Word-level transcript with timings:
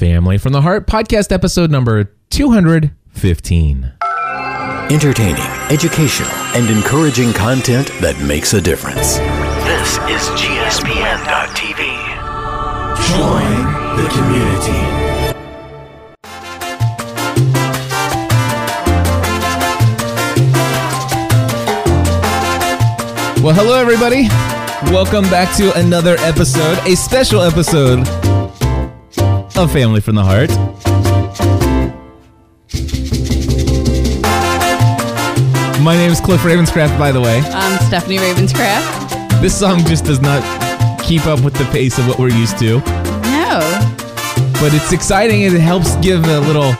Family 0.00 0.38
from 0.38 0.52
the 0.52 0.62
Heart 0.62 0.86
podcast 0.86 1.30
episode 1.30 1.70
number 1.70 2.04
215. 2.30 3.92
Entertaining, 4.90 5.42
educational, 5.68 6.30
and 6.56 6.70
encouraging 6.70 7.34
content 7.34 7.88
that 8.00 8.18
makes 8.26 8.54
a 8.54 8.62
difference. 8.62 9.18
This 9.18 9.98
is 10.08 10.26
GSPN.TV. 10.40 11.84
Join 13.10 13.52
the 14.00 14.08
community. 14.08 14.80
Well, 23.42 23.54
hello, 23.54 23.78
everybody. 23.78 24.28
Welcome 24.90 25.24
back 25.24 25.54
to 25.58 25.78
another 25.78 26.16
episode, 26.20 26.78
a 26.86 26.96
special 26.96 27.42
episode 27.42 28.08
of 29.60 29.70
Family 29.72 30.00
from 30.00 30.14
the 30.14 30.24
Heart. 30.24 30.48
My 35.82 35.94
name 35.96 36.10
is 36.10 36.18
Cliff 36.20 36.40
Ravenscraft, 36.40 36.98
by 36.98 37.12
the 37.12 37.20
way. 37.20 37.40
I'm 37.44 37.78
Stephanie 37.86 38.16
Ravenscraft. 38.16 39.42
This 39.42 39.58
song 39.58 39.80
just 39.80 40.06
does 40.06 40.20
not 40.20 40.42
keep 41.02 41.26
up 41.26 41.42
with 41.44 41.52
the 41.54 41.64
pace 41.66 41.98
of 41.98 42.08
what 42.08 42.18
we're 42.18 42.30
used 42.30 42.58
to, 42.60 42.78
No. 42.78 43.60
but 44.60 44.72
it's 44.72 44.92
exciting 44.92 45.44
and 45.44 45.54
it 45.54 45.60
helps 45.60 45.94
give 45.96 46.24
a 46.24 46.40
little 46.40 46.72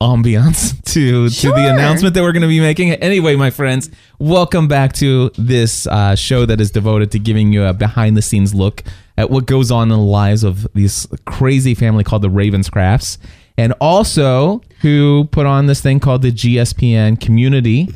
ambiance 0.00 0.82
to 0.92 1.28
to 1.28 1.48
the 1.52 1.72
announcement 1.72 2.14
that 2.14 2.22
we're 2.22 2.32
going 2.32 2.42
to 2.42 2.48
be 2.48 2.60
making. 2.60 2.90
Anyway, 2.94 3.36
my 3.36 3.50
friends, 3.50 3.90
welcome 4.18 4.66
back 4.66 4.92
to 4.94 5.30
this 5.38 5.86
uh, 5.86 6.16
show 6.16 6.46
that 6.46 6.60
is 6.60 6.72
devoted 6.72 7.12
to 7.12 7.20
giving 7.20 7.52
you 7.52 7.64
a 7.64 7.72
behind 7.72 8.16
the 8.16 8.22
scenes 8.22 8.54
look 8.54 8.82
at 9.16 9.30
what 9.30 9.46
goes 9.46 9.70
on 9.70 9.90
in 9.90 9.98
the 9.98 10.04
lives 10.04 10.44
of 10.44 10.66
this 10.74 11.06
crazy 11.24 11.74
family 11.74 12.04
called 12.04 12.22
the 12.22 12.28
Ravenscrafts, 12.28 13.18
and 13.56 13.72
also 13.80 14.60
who 14.80 15.28
put 15.30 15.46
on 15.46 15.66
this 15.66 15.80
thing 15.80 16.00
called 16.00 16.22
the 16.22 16.32
GSPN 16.32 17.20
Community 17.20 17.88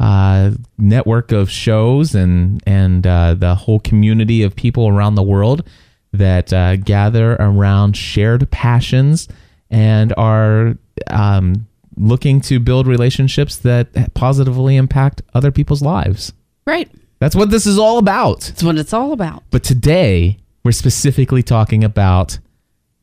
uh, 0.00 0.52
network 0.76 1.32
of 1.32 1.50
shows 1.50 2.14
and 2.14 2.62
and 2.66 3.06
uh, 3.06 3.34
the 3.34 3.54
whole 3.54 3.80
community 3.80 4.42
of 4.42 4.54
people 4.54 4.88
around 4.88 5.16
the 5.16 5.22
world 5.22 5.68
that 6.12 6.52
uh, 6.52 6.76
gather 6.76 7.34
around 7.34 7.96
shared 7.96 8.50
passions 8.50 9.28
and 9.70 10.14
are 10.16 10.76
um, 11.08 11.66
looking 11.96 12.40
to 12.40 12.60
build 12.60 12.86
relationships 12.86 13.56
that 13.56 14.14
positively 14.14 14.76
impact 14.76 15.20
other 15.34 15.50
people's 15.50 15.82
lives. 15.82 16.32
Right. 16.66 16.90
That's 17.18 17.34
what 17.34 17.50
this 17.50 17.66
is 17.66 17.78
all 17.78 17.98
about. 17.98 18.40
That's 18.40 18.62
what 18.62 18.78
it's 18.78 18.92
all 18.92 19.12
about. 19.12 19.42
But 19.50 19.64
today 19.64 20.38
we're 20.68 20.72
specifically 20.72 21.42
talking 21.42 21.82
about 21.82 22.38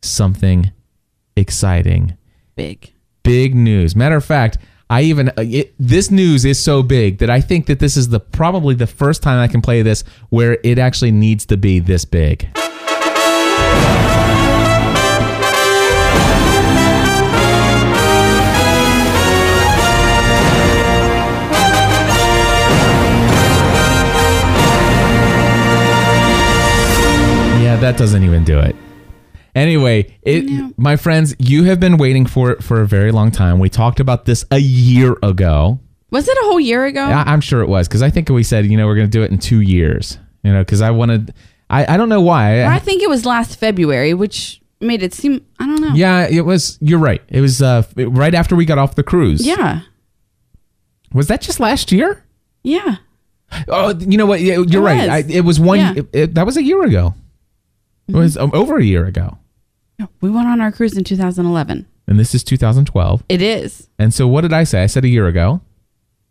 something 0.04 0.72
exciting 1.36 2.16
Big. 2.56 2.94
big 3.24 3.56
news. 3.56 3.96
Matter 3.96 4.18
of 4.18 4.24
fact, 4.24 4.60
I 4.88 5.02
even 5.02 5.30
uh, 5.30 5.34
it, 5.38 5.74
this 5.80 6.12
news 6.12 6.46
is 6.46 6.64
so 6.64 6.84
big 6.84 7.18
that 7.18 7.32
I 7.32 7.42
think 7.42 7.66
that 7.66 7.80
this 7.80 7.98
is 7.98 8.10
the 8.10 8.20
probably 8.20 8.76
the 8.76 8.86
first 8.86 9.24
time 9.24 9.40
I 9.40 9.48
can 9.48 9.64
play 9.64 9.82
this 9.82 10.04
where 10.30 10.60
it 10.64 10.78
actually 10.78 11.10
needs 11.10 11.44
to 11.48 11.58
be 11.58 11.80
this 11.80 12.06
big. 12.06 12.48
That 27.86 27.98
doesn't 27.98 28.24
even 28.24 28.44
do 28.44 28.58
it. 28.60 28.76
Anyway, 29.54 30.18
it 30.24 30.74
my 30.78 30.96
friends, 30.98 31.36
you 31.40 31.66
have 31.66 31.80
been 31.80 31.98
waiting 31.98 32.26
for 32.26 32.50
it 32.52 32.64
for 32.64 32.82
a 32.82 32.88
very 32.88 33.12
long 33.12 33.30
time. 33.32 33.60
We 33.60 33.70
talked 33.70 34.00
about 34.00 34.26
this 34.26 34.44
a 34.52 34.58
year 34.58 35.16
ago. 35.24 35.80
Was 36.12 36.28
it 36.28 36.36
a 36.38 36.42
whole 36.46 36.60
year 36.60 36.86
ago? 36.86 37.02
I, 37.04 37.32
I'm 37.32 37.42
sure 37.42 37.62
it 37.62 37.68
was 37.68 37.88
because 37.88 38.02
I 38.02 38.10
think 38.10 38.28
we 38.30 38.42
said, 38.44 38.66
you 38.66 38.76
know, 38.76 38.86
we're 38.88 38.96
going 38.96 39.08
to 39.08 39.12
do 39.12 39.22
it 39.24 39.32
in 39.32 39.38
two 39.38 39.62
years. 39.62 40.18
You 40.44 40.52
know, 40.52 40.60
because 40.62 40.82
I 40.82 40.92
wanted, 40.92 41.34
I, 41.70 41.94
I 41.94 41.98
don't 41.98 42.10
know 42.10 42.22
why. 42.22 42.64
I 42.66 42.80
think 42.80 43.02
it 43.02 43.10
was 43.10 43.26
last 43.26 43.58
February, 43.60 44.14
which 44.14 44.62
made 44.82 45.02
it 45.04 45.14
seem, 45.14 45.46
I 45.60 45.66
don't 45.66 45.82
know. 45.82 45.94
yeah, 45.94 46.28
it 46.28 46.42
was. 46.42 46.78
You're 46.82 47.00
right. 47.00 47.22
It 47.30 47.42
was 47.42 47.62
uh, 47.62 47.84
right 47.96 48.34
after 48.36 48.56
we 48.56 48.66
got 48.66 48.78
off 48.78 48.96
the 48.96 49.04
cruise. 49.04 49.46
Yeah. 49.46 49.82
Was 51.14 51.28
that 51.28 51.42
just 51.42 51.60
last 51.60 51.92
year? 51.92 52.24
Yeah. 52.64 52.98
Oh, 53.68 53.94
you 53.98 54.18
know 54.18 54.26
what? 54.26 54.42
Yeah, 54.42 54.58
you're 54.68 54.82
It 54.82 54.86
right. 54.86 55.10
I, 55.10 55.18
it 55.30 55.42
was 55.46 55.60
one. 55.60 55.80
Yeah. 55.80 55.94
It- 55.98 56.10
it- 56.14 56.34
that 56.36 56.46
was 56.46 56.58
a 56.58 56.64
year 56.64 56.84
ago. 56.84 57.14
It 58.08 58.16
was 58.16 58.38
um, 58.38 58.52
over 58.54 58.78
a 58.78 58.84
year 58.84 59.06
ago, 59.06 59.38
No, 60.00 60.10
We 60.22 60.30
went 60.30 60.48
on 60.48 60.62
our 60.62 60.72
cruise 60.72 60.96
in 60.98 61.04
2011. 61.04 61.86
and 62.08 62.20
this 62.20 62.36
is 62.36 62.44
2012. 62.44 63.24
It 63.30 63.42
is. 63.42 63.88
And 63.98 64.14
so, 64.14 64.28
what 64.28 64.42
did 64.42 64.54
I 64.54 64.64
say? 64.64 64.84
I 64.84 64.86
said 64.88 65.06
a 65.06 65.08
year 65.10 65.28
ago. 65.28 65.62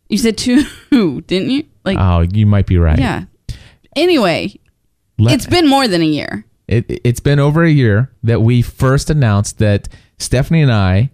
You 0.09 0.19
said 0.19 0.37
two, 0.39 0.65
didn't 1.27 1.51
you? 1.51 1.65
Like, 1.85 1.99
Oh, 1.99 2.21
you 2.21 2.47
might 2.47 2.67
be 2.67 2.79
right. 2.79 2.99
yeah. 2.99 3.25
Anyway, 3.97 4.55
Let- 5.19 5.35
it's 5.35 5.47
been 5.47 5.69
more 5.69 5.89
than 5.89 6.03
a 6.03 6.07
year. 6.07 6.45
It, 6.67 6.87
it's 7.05 7.21
been 7.21 7.39
over 7.39 7.63
a 7.63 7.71
year 7.71 8.11
that 8.23 8.41
we 8.41 8.63
first 8.63 9.11
announced 9.11 9.59
that 9.59 9.89
Stephanie 10.19 10.63
and 10.63 10.73
I 10.73 11.11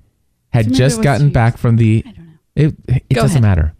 had 0.50 0.66
maybe 0.66 0.76
just 0.78 1.02
gotten 1.02 1.30
back 1.30 1.58
from 1.58 1.76
the. 1.76 2.04
I 2.06 2.10
don't 2.12 2.26
know. 2.26 2.32
It 2.56 2.74
it 3.10 3.14
Go 3.14 3.22
doesn't 3.22 3.42
ahead. 3.44 3.58
matter. 3.58 3.74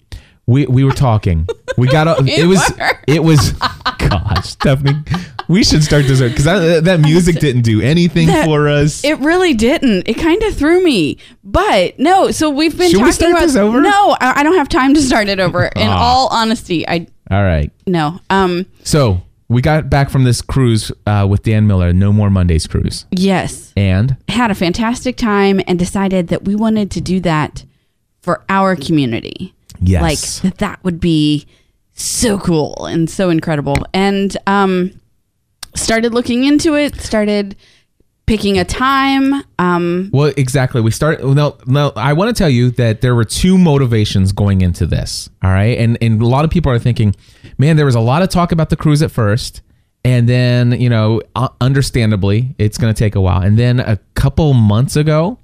We 0.46 0.66
we 0.66 0.82
were 0.82 0.90
talking. 0.92 1.46
We 1.78 1.86
got 1.86 2.08
a, 2.08 2.24
it 2.26 2.46
was 2.46 2.72
it 3.06 3.22
was 3.22 3.52
gosh 4.10 4.48
Stephanie. 4.50 5.02
We 5.48 5.64
should 5.64 5.82
start 5.82 6.06
this 6.06 6.20
because 6.20 6.44
that, 6.44 6.84
that 6.84 7.00
music 7.00 7.40
didn't 7.40 7.62
do 7.62 7.80
anything 7.80 8.26
That- 8.28 8.44
for 8.44 8.68
us. 8.68 9.02
It 9.04 9.18
really 9.20 9.54
didn't. 9.54 10.08
It 10.08 10.14
kind 10.14 10.42
of 10.44 10.54
threw 10.54 10.82
me. 10.84 11.18
But 11.42 11.98
no, 11.98 12.30
so 12.30 12.50
we've 12.50 12.76
been 12.76 12.90
Should 12.90 12.98
we 12.98 13.10
talking 13.10 13.12
start 13.12 13.30
about 13.32 13.40
this 13.40 13.56
over? 13.56 13.80
No, 13.80 14.16
I, 14.20 14.40
I 14.40 14.42
don't 14.42 14.56
have 14.56 14.68
time 14.68 14.94
to 14.94 15.02
start 15.02 15.28
it 15.28 15.40
over. 15.40 15.64
In 15.64 15.88
Ah. 15.88 15.98
all 15.98 16.28
honesty, 16.30 16.86
I 16.88 17.06
All 17.30 17.42
right. 17.42 17.72
no. 17.86 18.20
Um 18.30 18.66
So 18.84 19.22
we 19.48 19.60
got 19.62 19.90
back 19.90 20.10
from 20.10 20.22
this 20.22 20.40
cruise 20.42 20.92
uh, 21.06 21.26
with 21.28 21.42
Dan 21.42 21.66
Miller, 21.66 21.92
No 21.92 22.12
More 22.12 22.30
Mondays 22.30 22.68
cruise, 22.68 23.06
yes. 23.10 23.72
and 23.76 24.16
Had 24.28 24.52
a 24.52 24.54
fantastic 24.54 25.16
time 25.16 25.60
and 25.66 25.76
decided 25.76 26.28
that 26.28 26.44
we 26.44 26.54
wanted 26.54 26.88
to 26.92 27.00
do 27.00 27.18
that 27.20 27.64
for 28.22 28.44
our 28.48 28.76
community. 28.76 29.52
yes, 29.80 30.02
Like 30.02 30.20
that 30.52 30.58
that 30.58 30.84
would 30.84 31.00
be 31.00 31.46
so 32.00 32.38
cool 32.38 32.86
and 32.86 33.08
so 33.08 33.30
incredible. 33.30 33.76
And 33.92 34.36
um 34.46 34.92
started 35.74 36.12
looking 36.14 36.44
into 36.44 36.74
it, 36.74 37.00
started 37.00 37.56
picking 38.26 38.58
a 38.58 38.64
time. 38.64 39.42
Um 39.58 40.10
Well, 40.12 40.32
exactly. 40.36 40.80
We 40.80 40.90
start. 40.90 41.22
No, 41.24 41.56
no. 41.66 41.92
I 41.96 42.12
want 42.12 42.34
to 42.34 42.38
tell 42.38 42.50
you 42.50 42.70
that 42.72 43.00
there 43.00 43.14
were 43.14 43.24
two 43.24 43.58
motivations 43.58 44.32
going 44.32 44.60
into 44.60 44.86
this. 44.86 45.28
All 45.42 45.50
right, 45.50 45.76
and 45.78 45.98
and 46.00 46.22
a 46.22 46.26
lot 46.26 46.44
of 46.44 46.50
people 46.50 46.70
are 46.72 46.78
thinking, 46.78 47.14
man, 47.58 47.76
there 47.76 47.86
was 47.86 47.94
a 47.96 48.00
lot 48.00 48.22
of 48.22 48.28
talk 48.28 48.52
about 48.52 48.70
the 48.70 48.76
cruise 48.76 49.02
at 49.02 49.10
first, 49.10 49.62
and 50.04 50.28
then 50.28 50.80
you 50.80 50.88
know, 50.88 51.20
uh, 51.34 51.48
understandably, 51.60 52.54
it's 52.58 52.78
going 52.78 52.92
to 52.92 52.98
take 52.98 53.14
a 53.14 53.20
while. 53.20 53.42
And 53.42 53.58
then 53.58 53.80
a 53.80 53.98
couple 54.14 54.54
months 54.54 54.96
ago, 54.96 55.38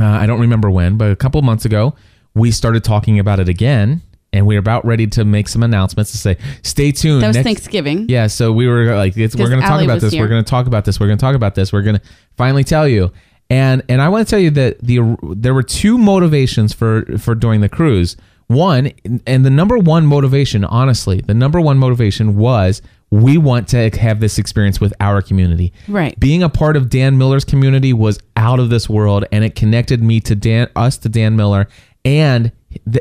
uh, 0.00 0.04
I 0.04 0.26
don't 0.26 0.40
remember 0.40 0.70
when, 0.70 0.96
but 0.96 1.10
a 1.10 1.16
couple 1.16 1.40
months 1.42 1.64
ago, 1.64 1.94
we 2.34 2.50
started 2.50 2.82
talking 2.82 3.18
about 3.18 3.38
it 3.40 3.48
again, 3.48 4.02
and 4.32 4.46
we 4.46 4.56
are 4.56 4.60
about 4.60 4.84
ready 4.86 5.06
to 5.08 5.24
make 5.24 5.48
some 5.48 5.62
announcements 5.62 6.12
to 6.12 6.18
say, 6.18 6.36
stay 6.62 6.92
tuned. 6.92 7.22
that 7.22 7.28
was 7.28 7.36
Next- 7.36 7.44
Thanksgiving. 7.46 8.06
yeah, 8.08 8.26
so 8.26 8.52
we 8.52 8.66
were 8.66 8.96
like, 8.96 9.16
it's, 9.16 9.36
we're 9.36 9.48
going 9.48 9.60
to 9.60 9.66
talk 9.66 9.82
about 9.82 10.00
this. 10.00 10.14
We're 10.14 10.28
going 10.28 10.44
to 10.44 10.50
talk 10.50 10.66
about 10.66 10.84
this. 10.84 10.98
We're 11.00 11.06
going 11.06 11.18
to 11.18 11.22
talk 11.22 11.34
about 11.34 11.54
this. 11.54 11.72
We're 11.72 11.82
going 11.82 11.98
to 11.98 12.02
finally 12.36 12.64
tell 12.64 12.88
you. 12.88 13.12
And 13.50 13.82
and 13.88 14.00
I 14.00 14.08
want 14.08 14.26
to 14.26 14.30
tell 14.30 14.38
you 14.40 14.50
that 14.50 14.80
the 14.80 15.16
there 15.34 15.52
were 15.52 15.62
two 15.62 15.98
motivations 15.98 16.72
for 16.72 17.04
for 17.18 17.34
doing 17.34 17.60
the 17.60 17.68
cruise. 17.68 18.16
One 18.46 18.92
and 19.26 19.44
the 19.44 19.50
number 19.50 19.76
one 19.78 20.06
motivation, 20.06 20.64
honestly, 20.64 21.20
the 21.20 21.34
number 21.34 21.60
one 21.60 21.76
motivation 21.78 22.36
was 22.36 22.80
we 23.10 23.36
want 23.36 23.68
to 23.68 23.90
have 23.90 24.20
this 24.20 24.38
experience 24.38 24.80
with 24.80 24.94
our 25.00 25.20
community. 25.20 25.72
Right. 25.86 26.18
Being 26.18 26.42
a 26.42 26.48
part 26.48 26.76
of 26.78 26.88
Dan 26.88 27.18
Miller's 27.18 27.44
community 27.44 27.92
was 27.92 28.18
out 28.36 28.58
of 28.58 28.70
this 28.70 28.88
world, 28.88 29.26
and 29.32 29.44
it 29.44 29.54
connected 29.54 30.02
me 30.02 30.20
to 30.20 30.34
Dan, 30.34 30.68
us 30.74 30.96
to 30.98 31.10
Dan 31.10 31.36
Miller, 31.36 31.68
and 32.06 32.52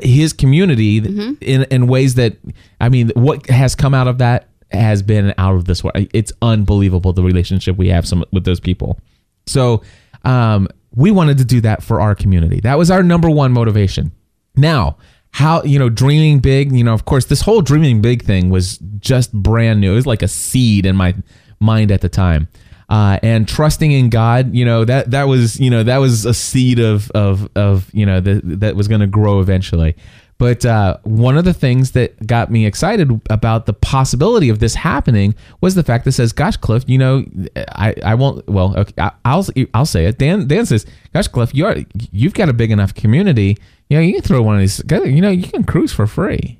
his 0.01 0.33
community 0.33 0.97
in 1.41 1.63
in 1.63 1.87
ways 1.87 2.15
that 2.15 2.37
I 2.79 2.89
mean, 2.89 3.11
what 3.15 3.47
has 3.47 3.75
come 3.75 3.93
out 3.93 4.07
of 4.07 4.17
that 4.19 4.47
has 4.71 5.01
been 5.01 5.33
out 5.37 5.55
of 5.55 5.65
this 5.65 5.83
world. 5.83 6.07
It's 6.13 6.31
unbelievable 6.41 7.13
the 7.13 7.23
relationship 7.23 7.77
we 7.77 7.89
have 7.89 8.07
some 8.07 8.23
with 8.31 8.45
those 8.45 8.59
people. 8.59 8.99
So 9.45 9.81
um, 10.23 10.67
we 10.95 11.11
wanted 11.11 11.37
to 11.39 11.45
do 11.45 11.61
that 11.61 11.83
for 11.83 12.01
our 12.01 12.15
community. 12.15 12.59
That 12.61 12.77
was 12.77 12.91
our 12.91 13.03
number 13.03 13.29
one 13.29 13.51
motivation. 13.51 14.11
Now, 14.55 14.97
how 15.31 15.63
you 15.63 15.79
know 15.79 15.89
dreaming 15.89 16.39
big? 16.39 16.71
You 16.71 16.83
know, 16.83 16.93
of 16.93 17.05
course, 17.05 17.25
this 17.25 17.41
whole 17.41 17.61
dreaming 17.61 18.01
big 18.01 18.23
thing 18.23 18.49
was 18.49 18.77
just 18.99 19.31
brand 19.33 19.79
new. 19.81 19.93
It 19.93 19.95
was 19.95 20.07
like 20.07 20.21
a 20.21 20.27
seed 20.27 20.85
in 20.85 20.95
my 20.95 21.15
mind 21.59 21.91
at 21.91 22.01
the 22.01 22.09
time. 22.09 22.47
Uh, 22.89 23.19
and 23.23 23.47
trusting 23.47 23.91
in 23.91 24.09
God, 24.09 24.53
you 24.53 24.65
know 24.65 24.83
that 24.85 25.11
that 25.11 25.23
was 25.23 25.59
you 25.59 25.69
know 25.69 25.83
that 25.83 25.97
was 25.97 26.25
a 26.25 26.33
seed 26.33 26.79
of 26.79 27.09
of 27.11 27.49
of 27.55 27.89
you 27.93 28.05
know 28.05 28.19
that 28.19 28.41
that 28.59 28.75
was 28.75 28.87
going 28.87 29.01
to 29.01 29.07
grow 29.07 29.39
eventually. 29.39 29.95
But 30.37 30.65
uh, 30.65 30.97
one 31.03 31.37
of 31.37 31.45
the 31.45 31.53
things 31.53 31.91
that 31.91 32.25
got 32.25 32.49
me 32.49 32.65
excited 32.65 33.21
about 33.29 33.67
the 33.67 33.73
possibility 33.73 34.49
of 34.49 34.57
this 34.57 34.73
happening 34.73 35.35
was 35.61 35.75
the 35.75 35.83
fact 35.83 36.03
that 36.05 36.13
says, 36.13 36.33
"Gosh, 36.33 36.57
Cliff, 36.57 36.83
you 36.87 36.97
know, 36.97 37.23
I, 37.55 37.93
I 38.03 38.15
won't. 38.15 38.47
Well, 38.49 38.75
okay, 38.75 38.93
I, 38.97 39.11
I'll 39.23 39.45
I'll 39.75 39.85
say 39.85 40.07
it." 40.07 40.17
Dan 40.17 40.47
Dan 40.47 40.65
says, 40.65 40.87
"Gosh, 41.13 41.27
Cliff, 41.27 41.53
you 41.53 41.67
are 41.67 41.77
you've 42.11 42.33
got 42.33 42.49
a 42.49 42.53
big 42.53 42.71
enough 42.71 42.95
community. 42.95 43.55
You 43.89 43.97
know, 43.97 44.01
you 44.01 44.13
can 44.13 44.23
throw 44.23 44.41
one 44.41 44.55
of 44.55 44.61
these. 44.61 44.81
You 44.89 45.21
know, 45.21 45.29
you 45.29 45.47
can 45.47 45.63
cruise 45.63 45.93
for 45.93 46.07
free." 46.07 46.59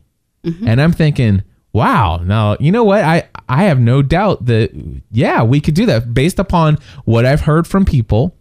And 0.67 0.81
I'm 0.81 0.91
thinking, 0.91 1.43
wow. 1.73 2.17
Now 2.17 2.57
you 2.59 2.71
know 2.71 2.83
what? 2.83 3.03
I 3.03 3.29
I 3.49 3.63
have 3.63 3.79
no 3.79 4.01
doubt 4.01 4.45
that 4.45 4.71
yeah, 5.11 5.43
we 5.43 5.59
could 5.59 5.75
do 5.75 5.85
that 5.87 6.13
based 6.13 6.39
upon 6.39 6.77
what 7.05 7.25
I've 7.25 7.41
heard 7.41 7.67
from 7.67 7.85
people 7.85 8.35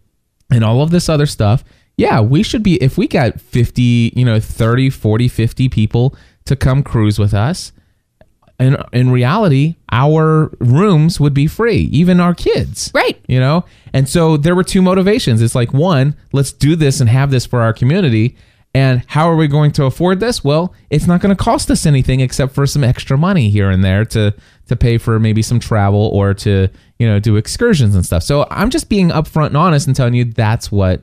and 0.49 0.63
all 0.63 0.81
of 0.81 0.91
this 0.91 1.09
other 1.09 1.25
stuff 1.25 1.63
yeah, 2.01 2.19
we 2.19 2.41
should 2.41 2.63
be 2.63 2.81
if 2.81 2.97
we 2.97 3.07
got 3.07 3.39
50, 3.39 4.13
you 4.15 4.25
know, 4.25 4.39
30, 4.39 4.89
40, 4.89 5.27
50 5.27 5.69
people 5.69 6.15
to 6.45 6.55
come 6.55 6.81
cruise 6.81 7.19
with 7.19 7.33
us. 7.33 7.71
And 8.57 8.77
in 8.91 9.11
reality, 9.11 9.75
our 9.91 10.51
rooms 10.59 11.19
would 11.19 11.33
be 11.33 11.45
free, 11.45 11.89
even 11.91 12.19
our 12.19 12.33
kids. 12.33 12.91
Right. 12.93 13.23
You 13.27 13.39
know? 13.39 13.65
And 13.93 14.09
so 14.09 14.35
there 14.37 14.55
were 14.55 14.63
two 14.63 14.81
motivations. 14.81 15.41
It's 15.43 15.53
like, 15.53 15.73
one, 15.73 16.15
let's 16.31 16.51
do 16.51 16.75
this 16.75 17.01
and 17.01 17.09
have 17.09 17.29
this 17.29 17.45
for 17.45 17.61
our 17.61 17.73
community. 17.73 18.35
And 18.73 19.03
how 19.07 19.29
are 19.29 19.35
we 19.35 19.47
going 19.47 19.71
to 19.73 19.83
afford 19.83 20.21
this? 20.21 20.45
Well, 20.45 20.73
it's 20.89 21.05
not 21.05 21.19
going 21.19 21.35
to 21.35 21.43
cost 21.43 21.69
us 21.69 21.85
anything 21.85 22.21
except 22.21 22.53
for 22.53 22.65
some 22.65 22.85
extra 22.85 23.17
money 23.17 23.49
here 23.49 23.69
and 23.69 23.83
there 23.83 24.05
to 24.05 24.33
to 24.67 24.75
pay 24.77 24.97
for 24.97 25.19
maybe 25.19 25.41
some 25.41 25.59
travel 25.59 26.09
or 26.13 26.33
to, 26.33 26.69
you 26.97 27.07
know, 27.07 27.19
do 27.19 27.35
excursions 27.35 27.95
and 27.95 28.05
stuff. 28.05 28.23
So 28.23 28.47
I'm 28.49 28.69
just 28.69 28.87
being 28.87 29.09
upfront 29.09 29.47
and 29.47 29.57
honest 29.57 29.87
and 29.87 29.95
telling 29.95 30.13
you 30.13 30.23
that's 30.23 30.71
what 30.71 31.01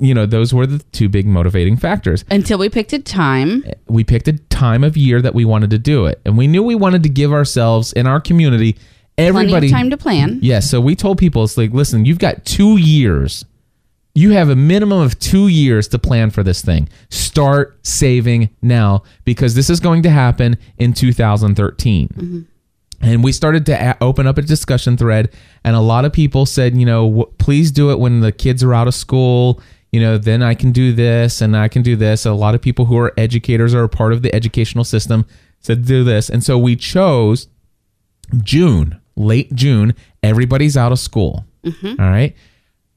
you 0.00 0.12
know, 0.14 0.26
those 0.26 0.52
were 0.52 0.66
the 0.66 0.78
two 0.92 1.08
big 1.08 1.26
motivating 1.26 1.76
factors. 1.76 2.24
Until 2.30 2.58
we 2.58 2.68
picked 2.68 2.92
a 2.92 2.98
time. 2.98 3.64
Eh, 3.66 3.72
we 3.88 4.04
picked 4.04 4.28
a 4.28 4.34
time 4.34 4.84
of 4.84 4.96
year 4.96 5.22
that 5.22 5.34
we 5.34 5.44
wanted 5.44 5.70
to 5.70 5.78
do 5.78 6.06
it. 6.06 6.20
And 6.24 6.36
we 6.36 6.46
knew 6.46 6.62
we 6.62 6.74
wanted 6.74 7.02
to 7.04 7.08
give 7.08 7.32
ourselves 7.32 7.92
in 7.94 8.06
our 8.06 8.20
community 8.20 8.76
everybody 9.16 9.68
of 9.68 9.72
time 9.72 9.90
to 9.90 9.96
plan. 9.96 10.38
Yes, 10.42 10.42
yeah, 10.42 10.60
so 10.60 10.80
we 10.80 10.94
told 10.94 11.18
people 11.18 11.44
it's 11.44 11.56
like, 11.56 11.72
listen, 11.72 12.04
you've 12.04 12.18
got 12.18 12.44
2 12.44 12.76
years. 12.76 13.44
You 14.14 14.30
have 14.32 14.48
a 14.48 14.56
minimum 14.56 15.00
of 15.00 15.18
2 15.18 15.48
years 15.48 15.86
to 15.88 15.98
plan 15.98 16.30
for 16.30 16.42
this 16.42 16.62
thing. 16.62 16.88
Start 17.10 17.78
saving 17.86 18.50
now 18.60 19.04
because 19.24 19.54
this 19.54 19.70
is 19.70 19.80
going 19.80 20.02
to 20.02 20.10
happen 20.10 20.58
in 20.78 20.92
2013. 20.92 22.08
Mm-hmm. 22.08 22.40
And 23.02 23.24
we 23.24 23.32
started 23.32 23.64
to 23.66 23.96
open 24.02 24.26
up 24.26 24.36
a 24.36 24.42
discussion 24.42 24.96
thread, 24.96 25.32
and 25.64 25.74
a 25.74 25.80
lot 25.80 26.04
of 26.04 26.12
people 26.12 26.44
said, 26.44 26.76
you 26.76 26.84
know, 26.84 27.32
please 27.38 27.70
do 27.70 27.90
it 27.90 27.98
when 27.98 28.20
the 28.20 28.32
kids 28.32 28.62
are 28.62 28.74
out 28.74 28.88
of 28.88 28.94
school. 28.94 29.60
You 29.90 30.00
know, 30.00 30.18
then 30.18 30.42
I 30.42 30.54
can 30.54 30.70
do 30.70 30.92
this 30.92 31.40
and 31.40 31.56
I 31.56 31.68
can 31.68 31.82
do 31.82 31.96
this. 31.96 32.26
A 32.26 32.32
lot 32.32 32.54
of 32.54 32.60
people 32.60 32.84
who 32.84 32.96
are 32.98 33.12
educators 33.16 33.74
or 33.74 33.82
a 33.82 33.88
part 33.88 34.12
of 34.12 34.22
the 34.22 34.32
educational 34.34 34.84
system 34.84 35.24
said, 35.60 35.84
do 35.84 36.04
this. 36.04 36.28
And 36.28 36.44
so 36.44 36.58
we 36.58 36.76
chose 36.76 37.48
June, 38.42 39.00
late 39.16 39.52
June. 39.54 39.94
Everybody's 40.22 40.76
out 40.76 40.92
of 40.92 40.98
school. 40.98 41.44
Mm-hmm. 41.64 42.00
All 42.00 42.10
right. 42.10 42.36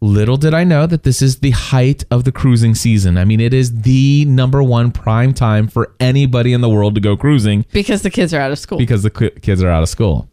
Little 0.03 0.35
did 0.35 0.53
I 0.53 0.65
know 0.65 0.85
that 0.85 1.03
this 1.03 1.21
is 1.21 1.37
the 1.37 1.51
height 1.51 2.03
of 2.11 2.25
the 2.25 2.31
cruising 2.33 2.75
season. 2.75 3.17
I 3.17 3.23
mean, 3.23 3.39
it 3.39 3.53
is 3.53 3.83
the 3.83 4.25
number 4.25 4.61
one 4.61 4.91
prime 4.91 5.33
time 5.33 5.69
for 5.69 5.95
anybody 5.97 6.51
in 6.51 6.59
the 6.59 6.67
world 6.67 6.95
to 6.95 6.99
go 6.99 7.15
cruising 7.15 7.65
because 7.71 8.01
the 8.01 8.09
kids 8.09 8.33
are 8.33 8.41
out 8.41 8.51
of 8.51 8.59
school. 8.59 8.77
Because 8.77 9.03
the 9.03 9.09
kids 9.09 9.63
are 9.63 9.69
out 9.69 9.81
of 9.81 9.87
school. 9.87 10.29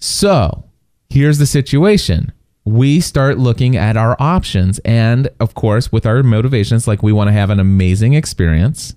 So 0.00 0.64
here's 1.08 1.38
the 1.38 1.46
situation 1.46 2.32
we 2.64 2.98
start 2.98 3.38
looking 3.38 3.76
at 3.76 3.96
our 3.96 4.16
options. 4.18 4.80
And 4.80 5.28
of 5.38 5.54
course, 5.54 5.92
with 5.92 6.04
our 6.04 6.24
motivations, 6.24 6.88
like 6.88 7.00
we 7.00 7.12
want 7.12 7.28
to 7.28 7.32
have 7.32 7.50
an 7.50 7.60
amazing 7.60 8.14
experience. 8.14 8.96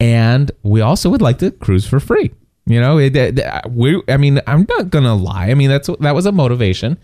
And 0.00 0.50
we 0.62 0.80
also 0.80 1.10
would 1.10 1.20
like 1.20 1.36
to 1.40 1.50
cruise 1.50 1.86
for 1.86 2.00
free. 2.00 2.32
You 2.64 2.80
know, 2.80 2.96
it, 2.96 3.14
it, 3.14 3.38
we, 3.68 4.02
I 4.08 4.16
mean, 4.16 4.40
I'm 4.46 4.64
not 4.66 4.88
going 4.88 5.04
to 5.04 5.12
lie. 5.12 5.50
I 5.50 5.54
mean, 5.54 5.68
that's, 5.68 5.90
that 6.00 6.14
was 6.14 6.24
a 6.24 6.32
motivation 6.32 6.98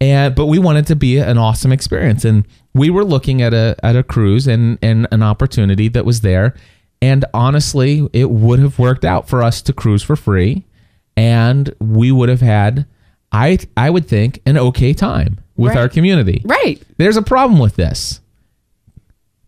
and 0.00 0.34
but 0.34 0.46
we 0.46 0.58
wanted 0.58 0.86
to 0.86 0.96
be 0.96 1.18
an 1.18 1.38
awesome 1.38 1.72
experience 1.72 2.24
and 2.24 2.44
we 2.74 2.90
were 2.90 3.04
looking 3.04 3.42
at 3.42 3.52
a 3.52 3.74
at 3.82 3.96
a 3.96 4.02
cruise 4.02 4.46
and 4.46 4.78
and 4.82 5.06
an 5.10 5.22
opportunity 5.22 5.88
that 5.88 6.04
was 6.04 6.20
there 6.20 6.54
and 7.02 7.24
honestly 7.34 8.08
it 8.12 8.30
would 8.30 8.58
have 8.58 8.78
worked 8.78 9.04
out 9.04 9.28
for 9.28 9.42
us 9.42 9.60
to 9.62 9.72
cruise 9.72 10.02
for 10.02 10.14
free 10.16 10.64
and 11.16 11.74
we 11.80 12.12
would 12.12 12.28
have 12.28 12.40
had 12.40 12.86
i 13.32 13.58
i 13.76 13.90
would 13.90 14.06
think 14.06 14.40
an 14.46 14.56
okay 14.56 14.92
time 14.94 15.38
with 15.56 15.70
Right. 15.70 15.78
our 15.78 15.88
community 15.88 16.42
right. 16.44 16.80
there's 16.98 17.16
a 17.16 17.22
problem 17.22 17.58
with 17.58 17.74
this 17.76 18.20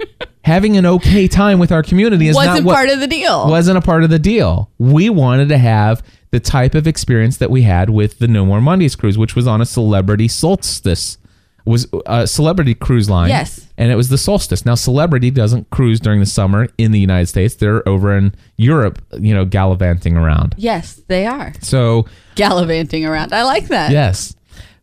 having 0.44 0.76
an 0.76 0.86
okay 0.86 1.28
time 1.28 1.58
with 1.58 1.70
our 1.70 1.82
community 1.82 2.26
is 2.28 2.34
Wasn't 2.34 2.56
not 2.56 2.64
what, 2.64 2.74
part 2.74 2.88
of 2.88 3.00
the 3.00 3.06
deal. 3.06 3.48
wasn't 3.48 3.78
a 3.78 3.80
part 3.82 4.02
of 4.02 4.10
the 4.10 4.18
deal. 4.18 4.70
We 4.78 5.10
wanted 5.10 5.50
to 5.50 5.58
have 5.58 6.02
the 6.30 6.40
type 6.40 6.74
of 6.74 6.86
experience 6.86 7.36
that 7.38 7.50
we 7.50 7.62
had 7.62 7.90
with 7.90 8.18
the 8.18 8.28
No 8.28 8.44
More 8.46 8.60
Mondays 8.60 8.96
cruise, 8.96 9.18
which 9.18 9.34
was 9.34 9.46
on 9.46 9.60
a 9.60 9.66
celebrity 9.66 10.28
solstice, 10.28 11.18
was 11.64 11.86
a 12.06 12.26
celebrity 12.26 12.74
cruise 12.74 13.10
line. 13.10 13.28
Yes. 13.28 13.66
and 13.76 13.90
it 13.92 13.96
was 13.96 14.08
the 14.08 14.16
solstice. 14.18 14.64
Now, 14.64 14.74
celebrity 14.76 15.30
doesn't 15.30 15.68
cruise 15.70 16.00
during 16.00 16.20
the 16.20 16.26
summer 16.26 16.68
in 16.78 16.92
the 16.92 16.98
United 17.00 17.26
States; 17.26 17.54
they're 17.56 17.86
over 17.88 18.16
in 18.16 18.34
Europe, 18.56 19.02
you 19.18 19.34
know, 19.34 19.44
gallivanting 19.44 20.16
around. 20.16 20.54
yes, 20.56 21.00
they 21.08 21.26
are. 21.26 21.52
So 21.60 22.06
Gallivanting 22.36 23.04
around. 23.04 23.32
I 23.34 23.42
like 23.42 23.68
that. 23.68 23.90
Yes. 23.90 24.34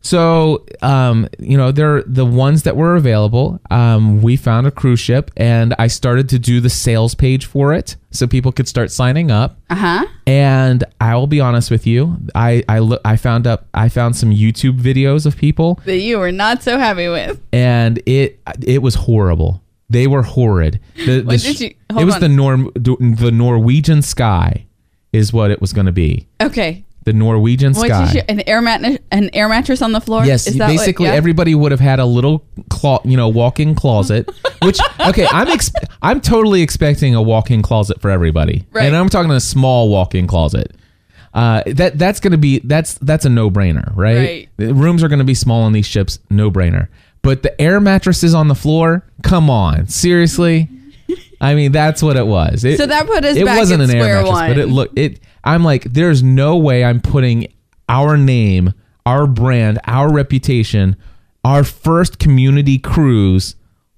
So, 0.07 0.65
um, 0.81 1.27
you 1.39 1.57
know, 1.57 1.71
they're 1.71 2.01
the 2.03 2.25
ones 2.25 2.63
that 2.63 2.75
were 2.77 2.95
available. 2.95 3.59
Um, 3.69 4.21
we 4.21 4.37
found 4.37 4.65
a 4.67 4.71
cruise 4.71 4.99
ship, 5.01 5.31
and 5.35 5.75
I 5.77 5.87
started 5.87 6.29
to 6.29 6.39
do 6.39 6.61
the 6.61 6.69
sales 6.69 7.13
page 7.15 7.45
for 7.45 7.73
it, 7.73 7.95
so 8.11 8.25
people 8.27 8.51
could 8.51 8.67
start 8.67 8.89
signing 8.91 9.31
up. 9.31 9.59
Uh 9.69 9.75
huh. 9.75 10.05
And 10.25 10.83
I 11.01 11.15
will 11.15 11.27
be 11.27 11.41
honest 11.41 11.69
with 11.71 11.85
you, 11.85 12.17
I 12.35 12.63
I, 12.69 12.79
look, 12.79 13.01
I 13.03 13.17
found 13.17 13.45
up 13.47 13.67
I 13.73 13.89
found 13.89 14.15
some 14.15 14.31
YouTube 14.31 14.79
videos 14.79 15.25
of 15.25 15.35
people, 15.37 15.79
That 15.85 15.97
you 15.99 16.17
were 16.19 16.31
not 16.31 16.63
so 16.63 16.77
happy 16.77 17.07
with. 17.09 17.39
and 17.51 18.01
it 18.05 18.39
it 18.65 18.81
was 18.81 18.95
horrible. 18.95 19.61
They 19.89 20.07
were 20.07 20.23
horrid. 20.23 20.79
The, 21.05 21.21
the 21.21 21.37
sh- 21.37 21.43
did 21.43 21.59
you- 21.61 21.73
it 21.99 22.03
was 22.05 22.15
on. 22.15 22.21
the 22.21 22.29
Norm 22.29 22.71
the 22.75 23.31
Norwegian 23.31 24.01
sky, 24.01 24.65
is 25.13 25.31
what 25.33 25.49
it 25.51 25.59
was 25.61 25.71
going 25.73 25.85
to 25.87 25.93
be. 25.93 26.27
Okay. 26.41 26.83
The 27.07 27.13
Norwegian 27.13 27.71
What 27.71 27.87
sky. 27.87 28.05
did 28.07 28.15
you, 28.15 28.21
an 28.27 28.41
air 28.41 28.61
mat 28.61 28.81
an 29.13 29.29
air 29.31 29.47
mattress 29.47 29.81
on 29.81 29.93
the 29.93 30.01
floor? 30.01 30.25
Yes, 30.25 30.45
Is 30.45 30.57
that 30.57 30.67
basically 30.67 31.05
what, 31.05 31.11
yeah? 31.13 31.17
everybody 31.17 31.55
would 31.55 31.71
have 31.71 31.79
had 31.79 31.99
a 31.99 32.05
little 32.05 32.43
clo- 32.69 32.99
you 33.05 33.15
know, 33.15 33.29
walk-in 33.29 33.75
closet. 33.75 34.29
Which 34.61 34.77
okay, 34.99 35.25
I'm 35.31 35.47
ex- 35.47 35.71
I'm 36.01 36.19
totally 36.19 36.61
expecting 36.61 37.15
a 37.15 37.21
walk-in 37.21 37.61
closet 37.61 38.01
for 38.01 38.11
everybody, 38.11 38.65
Right. 38.73 38.87
and 38.87 38.93
I'm 38.93 39.07
talking 39.07 39.31
a 39.31 39.39
small 39.39 39.87
walk-in 39.87 40.27
closet. 40.27 40.75
Uh, 41.33 41.63
that 41.67 41.97
that's 41.97 42.19
gonna 42.19 42.35
be 42.37 42.59
that's 42.59 42.95
that's 42.95 43.23
a 43.23 43.29
no-brainer, 43.29 43.95
right? 43.95 44.17
Right. 44.17 44.49
The 44.57 44.73
rooms 44.73 45.01
are 45.01 45.07
gonna 45.07 45.23
be 45.23 45.33
small 45.33 45.61
on 45.61 45.71
these 45.71 45.85
ships, 45.87 46.19
no-brainer. 46.29 46.89
But 47.21 47.41
the 47.41 47.61
air 47.61 47.79
mattresses 47.79 48.33
on 48.33 48.49
the 48.49 48.55
floor, 48.55 49.05
come 49.23 49.49
on, 49.49 49.87
seriously. 49.87 50.67
I 51.39 51.55
mean, 51.55 51.71
that's 51.71 52.01
what 52.01 52.17
it 52.17 52.25
was. 52.25 52.63
It, 52.63 52.77
So 52.77 52.85
that 52.87 53.05
put 53.05 53.23
us 53.23 53.37
it 53.37 53.45
back 53.45 53.57
wasn't 53.57 53.83
an 53.83 53.91
air 53.91 54.15
mattress, 54.15 54.29
one. 54.29 54.49
but 54.49 54.57
it 54.57 54.67
look 54.67 54.91
it. 54.95 55.19
I'm 55.43 55.63
like, 55.63 55.83
there's 55.83 56.23
no 56.23 56.57
way 56.57 56.83
I'm 56.83 56.99
putting 56.99 57.53
our 57.87 58.17
name, 58.17 58.73
our 59.05 59.27
brand, 59.27 59.79
our 59.85 60.11
reputation, 60.11 60.95
our 61.43 61.63
first 61.63 62.19
community 62.19 62.77
cruise 62.79 63.55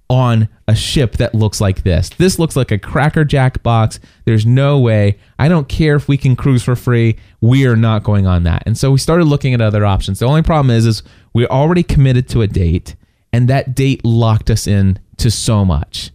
on 0.10 0.50
a 0.68 0.76
ship 0.76 1.18
that 1.18 1.36
looks 1.36 1.62
like 1.62 1.84
this. 1.84 2.10
This 2.10 2.40
looks 2.40 2.56
like 2.56 2.72
a 2.72 2.80
Cracker 2.80 3.24
Jack 3.24 3.62
box. 3.62 4.00
There's 4.26 4.46
no 4.46 4.80
way. 4.80 5.20
I 5.38 5.48
don't 5.48 5.70
care 5.70 5.96
if 5.96 6.08
we 6.08 6.18
can 6.18 6.36
cruise 6.36 6.64
for 6.64 6.76
free. 6.76 7.16
We 7.42 7.68
are 7.68 7.76
not 7.76 8.04
going 8.04 8.26
on 8.26 8.44
that. 8.44 8.64
And 8.66 8.78
so 8.78 8.92
we 8.92 8.98
started 8.98 9.26
looking 9.26 9.54
at 9.54 9.62
other 9.62 9.86
options. 9.86 10.20
The 10.20 10.26
only 10.26 10.42
problem 10.42 10.76
is, 10.76 10.86
is 10.86 11.04
we 11.34 11.46
already 11.48 11.84
committed 11.84 12.28
to 12.30 12.42
a 12.42 12.48
date, 12.48 12.96
and 13.32 13.48
that 13.50 13.76
date 13.76 14.04
locked 14.04 14.50
us 14.50 14.66
in 14.66 15.00
to 15.18 15.30
so 15.30 15.64
much. 15.64 16.10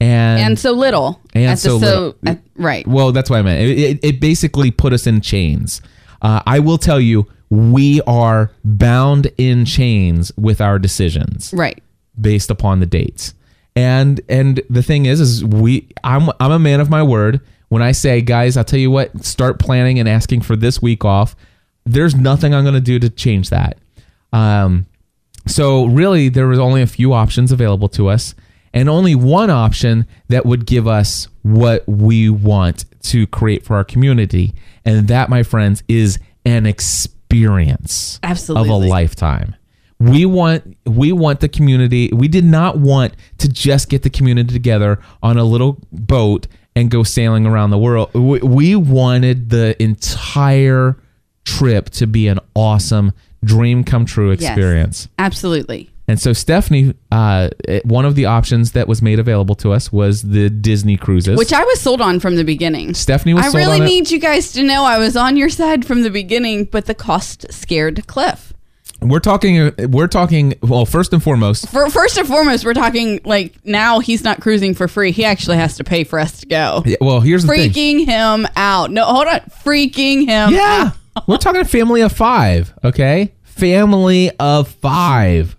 And, 0.00 0.40
and 0.40 0.58
so 0.58 0.72
little. 0.72 1.20
And 1.34 1.44
At 1.46 1.58
the- 1.58 1.78
so 1.80 2.14
little. 2.22 2.42
right. 2.56 2.86
well, 2.86 3.12
that's 3.12 3.30
what 3.30 3.38
I 3.38 3.42
meant. 3.42 3.60
It, 3.62 3.78
it, 3.78 4.00
it 4.04 4.20
basically 4.20 4.70
put 4.70 4.92
us 4.92 5.06
in 5.06 5.20
chains. 5.20 5.80
Uh, 6.20 6.42
I 6.46 6.58
will 6.58 6.78
tell 6.78 7.00
you, 7.00 7.26
we 7.48 8.00
are 8.02 8.50
bound 8.64 9.28
in 9.38 9.64
chains 9.64 10.32
with 10.36 10.60
our 10.60 10.78
decisions 10.78 11.52
Right. 11.54 11.82
based 12.20 12.50
upon 12.50 12.80
the 12.80 12.86
dates. 12.86 13.34
And 13.74 14.20
and 14.28 14.60
the 14.70 14.82
thing 14.82 15.04
is, 15.06 15.20
is 15.20 15.44
we 15.44 15.86
I'm 16.02 16.30
I'm 16.40 16.50
a 16.50 16.58
man 16.58 16.80
of 16.80 16.88
my 16.90 17.02
word. 17.02 17.40
When 17.68 17.82
I 17.82 17.92
say, 17.92 18.20
guys, 18.22 18.56
I'll 18.56 18.64
tell 18.64 18.78
you 18.78 18.90
what, 18.90 19.24
start 19.24 19.58
planning 19.58 19.98
and 19.98 20.08
asking 20.08 20.40
for 20.42 20.56
this 20.56 20.80
week 20.80 21.04
off. 21.04 21.36
There's 21.84 22.14
nothing 22.14 22.54
I'm 22.54 22.64
going 22.64 22.74
to 22.74 22.80
do 22.80 22.98
to 22.98 23.10
change 23.10 23.50
that. 23.50 23.76
Um, 24.32 24.86
so 25.46 25.84
really, 25.86 26.28
there 26.28 26.46
was 26.48 26.58
only 26.58 26.80
a 26.82 26.86
few 26.86 27.12
options 27.12 27.52
available 27.52 27.88
to 27.90 28.08
us, 28.08 28.34
and 28.76 28.90
only 28.90 29.14
one 29.14 29.48
option 29.48 30.06
that 30.28 30.44
would 30.44 30.66
give 30.66 30.86
us 30.86 31.28
what 31.42 31.82
we 31.88 32.28
want 32.28 32.84
to 33.04 33.26
create 33.26 33.64
for 33.64 33.74
our 33.74 33.84
community, 33.84 34.54
and 34.84 35.08
that, 35.08 35.30
my 35.30 35.42
friends, 35.42 35.82
is 35.88 36.18
an 36.44 36.66
experience 36.66 38.20
of 38.22 38.68
a 38.68 38.74
lifetime. 38.76 39.56
We 39.98 40.26
want 40.26 40.76
we 40.84 41.10
want 41.12 41.40
the 41.40 41.48
community. 41.48 42.10
We 42.12 42.28
did 42.28 42.44
not 42.44 42.76
want 42.76 43.14
to 43.38 43.48
just 43.48 43.88
get 43.88 44.02
the 44.02 44.10
community 44.10 44.52
together 44.52 45.00
on 45.22 45.38
a 45.38 45.44
little 45.44 45.78
boat 45.90 46.46
and 46.74 46.90
go 46.90 47.02
sailing 47.02 47.46
around 47.46 47.70
the 47.70 47.78
world. 47.78 48.12
We, 48.12 48.40
we 48.40 48.76
wanted 48.76 49.48
the 49.48 49.80
entire 49.82 50.98
trip 51.44 51.88
to 51.90 52.06
be 52.06 52.28
an 52.28 52.40
awesome 52.54 53.12
dream 53.42 53.84
come 53.84 54.04
true 54.04 54.32
Yes. 54.32 54.42
experience. 54.42 55.08
Absolutely. 55.18 55.90
And 56.08 56.20
so 56.20 56.32
Stephanie, 56.32 56.94
uh, 57.10 57.50
one 57.84 58.04
of 58.04 58.14
the 58.14 58.26
options 58.26 58.72
that 58.72 58.86
was 58.86 59.02
made 59.02 59.18
available 59.18 59.56
to 59.56 59.72
us 59.72 59.90
was 59.92 60.22
the 60.22 60.48
Disney 60.48 60.96
cruises. 60.96 61.36
Which 61.36 61.52
I 61.52 61.64
was 61.64 61.80
sold 61.80 62.00
on 62.00 62.20
from 62.20 62.36
the 62.36 62.44
beginning. 62.44 62.94
Stephanie 62.94 63.34
was 63.34 63.44
I 63.44 63.48
sold 63.48 63.56
really 63.56 63.76
on 63.80 63.82
it. 63.82 63.86
need 63.86 64.10
you 64.10 64.20
guys 64.20 64.52
to 64.52 64.62
know 64.62 64.84
I 64.84 64.98
was 64.98 65.16
on 65.16 65.36
your 65.36 65.48
side 65.48 65.84
from 65.84 66.02
the 66.02 66.10
beginning, 66.10 66.66
but 66.66 66.86
the 66.86 66.94
cost 66.94 67.52
scared 67.52 68.06
Cliff. 68.06 68.52
We're 69.02 69.20
talking. 69.20 69.72
We're 69.78 70.06
talking. 70.06 70.54
Well, 70.62 70.86
first 70.86 71.12
and 71.12 71.22
foremost, 71.22 71.68
For, 71.68 71.90
first 71.90 72.16
and 72.16 72.26
foremost, 72.26 72.64
we're 72.64 72.72
talking 72.72 73.20
like 73.24 73.54
now 73.66 73.98
he's 73.98 74.24
not 74.24 74.40
cruising 74.40 74.72
for 74.74 74.88
free. 74.88 75.10
He 75.12 75.22
actually 75.24 75.58
has 75.58 75.76
to 75.76 75.84
pay 75.84 76.02
for 76.04 76.18
us 76.18 76.40
to 76.40 76.46
go. 76.46 76.82
yeah, 76.86 76.96
well, 77.02 77.20
here's 77.20 77.44
the 77.44 77.52
thing. 77.52 77.70
Freaking 77.72 78.06
him 78.06 78.46
out. 78.56 78.90
No, 78.90 79.04
hold 79.04 79.26
on. 79.26 79.40
Freaking 79.64 80.20
him 80.26 80.54
Yeah, 80.54 80.92
out. 81.14 81.28
we're 81.28 81.36
talking 81.36 81.60
a 81.60 81.64
family 81.66 82.00
of 82.00 82.12
five. 82.12 82.72
Okay, 82.84 83.34
family 83.42 84.30
of 84.38 84.68
five. 84.68 85.56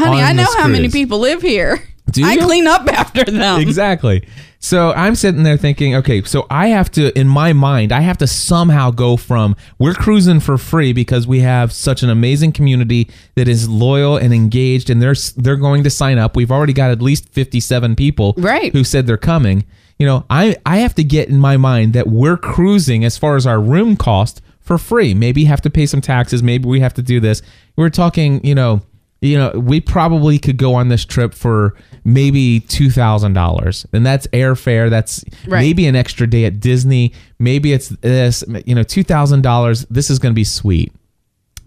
Honey, 0.00 0.20
on 0.22 0.28
I 0.28 0.32
know 0.32 0.46
how 0.58 0.66
many 0.68 0.84
cruise. 0.84 0.92
people 0.92 1.18
live 1.18 1.42
here. 1.42 1.82
Do 2.10 2.24
I 2.26 2.32
you? 2.34 2.44
clean 2.44 2.66
up 2.66 2.88
after 2.88 3.22
them. 3.24 3.60
exactly. 3.60 4.26
So 4.62 4.92
I'm 4.92 5.14
sitting 5.14 5.42
there 5.44 5.56
thinking, 5.56 5.94
okay, 5.96 6.22
so 6.22 6.46
I 6.50 6.66
have 6.68 6.90
to, 6.92 7.16
in 7.18 7.26
my 7.28 7.52
mind, 7.54 7.92
I 7.92 8.00
have 8.00 8.18
to 8.18 8.26
somehow 8.26 8.90
go 8.90 9.16
from 9.16 9.56
we're 9.78 9.94
cruising 9.94 10.40
for 10.40 10.58
free 10.58 10.92
because 10.92 11.26
we 11.26 11.40
have 11.40 11.72
such 11.72 12.02
an 12.02 12.10
amazing 12.10 12.52
community 12.52 13.08
that 13.36 13.48
is 13.48 13.68
loyal 13.68 14.16
and 14.18 14.34
engaged, 14.34 14.90
and 14.90 15.00
they're 15.00 15.14
they're 15.36 15.56
going 15.56 15.84
to 15.84 15.90
sign 15.90 16.18
up. 16.18 16.36
We've 16.36 16.50
already 16.50 16.72
got 16.74 16.90
at 16.90 17.00
least 17.00 17.28
57 17.30 17.96
people 17.96 18.34
Right. 18.36 18.72
who 18.72 18.84
said 18.84 19.06
they're 19.06 19.16
coming. 19.16 19.64
You 19.98 20.06
know, 20.06 20.26
I 20.28 20.56
I 20.66 20.78
have 20.78 20.94
to 20.96 21.04
get 21.04 21.28
in 21.30 21.38
my 21.38 21.56
mind 21.56 21.92
that 21.94 22.08
we're 22.08 22.36
cruising 22.36 23.04
as 23.04 23.16
far 23.16 23.36
as 23.36 23.46
our 23.46 23.60
room 23.60 23.96
cost 23.96 24.42
for 24.60 24.76
free. 24.78 25.14
Maybe 25.14 25.44
have 25.44 25.62
to 25.62 25.70
pay 25.70 25.86
some 25.86 26.00
taxes. 26.02 26.42
Maybe 26.42 26.68
we 26.68 26.80
have 26.80 26.94
to 26.94 27.02
do 27.02 27.18
this. 27.20 27.40
We're 27.76 27.88
talking, 27.90 28.44
you 28.44 28.54
know, 28.54 28.82
you 29.20 29.36
know, 29.38 29.50
we 29.50 29.80
probably 29.80 30.38
could 30.38 30.56
go 30.56 30.74
on 30.74 30.88
this 30.88 31.04
trip 31.04 31.34
for 31.34 31.74
maybe 32.04 32.60
two 32.60 32.90
thousand 32.90 33.34
dollars, 33.34 33.86
and 33.92 34.04
that's 34.06 34.26
airfare. 34.28 34.88
That's 34.88 35.24
Right. 35.46 35.60
maybe 35.60 35.86
an 35.86 35.94
extra 35.96 36.26
day 36.26 36.44
at 36.46 36.58
Disney. 36.60 37.12
Maybe 37.38 37.72
it's 37.72 37.88
this. 37.88 38.42
You 38.64 38.74
know, 38.74 38.82
two 38.82 39.02
thousand 39.04 39.42
dollars. 39.42 39.84
This 39.90 40.08
is 40.10 40.18
going 40.18 40.32
to 40.32 40.36
be 40.36 40.44
sweet. 40.44 40.92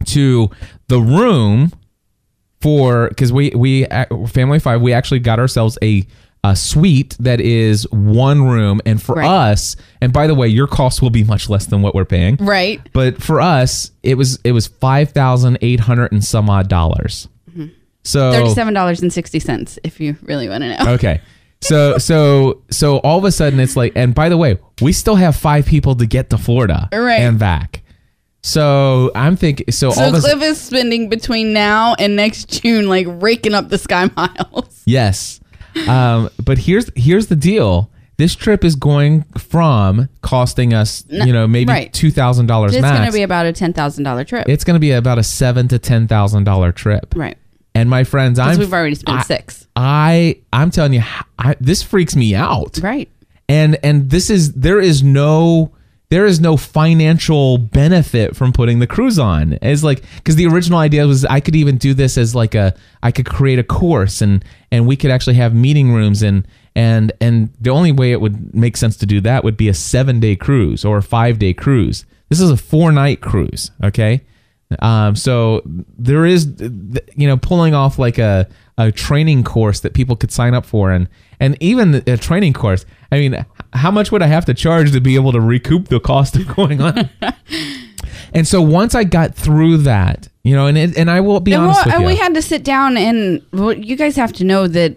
To 0.07 0.49
the 0.87 0.99
room 0.99 1.71
for 2.61 3.09
because 3.09 3.31
we 3.31 3.51
we 3.55 3.85
family 4.27 4.59
five 4.59 4.81
we 4.81 4.93
actually 4.93 5.19
got 5.19 5.39
ourselves 5.39 5.77
a 5.81 6.05
a 6.45 6.55
suite 6.55 7.15
that 7.19 7.39
is 7.39 7.89
one 7.91 8.43
room 8.43 8.81
and 8.85 9.01
for 9.01 9.15
Right. 9.15 9.27
us 9.29 9.75
and 10.01 10.11
by 10.11 10.27
the 10.27 10.35
way 10.35 10.47
your 10.49 10.67
cost 10.67 11.01
will 11.01 11.09
be 11.09 11.23
much 11.23 11.49
less 11.49 11.65
than 11.67 11.81
what 11.81 11.95
we're 11.95 12.03
paying 12.05 12.35
Right. 12.39 12.81
but 12.93 13.21
for 13.21 13.39
us 13.39 13.91
it 14.01 14.17
was 14.17 14.39
it 14.43 14.51
was 14.53 14.67
five 14.67 15.11
thousand 15.11 15.57
eight 15.61 15.79
hundred 15.81 16.11
and 16.11 16.23
some 16.23 16.49
odd 16.49 16.67
dollars 16.67 17.27
so 18.03 18.31
Thirty-seven 18.31 18.73
dollars 18.73 19.01
and 19.01 19.11
sixty 19.11 19.39
cents, 19.39 19.79
if 19.83 19.99
you 19.99 20.15
really 20.23 20.49
want 20.49 20.63
to 20.63 20.77
know. 20.77 20.91
okay 20.93 21.21
so 21.61 21.97
so 22.09 22.61
so 22.69 22.97
all 22.97 23.17
of 23.17 23.23
a 23.25 23.31
sudden 23.31 23.59
it's 23.59 23.75
like 23.77 23.93
and 23.95 24.13
by 24.13 24.27
the 24.29 24.37
way 24.37 24.57
we 24.81 24.91
still 24.91 25.15
have 25.15 25.35
five 25.35 25.65
people 25.65 25.95
to 25.95 26.05
get 26.05 26.29
to 26.29 26.37
florida 26.37 26.89
Right. 26.91 27.21
and 27.21 27.39
back 27.39 27.83
so 28.41 29.11
i'm 29.15 29.37
thinking 29.37 29.71
so, 29.71 29.87
all 29.87 29.93
So 29.93 30.07
of 30.09 30.15
a 30.15 30.19
Cliff 30.19 30.41
is 30.43 30.59
spending 30.59 31.07
between 31.07 31.53
now 31.53 31.95
and 31.97 32.15
next 32.17 32.61
June, 32.61 32.89
like 32.89 33.07
raking 33.09 33.53
up 33.53 33.69
the 33.69 33.77
sky 33.77 34.09
miles. 34.17 34.81
Yes. 34.85 35.39
Um, 35.87 36.29
but 36.43 36.57
here's 36.57 36.91
here's 36.95 37.27
the 37.27 37.35
deal. 37.37 37.89
This 38.17 38.35
trip 38.35 38.63
is 38.65 38.75
going 38.75 39.23
from 39.37 40.09
costing 40.21 40.73
us, 40.73 41.03
you 41.09 41.31
know, 41.33 41.47
maybe 41.47 41.71
right. 41.71 41.93
two 41.93 42.11
thousand 42.11 42.47
dollars 42.47 42.73
max. 42.73 42.83
It's 42.85 42.97
going 42.99 43.11
to 43.11 43.13
be 43.17 43.23
about 43.23 43.45
a 43.45 43.53
ten 43.53 43.71
thousand 43.73 44.03
dollar 44.03 44.23
trip. 44.25 44.47
it's 44.49 44.63
going 44.65 44.75
to 44.75 44.79
be 44.81 44.91
about 44.91 45.17
a 45.17 45.23
seven 45.23 45.67
to 45.69 45.79
ten 45.79 46.07
thousand 46.07 46.43
dollar 46.43 46.71
trip. 46.73 47.13
right. 47.15 47.37
And 47.83 47.89
my 47.89 48.05
friends, 48.05 48.39
I'm 48.39 48.57
we've 48.57 48.71
already 48.71 48.95
spent 48.95 49.19
I, 49.19 49.23
six. 49.23 49.67
I 49.75 50.39
I'm 50.53 50.71
telling 50.71 50.93
you, 50.93 51.03
I, 51.37 51.57
this 51.59 51.83
freaks 51.83 52.15
me 52.15 52.33
out. 52.33 52.79
Right. 52.81 53.09
And 53.49 53.77
and 53.83 54.09
this 54.09 54.29
is 54.29 54.53
there 54.53 54.79
is 54.79 55.03
no 55.03 55.73
there 56.07 56.25
is 56.25 56.39
no 56.39 56.55
financial 56.55 57.57
benefit 57.57 58.37
from 58.37 58.53
putting 58.53 58.79
the 58.79 58.87
cruise 58.87 59.19
on. 59.19 59.59
It's 59.61 59.83
like 59.83 60.01
because 60.15 60.37
the 60.37 60.47
original 60.47 60.79
idea 60.79 61.05
was 61.05 61.25
I 61.25 61.41
could 61.41 61.57
even 61.57 61.77
do 61.77 61.93
this 61.93 62.17
as 62.17 62.33
like 62.33 62.55
a 62.55 62.73
I 63.01 63.11
could 63.11 63.25
create 63.25 63.59
a 63.59 63.65
course 63.65 64.21
and 64.21 64.45
and 64.71 64.87
we 64.87 64.95
could 64.95 65.11
actually 65.11 65.35
have 65.35 65.53
meeting 65.53 65.91
rooms 65.91 66.23
and 66.23 66.47
and 66.77 67.11
and 67.19 67.49
the 67.59 67.71
only 67.71 67.91
way 67.91 68.13
it 68.13 68.21
would 68.21 68.55
make 68.55 68.77
sense 68.77 68.95
to 68.95 69.05
do 69.05 69.19
that 69.19 69.43
would 69.43 69.57
be 69.57 69.67
a 69.67 69.73
seven 69.73 70.21
day 70.21 70.37
cruise 70.37 70.85
or 70.85 70.99
a 70.99 71.03
five 71.03 71.37
day 71.37 71.53
cruise. 71.53 72.05
This 72.29 72.39
is 72.39 72.49
a 72.49 72.55
four 72.55 72.93
night 72.93 73.19
cruise. 73.19 73.71
Okay. 73.83 74.21
Um, 74.81 75.15
so 75.15 75.61
there 75.97 76.25
is, 76.25 76.47
you 77.15 77.27
know, 77.27 77.37
pulling 77.37 77.73
off 77.73 77.99
like 77.99 78.17
a, 78.17 78.47
a 78.77 78.91
training 78.91 79.43
course 79.43 79.81
that 79.81 79.93
people 79.93 80.15
could 80.15 80.31
sign 80.31 80.53
up 80.53 80.65
for, 80.65 80.91
and 80.91 81.07
and 81.39 81.57
even 81.61 82.03
a 82.07 82.17
training 82.17 82.53
course. 82.53 82.85
I 83.11 83.19
mean, 83.19 83.45
how 83.73 83.91
much 83.91 84.11
would 84.11 84.21
I 84.21 84.27
have 84.27 84.45
to 84.45 84.53
charge 84.53 84.91
to 84.91 85.01
be 85.01 85.15
able 85.15 85.31
to 85.33 85.41
recoup 85.41 85.87
the 85.89 85.99
cost 85.99 86.35
of 86.35 86.47
going 86.55 86.81
on? 86.81 87.09
and 88.33 88.47
so 88.47 88.61
once 88.61 88.95
I 88.95 89.03
got 89.03 89.35
through 89.35 89.77
that, 89.79 90.27
you 90.43 90.55
know, 90.55 90.67
and 90.67 90.77
it, 90.77 90.97
and 90.97 91.09
I 91.09 91.21
will 91.21 91.39
be 91.39 91.53
And, 91.53 91.63
honest 91.63 91.85
well, 91.85 91.95
and 91.95 92.03
you, 92.03 92.07
we 92.07 92.15
had 92.15 92.33
to 92.33 92.41
sit 92.41 92.63
down 92.63 92.97
and 92.97 93.41
well, 93.51 93.73
you 93.73 93.95
guys 93.95 94.15
have 94.15 94.33
to 94.33 94.43
know 94.43 94.67
that 94.67 94.95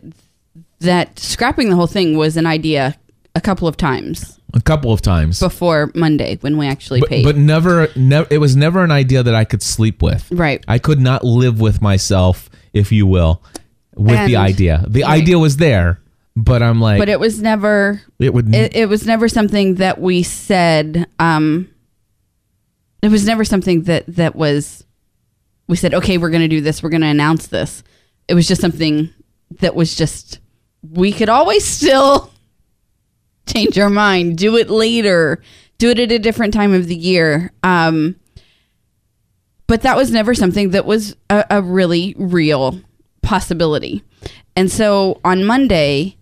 that 0.80 1.18
scrapping 1.18 1.70
the 1.70 1.76
whole 1.76 1.86
thing 1.86 2.16
was 2.16 2.36
an 2.36 2.46
idea 2.46 2.96
a 3.36 3.40
couple 3.40 3.68
of 3.68 3.76
times 3.76 4.36
a 4.54 4.60
couple 4.60 4.92
of 4.92 5.02
times, 5.02 5.38
before 5.38 5.92
Monday 5.94 6.38
when 6.40 6.56
we 6.56 6.66
actually 6.66 7.00
but, 7.00 7.08
paid. 7.10 7.24
but 7.24 7.36
never, 7.36 7.88
never, 7.94 8.26
it 8.30 8.38
was 8.38 8.56
never 8.56 8.82
an 8.82 8.90
idea 8.90 9.22
that 9.22 9.34
I 9.34 9.44
could 9.44 9.62
sleep 9.62 10.02
with. 10.02 10.26
Right. 10.30 10.64
I 10.66 10.78
could 10.78 10.98
not 10.98 11.24
live 11.24 11.60
with 11.60 11.82
myself, 11.82 12.48
if 12.72 12.90
you 12.90 13.06
will, 13.06 13.42
with 13.94 14.26
the 14.26 14.36
idea. 14.36 14.84
The 14.88 15.02
right. 15.02 15.20
idea 15.20 15.38
was 15.38 15.58
there, 15.58 16.00
but 16.34 16.62
I'm 16.62 16.80
like, 16.80 16.98
but 16.98 17.08
it 17.08 17.20
was 17.20 17.42
never 17.42 18.00
it 18.18 18.32
would 18.32 18.54
it, 18.54 18.74
it 18.74 18.88
was 18.88 19.06
never 19.06 19.28
something 19.28 19.76
that 19.76 20.00
we 20.00 20.22
said 20.22 21.06
um 21.18 21.68
it 23.02 23.10
was 23.10 23.26
never 23.26 23.44
something 23.44 23.82
that 23.84 24.04
that 24.06 24.36
was 24.36 24.84
we 25.66 25.76
said 25.76 25.94
okay 25.94 26.18
we're 26.18 26.30
going 26.30 26.42
to 26.42 26.48
do 26.48 26.60
this 26.60 26.82
we're 26.82 26.90
going 26.90 27.00
to 27.00 27.06
announce 27.06 27.46
this 27.46 27.82
it 28.28 28.34
was 28.34 28.46
just 28.46 28.60
something 28.60 29.08
that 29.60 29.74
was 29.74 29.94
just 29.94 30.40
we 30.92 31.10
could 31.10 31.30
always 31.30 31.64
still 31.64 32.30
change 33.46 33.76
your 33.76 33.90
mind. 33.90 34.38
Do 34.38 34.56
it 34.56 34.68
later. 34.70 35.42
Do 35.78 35.90
it 35.90 35.98
at 35.98 36.12
a 36.12 36.18
different 36.18 36.52
time 36.54 36.72
of 36.72 36.86
the 36.86 36.96
year. 36.96 37.52
Um 37.62 38.16
but 39.68 39.82
that 39.82 39.96
was 39.96 40.12
never 40.12 40.32
something 40.34 40.70
that 40.70 40.86
was 40.86 41.16
a, 41.28 41.44
a 41.50 41.60
really 41.62 42.14
real 42.18 42.80
possibility. 43.22 44.02
And 44.54 44.70
so 44.70 45.20
on 45.24 45.44
monday 45.44 46.16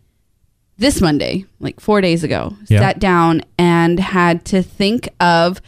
this 0.76 1.00
Monday, 1.00 1.44
like 1.60 1.78
four 1.78 2.00
days 2.00 2.24
ago, 2.24 2.56
Yeah. 2.68 2.80
sat 2.80 2.98
down 2.98 3.42
and 3.56 4.00
had 4.00 4.44
to 4.46 4.60
think 4.60 5.08
of 5.20 5.60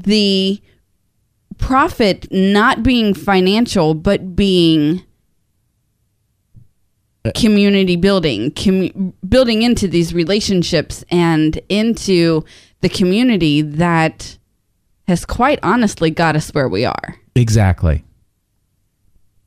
the 0.00 0.60
profit 1.58 2.26
not 2.32 2.82
being 2.82 3.14
financial, 3.14 3.94
but 3.94 4.34
being 4.34 5.04
Uh, 7.24 7.32
community 7.34 7.96
building, 7.96 8.52
commu- 8.52 9.12
building 9.28 9.62
into 9.62 9.88
these 9.88 10.14
relationships 10.14 11.04
and 11.10 11.60
into 11.68 12.44
the 12.80 12.88
community 12.88 13.60
that 13.60 14.38
has 15.08 15.24
quite 15.24 15.58
honestly 15.62 16.10
got 16.10 16.36
us 16.36 16.50
where 16.50 16.68
we 16.68 16.84
are. 16.84 17.16
Exactly. 17.34 18.04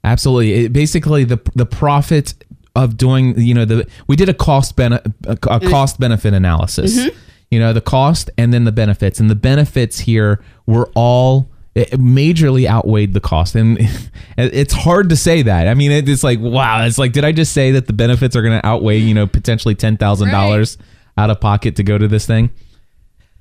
Absolutely. 0.03 0.65
It, 0.65 0.73
basically, 0.73 1.23
the 1.23 1.39
the 1.55 1.65
profit 1.65 2.33
of 2.75 2.97
doing 2.97 3.39
you 3.39 3.53
know 3.53 3.65
the 3.65 3.87
we 4.07 4.15
did 4.15 4.29
a 4.29 4.33
cost 4.33 4.75
bene- 4.75 4.95
a, 4.95 5.31
a 5.31 5.35
mm. 5.35 5.69
cost 5.69 5.99
benefit 5.99 6.33
analysis. 6.33 6.97
Mm-hmm. 6.97 7.17
You 7.51 7.59
know 7.59 7.73
the 7.73 7.81
cost 7.81 8.29
and 8.37 8.53
then 8.53 8.63
the 8.63 8.71
benefits, 8.71 9.19
and 9.19 9.29
the 9.29 9.35
benefits 9.35 9.99
here 9.99 10.43
were 10.65 10.89
all 10.95 11.50
it 11.73 11.91
majorly 11.91 12.67
outweighed 12.67 13.13
the 13.13 13.19
cost, 13.21 13.55
and 13.55 13.77
it's 14.37 14.73
hard 14.73 15.09
to 15.09 15.15
say 15.15 15.41
that. 15.43 15.67
I 15.67 15.73
mean, 15.73 15.91
it's 15.91 16.23
like 16.23 16.39
wow, 16.39 16.83
it's 16.85 16.97
like 16.97 17.13
did 17.13 17.23
I 17.25 17.31
just 17.31 17.53
say 17.53 17.71
that 17.71 17.87
the 17.87 17.93
benefits 17.93 18.35
are 18.35 18.41
going 18.41 18.59
to 18.59 18.65
outweigh 18.65 18.97
you 18.97 19.13
know 19.13 19.27
potentially 19.27 19.75
ten 19.75 19.97
thousand 19.97 20.29
dollars 20.31 20.77
out 21.17 21.29
of 21.29 21.39
pocket 21.39 21.75
to 21.77 21.83
go 21.83 21.97
to 21.97 22.07
this 22.07 22.25
thing? 22.25 22.49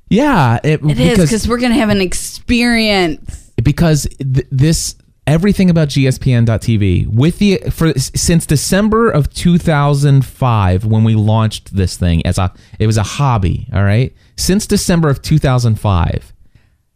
Yeah, 0.09 0.59
it, 0.65 0.81
It 0.85 0.99
is 0.99 1.19
because 1.21 1.47
we're 1.49 1.59
going 1.59 1.73
to 1.73 1.79
have 1.79 1.89
an 1.91 2.01
experience. 2.01 3.53
because 3.63 4.09
th- 4.19 4.47
this 4.51 4.97
everything 5.27 5.71
about 5.71 5.89
gspn.tv 5.89 7.07
with 7.07 7.39
the 7.39 7.59
for 7.71 7.93
since 7.99 8.47
december 8.47 9.11
of 9.11 9.33
2005 9.33 10.85
when 10.87 11.05
we 11.05 11.15
launched 11.15 11.77
this 11.77 11.97
thing 11.97 12.25
as 12.27 12.39
a 12.39 12.53
it 12.79 12.87
was 12.87 12.97
a 12.97 13.03
hobby 13.03 13.69
all 13.73 13.85
right 13.85 14.15
since 14.37 14.67
december 14.67 15.09
of 15.09 15.21
2005 15.23 16.33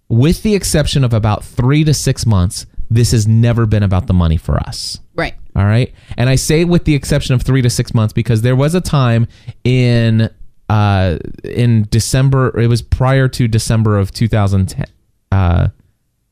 with 0.09 0.43
the 0.43 0.55
exception 0.55 1.05
of 1.05 1.13
about 1.13 1.45
three 1.45 1.85
to 1.85 1.95
six 1.95 2.27
months 2.27 2.67
this 2.91 3.13
has 3.13 3.27
never 3.27 3.67
been 3.67 3.83
about 3.83 4.07
the 4.07 4.13
money 4.13 4.37
for 4.37 4.57
us 4.59 4.99
Right. 5.17 5.35
all 5.57 5.65
right. 5.65 5.93
And 6.19 6.29
I 6.29 6.35
say 6.35 6.65
with 6.65 6.85
the 6.85 6.95
exception 6.95 7.35
of 7.35 7.43
three 7.43 7.63
to 7.63 7.71
six 7.71 7.95
months 7.95 8.13
because 8.13 8.43
there 8.43 8.57
was 8.57 8.75
a 8.75 8.81
time 8.81 9.27
in 9.63 10.29
uh, 10.69 11.19
in 11.45 11.87
December. 11.91 12.59
It 12.59 12.67
was 12.69 12.83
prior 12.83 13.29
to 13.29 13.47
December 13.47 13.97
of 13.99 14.11
2010. 14.13 14.87
Uh, 15.31 15.69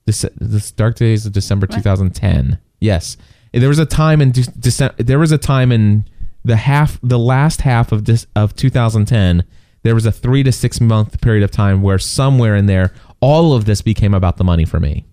this 0.07 0.25
this 0.37 0.73
Dark 0.73 0.97
Days 0.97 1.27
of 1.27 1.33
December 1.33 1.67
2010. 1.69 2.59
Yes, 2.81 3.17
there 3.53 3.69
was 3.69 3.79
a 3.79 3.87
time 3.87 4.21
in 4.21 4.33
De- 4.33 4.51
December. 4.59 4.95
There 5.03 5.19
was 5.21 5.31
a 5.33 5.39
time 5.39 5.71
in 5.71 6.05
the 6.45 6.57
half, 6.57 6.99
the 7.03 7.19
last 7.19 7.61
half 7.61 7.93
of 7.93 8.05
this 8.07 8.27
of 8.35 8.57
2010. 8.57 9.45
There 9.85 9.95
was 9.95 10.07
a 10.07 10.13
three 10.13 10.43
to 10.43 10.51
six 10.51 10.81
month 10.81 11.21
period 11.21 11.45
of 11.45 11.51
time 11.53 11.83
where 11.83 11.99
somewhere 11.99 12.57
in 12.57 12.67
there, 12.67 12.93
all 13.23 13.55
of 13.55 13.65
this 13.65 13.81
became 13.81 14.13
about 14.13 14.37
the 14.37 14.45
money 14.45 14.67
for 14.67 14.79
me, 14.79 15.07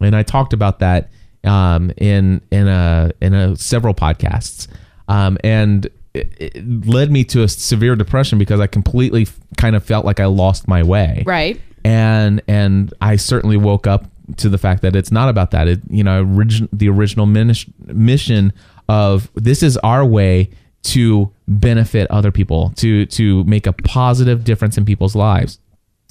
and 0.00 0.16
I 0.16 0.22
talked 0.22 0.54
about 0.54 0.78
that 0.78 1.10
um, 1.44 1.92
in 1.98 2.40
in 2.50 2.66
a 2.68 3.10
in 3.20 3.34
a 3.34 3.56
several 3.56 3.92
podcasts, 3.92 4.66
um, 5.08 5.36
and 5.44 5.86
it, 6.14 6.32
it 6.38 6.86
led 6.86 7.10
me 7.10 7.24
to 7.24 7.42
a 7.42 7.48
severe 7.48 7.94
depression 7.96 8.38
because 8.38 8.58
I 8.60 8.66
completely 8.66 9.22
f- 9.22 9.38
kind 9.58 9.76
of 9.76 9.84
felt 9.84 10.06
like 10.06 10.18
I 10.18 10.24
lost 10.26 10.66
my 10.66 10.82
way 10.82 11.22
Right. 11.26 11.60
and 11.84 12.40
and 12.48 12.94
I 13.02 13.16
certainly 13.16 13.58
woke 13.58 13.86
up 13.86 14.06
to 14.38 14.48
the 14.48 14.56
fact 14.58 14.80
that 14.82 14.96
it's 14.96 15.12
not 15.12 15.28
about 15.28 15.50
that. 15.50 15.68
It 15.68 15.80
you 15.90 16.02
know 16.02 16.24
origin, 16.24 16.68
the 16.72 16.88
original 16.88 17.26
minis- 17.26 17.68
mission 17.86 18.52
of 18.88 19.30
this 19.34 19.62
is 19.62 19.76
our 19.78 20.04
way 20.06 20.48
to 20.84 21.30
benefit 21.48 22.08
other 22.10 22.30
people 22.30 22.70
to 22.76 23.04
to 23.06 23.44
make 23.44 23.66
a 23.66 23.72
positive 23.72 24.42
difference 24.44 24.78
in 24.78 24.84
people's 24.84 25.14
lives, 25.16 25.58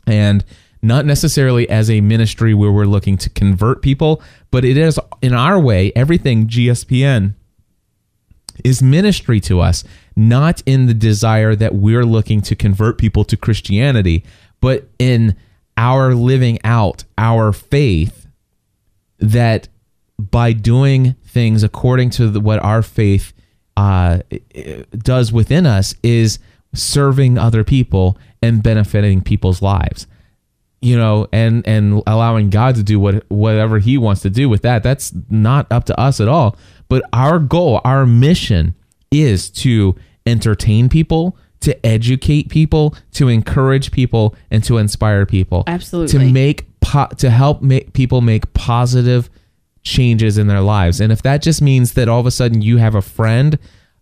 and 0.05 0.45
not 0.86 1.06
necessarily 1.06 1.68
as 1.68 1.89
a 1.89 2.00
ministry 2.00 2.54
where 2.54 2.72
we're 2.72 2.86
looking 2.86 3.18
to 3.18 3.30
convert 3.30 3.82
people, 3.82 4.22
but 4.51 4.63
it 4.63 4.77
is 4.77 5.00
in 5.22 5.34
our 5.34 5.60
way. 5.60 5.92
Everything 5.96 6.48
GSPN 6.48 7.34
is 8.63 8.84
ministry 8.84 9.39
to 9.42 9.60
us, 9.62 9.84
not 10.15 10.62
in 10.65 10.86
the 10.86 10.94
desire 10.94 11.56
that 11.56 11.74
we're 11.74 12.06
looking 12.06 12.39
to 12.42 12.56
convert 12.56 13.00
people 13.00 13.25
to 13.25 13.36
Christianity, 13.36 14.24
but 14.62 14.88
in 15.00 15.36
our 15.75 16.13
living 16.13 16.60
out 16.63 17.04
our 17.18 17.51
faith 17.51 18.27
that 19.18 19.68
by 20.20 20.54
doing 20.54 21.15
things 21.25 21.63
according 21.63 22.12
to 22.12 22.30
the, 22.30 22.39
what 22.39 22.60
our 22.60 22.84
faith 22.84 23.34
uh, 23.75 24.20
does 24.96 25.34
within 25.34 25.65
us 25.65 25.96
is 26.04 26.38
serving 26.74 27.38
other 27.38 27.63
people 27.63 28.18
and 28.42 28.62
benefiting 28.62 29.22
people's 29.22 29.62
lives 29.62 30.06
you 30.82 30.98
know 30.98 31.27
and 31.32 31.65
and 31.67 32.03
allowing 32.05 32.50
god 32.50 32.75
to 32.75 32.84
do 32.84 33.00
what 33.00 33.24
whatever 33.29 33.79
he 33.79 33.98
wants 33.98 34.22
to 34.22 34.29
do 34.29 34.50
with 34.50 34.62
that. 34.63 34.84
That's 34.84 35.13
not 35.29 35.72
up 35.72 35.86
to 35.86 36.00
us 36.00 36.20
at 36.20 36.27
all. 36.27 36.58
But 36.88 37.03
our 37.13 37.39
goal 37.39 37.82
our 37.84 38.05
mission 38.05 38.75
is 39.12 39.50
to 39.50 39.96
entertain 40.25 40.89
people 40.89 41.38
to 41.62 41.86
educate 41.86 42.50
people 42.50 42.96
to 43.12 43.27
encourage 43.27 43.91
people 43.91 44.36
and 44.51 44.63
to 44.63 44.77
inspire 44.77 45.25
people. 45.25 45.63
Absolutely. 45.65 46.20
to 46.20 46.32
make 46.32 46.65
po- 46.79 47.10
to 47.17 47.29
help 47.29 47.62
make 47.62 47.94
people 47.94 48.22
make 48.22 48.53
positive 48.53 49.29
changes 49.82 50.38
in 50.38 50.48
their 50.48 50.62
lives. 50.62 51.00
And 51.00 51.12
if 51.12 51.22
that 51.24 51.41
just 51.41 51.62
means 51.62 51.94
that 51.94 52.08
all 52.08 52.20
of 52.20 52.25
a 52.25 52.32
sudden 52.32 52.62
you 52.62 52.77
have 52.77 52.94
a 52.94 53.01
friend 53.01 53.58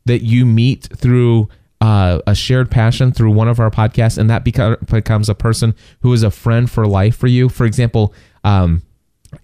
that 0.06 0.24
you 0.24 0.46
meet 0.46 0.90
through 0.96 1.48
uh, 1.84 2.20
a 2.26 2.34
shared 2.34 2.72
passion 2.72 3.12
through 3.12 3.32
one 3.32 3.50
of 3.50 3.60
our 3.60 3.70
podcasts, 3.70 4.18
and 4.18 4.30
that 4.30 4.46
beco- 4.46 4.80
becomes 4.90 5.28
a 5.28 5.36
person 5.36 5.76
who 6.00 6.14
is 6.14 6.24
a 6.24 6.32
friend 6.32 6.72
for 6.72 6.88
life 6.88 7.18
for 7.18 7.28
you. 7.28 7.50
For 7.50 7.66
example, 7.66 8.14
um, 8.46 8.82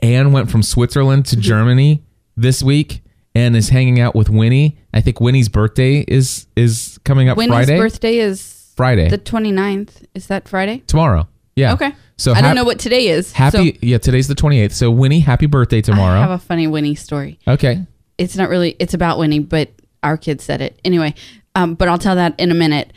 Anne 0.02 0.32
went 0.32 0.50
from 0.50 0.64
Switzerland 0.64 1.26
to 1.28 1.36
Germany 1.36 2.04
this 2.38 2.64
week 2.64 3.02
and 3.36 3.56
is 3.58 3.70
hanging 3.70 4.00
out 4.00 4.16
with 4.16 4.30
Winnie. 4.30 4.78
I 4.94 5.02
think 5.02 5.20
Winnie's 5.20 5.50
birthday 5.50 6.00
is 6.08 6.48
is 6.56 6.98
coming 7.04 7.28
up 7.28 7.38
Winnie's 7.38 7.54
Friday. 7.66 7.78
birthday 7.78 8.18
is 8.20 8.72
Friday 8.78 9.10
the 9.10 9.18
29th. 9.18 10.06
Is 10.16 10.28
that 10.28 10.48
Friday? 10.48 10.82
tomorrow. 10.88 11.28
Yeah. 11.58 11.74
Okay. 11.74 11.94
So 12.16 12.32
I 12.32 12.36
hap- 12.36 12.44
don't 12.46 12.56
know 12.56 12.64
what 12.64 12.80
today 12.80 13.08
is. 13.08 13.34
Happy. 13.34 13.74
So 13.74 13.78
yeah, 13.82 13.98
today's 13.98 14.28
the 14.30 14.36
twenty 14.36 14.60
eighth. 14.62 14.74
So 14.74 14.90
Winnie, 14.92 15.20
happy 15.20 15.46
birthday 15.46 15.82
tomorrow. 15.82 16.18
I 16.18 16.22
have 16.22 16.32
a 16.32 16.38
funny 16.40 16.68
Winnie 16.68 16.96
story. 16.96 17.38
okay. 17.48 17.86
It's 18.18 18.36
not 18.38 18.48
really. 18.50 18.76
It's 18.80 18.94
about 18.94 19.18
Winnie, 19.20 19.40
but 19.40 19.72
our 20.04 20.18
kids 20.18 20.44
said 20.44 20.62
it 20.62 20.80
anyway. 20.86 21.14
Um, 21.60 21.74
but 21.76 21.88
I'll 21.88 21.98
tell 21.98 22.16
that 22.16 22.40
in 22.40 22.52
a 22.52 22.56
minute. 22.56 22.94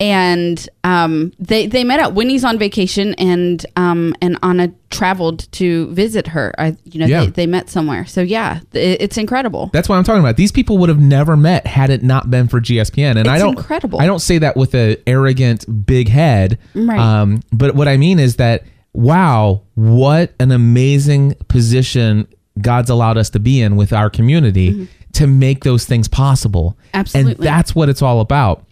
And 0.00 0.68
um, 0.84 1.32
they 1.40 1.66
they 1.66 1.82
met 1.82 1.98
up. 1.98 2.12
Winnie's 2.12 2.44
on 2.44 2.56
vacation, 2.56 3.14
and 3.14 3.66
um, 3.74 4.14
and 4.22 4.38
Anna 4.44 4.72
traveled 4.90 5.50
to 5.52 5.88
visit 5.88 6.28
her. 6.28 6.54
I, 6.56 6.76
you 6.84 7.00
know, 7.00 7.06
Yeah. 7.06 7.24
they, 7.24 7.30
they 7.30 7.46
met 7.46 7.68
somewhere. 7.68 8.06
So 8.06 8.20
yeah, 8.20 8.60
it, 8.72 9.02
it's 9.02 9.16
incredible. 9.18 9.70
That's 9.72 9.88
what 9.88 9.96
I'm 9.96 10.04
talking 10.04 10.20
about. 10.20 10.36
These 10.36 10.52
people 10.52 10.78
would 10.78 10.88
have 10.88 11.00
never 11.00 11.36
met 11.36 11.66
had 11.66 11.90
it 11.90 12.04
not 12.04 12.30
been 12.30 12.46
for 12.46 12.60
GSPN. 12.60 13.16
And 13.18 13.26
I 13.26 13.38
don't 13.38 13.58
incredible. 13.58 14.00
I 14.00 14.06
don't 14.06 14.20
say 14.20 14.38
that 14.38 14.56
with 14.56 14.72
a 14.76 14.98
arrogant 15.08 15.64
big 15.84 16.08
head. 16.08 16.60
Right. 16.76 16.96
Um, 17.00 17.42
but 17.52 17.74
what 17.74 17.88
I 17.88 17.96
mean 17.96 18.20
is 18.20 18.36
that 18.36 18.62
wow, 18.92 19.62
what 19.74 20.32
an 20.38 20.52
amazing 20.52 21.34
position 21.48 22.28
God's 22.60 22.88
allowed 22.90 23.18
us 23.18 23.30
to 23.30 23.40
be 23.40 23.60
in 23.60 23.74
with 23.74 23.92
our 23.92 24.10
community 24.10 24.88
to 25.12 25.26
make 25.26 25.64
those 25.64 25.84
things 25.84 26.08
possible. 26.08 26.76
Absolutely. 26.94 27.32
And 27.32 27.42
that's 27.42 27.74
what 27.74 27.88
it's 27.88 28.02
all 28.02 28.20
about. 28.20 28.64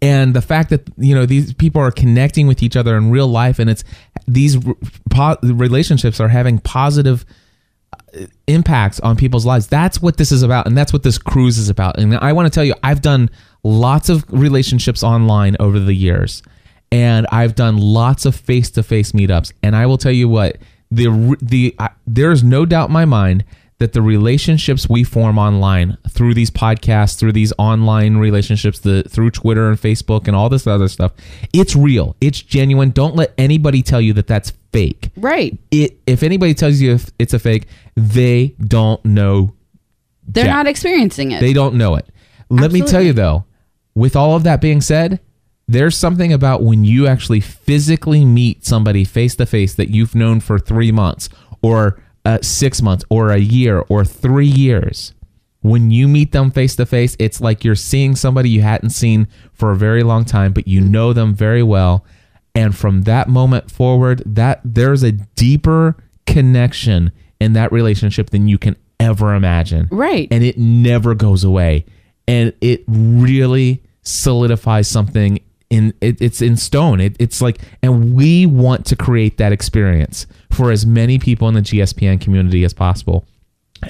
And 0.00 0.32
the 0.32 0.40
fact 0.40 0.70
that 0.70 0.88
you 0.96 1.14
know 1.14 1.26
these 1.26 1.52
people 1.52 1.82
are 1.82 1.90
connecting 1.90 2.46
with 2.46 2.62
each 2.62 2.74
other 2.74 2.96
in 2.96 3.10
real 3.10 3.28
life, 3.28 3.58
and 3.58 3.68
it's 3.68 3.84
these 4.26 4.56
po- 5.10 5.36
relationships 5.42 6.20
are 6.20 6.28
having 6.28 6.58
positive 6.58 7.26
uh, 7.92 8.24
impacts 8.46 8.98
on 9.00 9.14
people's 9.14 9.44
lives. 9.44 9.66
That's 9.66 10.00
what 10.00 10.16
this 10.16 10.32
is 10.32 10.42
about, 10.42 10.66
and 10.66 10.74
that's 10.74 10.92
what 10.94 11.02
this 11.02 11.18
cruise 11.18 11.58
is 11.58 11.68
about. 11.68 11.98
And 11.98 12.16
I 12.16 12.32
want 12.32 12.46
to 12.46 12.50
tell 12.50 12.64
you, 12.64 12.74
I've 12.82 13.02
done 13.02 13.28
lots 13.62 14.08
of 14.08 14.24
relationships 14.30 15.02
online 15.02 15.54
over 15.60 15.78
the 15.78 15.94
years, 15.94 16.42
and 16.90 17.26
I've 17.30 17.54
done 17.54 17.76
lots 17.76 18.24
of 18.24 18.34
face-to-face 18.34 19.12
meetups. 19.12 19.52
And 19.62 19.76
I 19.76 19.84
will 19.84 19.98
tell 19.98 20.12
you 20.12 20.30
what 20.30 20.56
the 20.90 21.36
the 21.42 21.74
I, 21.78 21.90
there 22.06 22.32
is 22.32 22.42
no 22.42 22.64
doubt 22.64 22.88
in 22.88 22.94
my 22.94 23.04
mind 23.04 23.44
that 23.78 23.92
the 23.92 24.00
relationships 24.02 24.88
we 24.88 25.02
form 25.02 25.36
online 25.38 25.98
through 26.08 26.32
these 26.34 26.50
podcasts, 26.50 27.18
through 27.18 27.32
these 27.32 27.52
online 27.58 28.16
relationships, 28.18 28.78
the 28.78 29.02
through 29.04 29.30
Twitter 29.30 29.68
and 29.68 29.78
Facebook 29.78 30.26
and 30.28 30.36
all 30.36 30.48
this 30.48 30.66
other 30.66 30.88
stuff, 30.88 31.12
it's 31.52 31.74
real, 31.74 32.14
it's 32.20 32.40
genuine. 32.40 32.90
Don't 32.90 33.16
let 33.16 33.34
anybody 33.36 33.82
tell 33.82 34.00
you 34.00 34.12
that 34.14 34.26
that's 34.26 34.52
fake 34.72 35.10
Right. 35.16 35.56
it 35.70 35.98
if 36.06 36.22
anybody 36.22 36.54
tells 36.54 36.80
you 36.80 36.92
if 36.92 37.10
it's 37.18 37.34
a 37.34 37.38
fake, 37.38 37.66
they 37.96 38.54
don't 38.60 39.04
know. 39.04 39.54
They're 40.26 40.44
Jack. 40.44 40.54
not 40.54 40.66
experiencing 40.66 41.32
it. 41.32 41.40
They 41.40 41.52
don't 41.52 41.74
know 41.74 41.96
it. 41.96 42.06
Let 42.50 42.72
me 42.72 42.80
tell 42.82 43.02
you 43.02 43.12
though, 43.12 43.44
with 43.94 44.16
all 44.16 44.36
of 44.36 44.42
that 44.44 44.60
being 44.60 44.80
said, 44.80 45.20
there's 45.66 45.96
something 45.96 46.32
about 46.32 46.62
when 46.62 46.84
you 46.84 47.06
actually 47.06 47.40
physically 47.40 48.24
meet 48.24 48.64
somebody 48.64 49.04
face 49.04 49.34
to 49.36 49.46
face 49.46 49.74
that 49.74 49.90
you've 49.90 50.14
known 50.14 50.40
for 50.40 50.58
three 50.58 50.92
months 50.92 51.28
or 51.62 52.00
uh, 52.24 52.38
six 52.42 52.80
months 52.82 53.04
or 53.10 53.30
a 53.30 53.38
year 53.38 53.84
or 53.88 54.04
three 54.04 54.46
years. 54.46 55.12
When 55.60 55.90
you 55.90 56.08
meet 56.08 56.32
them 56.32 56.50
face 56.50 56.76
to 56.76 56.84
face, 56.86 57.16
it's 57.18 57.40
like 57.40 57.64
you're 57.64 57.74
seeing 57.74 58.16
somebody 58.16 58.50
you 58.50 58.60
hadn't 58.62 58.90
seen 58.90 59.28
for 59.52 59.70
a 59.70 59.76
very 59.76 60.02
long 60.02 60.24
time, 60.26 60.52
but 60.52 60.68
you 60.68 60.80
know 60.80 61.12
them 61.14 61.34
very 61.34 61.62
well. 61.62 62.04
And 62.54 62.76
from 62.76 63.02
that 63.02 63.28
moment 63.28 63.70
forward, 63.70 64.22
that 64.26 64.60
there's 64.64 65.02
a 65.02 65.12
deeper 65.12 65.96
connection 66.26 67.12
in 67.40 67.54
that 67.54 67.72
relationship 67.72 68.30
than 68.30 68.46
you 68.48 68.58
can 68.58 68.76
ever 69.00 69.34
imagine 69.34 69.88
Right. 69.90 70.28
and 70.30 70.44
it 70.44 70.56
never 70.56 71.14
goes 71.14 71.42
away 71.44 71.84
and 72.28 72.52
it 72.60 72.84
really 72.86 73.82
solidifies 74.02 74.86
something 74.88 75.40
in 75.74 75.94
it, 76.00 76.20
it's 76.20 76.40
in 76.40 76.56
stone. 76.56 77.00
It, 77.00 77.16
it's 77.18 77.42
like 77.42 77.60
and 77.82 78.14
we 78.14 78.46
want 78.46 78.86
to 78.86 78.96
create 78.96 79.38
that 79.38 79.52
experience 79.52 80.26
for 80.50 80.70
as 80.70 80.86
many 80.86 81.18
people 81.18 81.48
in 81.48 81.54
the 81.54 81.60
gspn 81.60 82.20
community 82.20 82.64
as 82.64 82.72
possible. 82.72 83.24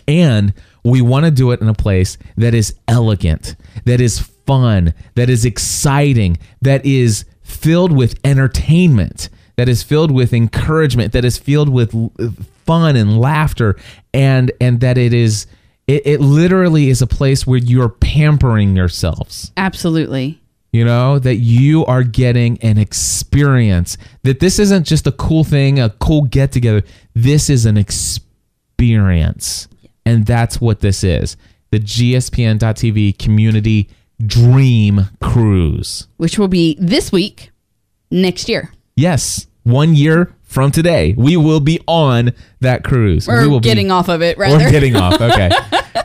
And 0.09 0.55
we 0.83 1.01
want 1.01 1.25
to 1.25 1.31
do 1.31 1.53
it 1.53 1.61
in 1.61 1.69
a 1.69 1.75
place 1.75 2.19
that 2.37 2.55
is 2.55 2.75
elegant 2.89 3.57
that 3.85 4.01
is 4.01 4.19
fun 4.47 4.93
that 5.15 5.31
is 5.31 5.45
exciting 5.45 6.37
that 6.63 6.85
is 6.85 7.25
filled 7.43 7.93
with 7.93 8.19
entertainment 8.25 9.29
that 9.57 9.69
is 9.69 9.83
filled 9.83 10.11
with 10.11 10.33
encouragement 10.33 11.13
that 11.13 11.25
is 11.25 11.39
filled 11.39 11.69
with 11.69 11.95
uh, 11.95 12.29
fun 12.67 12.97
and 12.97 13.19
laughter 13.19 13.77
and 14.13 14.53
and 14.61 14.81
that 14.81 14.99
it 14.99 15.15
is 15.15 15.47
it, 15.87 16.07
it 16.07 16.21
literally 16.21 16.89
is 16.89 17.03
a 17.03 17.07
place 17.07 17.47
where 17.47 17.59
you're 17.59 17.89
pampering 17.89 18.77
yourselves. 18.77 19.53
Absolutely. 19.57 20.41
You 20.75 20.85
know 20.85 21.21
that 21.21 21.37
you 21.37 21.87
are 21.87 22.03
getting 22.03 22.59
an 22.61 22.79
experience. 22.79 23.97
That 24.25 24.41
this 24.41 24.59
isn't 24.59 24.85
just 24.85 25.07
a 25.07 25.13
cool 25.13 25.45
thing 25.45 25.79
a 25.79 25.91
cool 25.91 26.23
get 26.23 26.51
together. 26.51 26.83
This 27.15 27.49
is 27.49 27.65
an 27.65 27.77
experience. 27.77 29.69
And 30.05 30.27
that's 30.27 30.61
what 30.61 30.81
this 30.81 31.05
is. 31.05 31.37
The 31.71 31.79
gspn.tv 31.79 33.19
community 33.19 33.89
dream 34.27 35.03
cruise. 35.23 36.09
Which 36.17 36.41
will 36.41 36.49
be 36.49 36.77
this 36.81 37.13
week, 37.13 37.53
next 38.11 38.49
year. 38.49 38.73
yes. 38.97 39.47
One 39.63 39.95
year 39.95 40.35
from 40.55 40.71
today 40.71 41.15
we 41.19 41.37
will 41.37 41.61
be 41.61 41.81
on 41.87 42.33
that 42.61 42.85
cruise 42.85 43.29
Or 43.29 43.43
we 43.43 43.49
will 43.49 43.61
be- 43.61 43.69
getting 43.69 43.91
off 43.91 44.09
of 44.09 44.23
it, 44.23 44.39
rather. 44.39 44.65
or 44.67 44.71
getting 44.71 44.97
off. 44.97 45.21
Okay. 45.21 45.51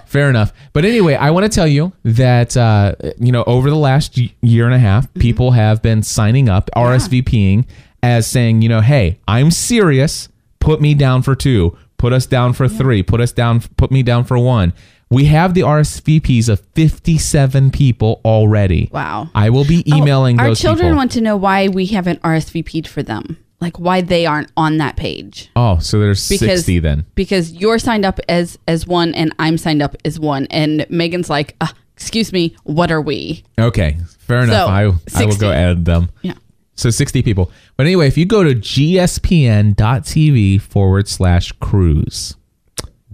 Fair 0.06 0.28
enough. 0.30 0.52
But 0.74 0.86
anyway, 0.86 1.14
I 1.16 1.30
want 1.30 1.44
to 1.46 1.56
tell 1.56 1.68
you 1.68 1.94
that 2.04 2.58
uh, 2.58 2.96
you 3.20 3.32
know 3.32 3.44
over 3.46 3.70
the 3.70 3.76
last 3.76 4.18
year 4.42 4.66
and 4.66 4.74
a 4.74 4.80
half, 4.80 5.06
Mm-hmm. 5.08 5.20
people 5.20 5.52
have 5.52 5.82
been 5.84 6.02
signing 6.04 6.50
up, 6.50 6.70
RSVPing, 6.76 7.66
as 8.02 8.26
saying, 8.26 8.62
you 8.64 8.70
know, 8.70 8.82
hey, 8.82 9.20
I'm 9.28 9.52
serious. 9.52 10.28
Put 10.60 10.82
me 10.82 10.94
down 10.96 11.22
for 11.22 11.36
two. 11.36 11.78
Put 11.98 12.12
us 12.14 12.26
down 12.26 12.54
for 12.54 12.68
three. 12.68 13.04
Put 13.04 13.22
us 13.22 13.32
down. 13.32 13.62
Put 13.78 13.92
me 13.92 14.02
down 14.04 14.24
for 14.24 14.38
one. 14.40 14.74
We 15.12 15.26
have 15.26 15.54
the 15.54 15.62
RSVPs 15.62 16.50
of 16.50 16.60
57 16.76 17.72
people 17.72 18.22
already. 18.26 18.90
Wow. 18.92 19.30
I 19.36 19.50
will 19.50 19.66
be 19.66 19.84
Oh, 19.92 19.98
emailing 19.98 20.40
our 20.40 20.54
children 20.56 20.88
people. 20.90 20.98
want 20.98 21.12
to 21.14 21.22
know 21.22 21.36
why 21.36 21.68
we 21.68 21.88
haven't 21.88 22.22
RSVP'd 22.22 22.88
for 22.88 23.02
them, 23.04 23.38
like 23.62 23.78
why 23.80 24.02
they 24.02 24.26
aren't 24.26 24.52
on 24.56 24.78
that 24.78 24.96
page. 24.96 25.50
oh, 25.56 25.80
so 25.80 26.00
there's 26.00 26.28
Because 26.30 26.60
60 26.66 26.80
then. 26.80 27.06
because 27.16 27.52
you're 27.52 27.80
signed 27.80 28.06
up 28.06 28.20
as 28.30 28.58
as 28.68 28.88
one 28.88 29.14
and 29.14 29.34
I'm 29.40 29.58
signed 29.58 29.82
up 29.82 29.96
as 30.06 30.20
one, 30.20 30.48
and 30.50 30.86
Megan's 30.90 31.30
like, 31.30 31.56
uh, 31.62 31.68
excuse 31.94 32.32
me, 32.32 32.56
what 32.64 32.92
are 32.92 33.02
we? 33.02 33.44
Okay, 33.60 33.98
fair 34.20 34.44
enough. 34.44 34.68
So, 34.68 34.72
I, 35.18 35.22
I 35.22 35.26
will 35.26 35.36
go 35.38 35.52
add 35.52 35.84
them. 35.86 36.10
Yeah. 36.22 36.34
So 36.76 36.90
60 36.90 37.22
people. 37.24 37.52
But 37.76 37.86
anyway, 37.88 38.08
if 38.08 38.18
you 38.18 38.26
go 38.26 38.44
to 38.44 38.56
gspn.tv 38.56 40.62
forward 40.62 41.08
slash 41.10 41.52
cruise, 41.60 42.36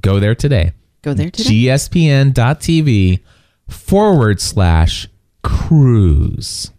go 0.01 0.19
there 0.19 0.35
today. 0.35 0.73
Go 1.01 1.15
there 1.15 1.31
today. 1.31 1.49
gspn.tv 1.49 3.19
forward 3.67 4.39
slash 4.39 5.07
cruise. 5.43 6.71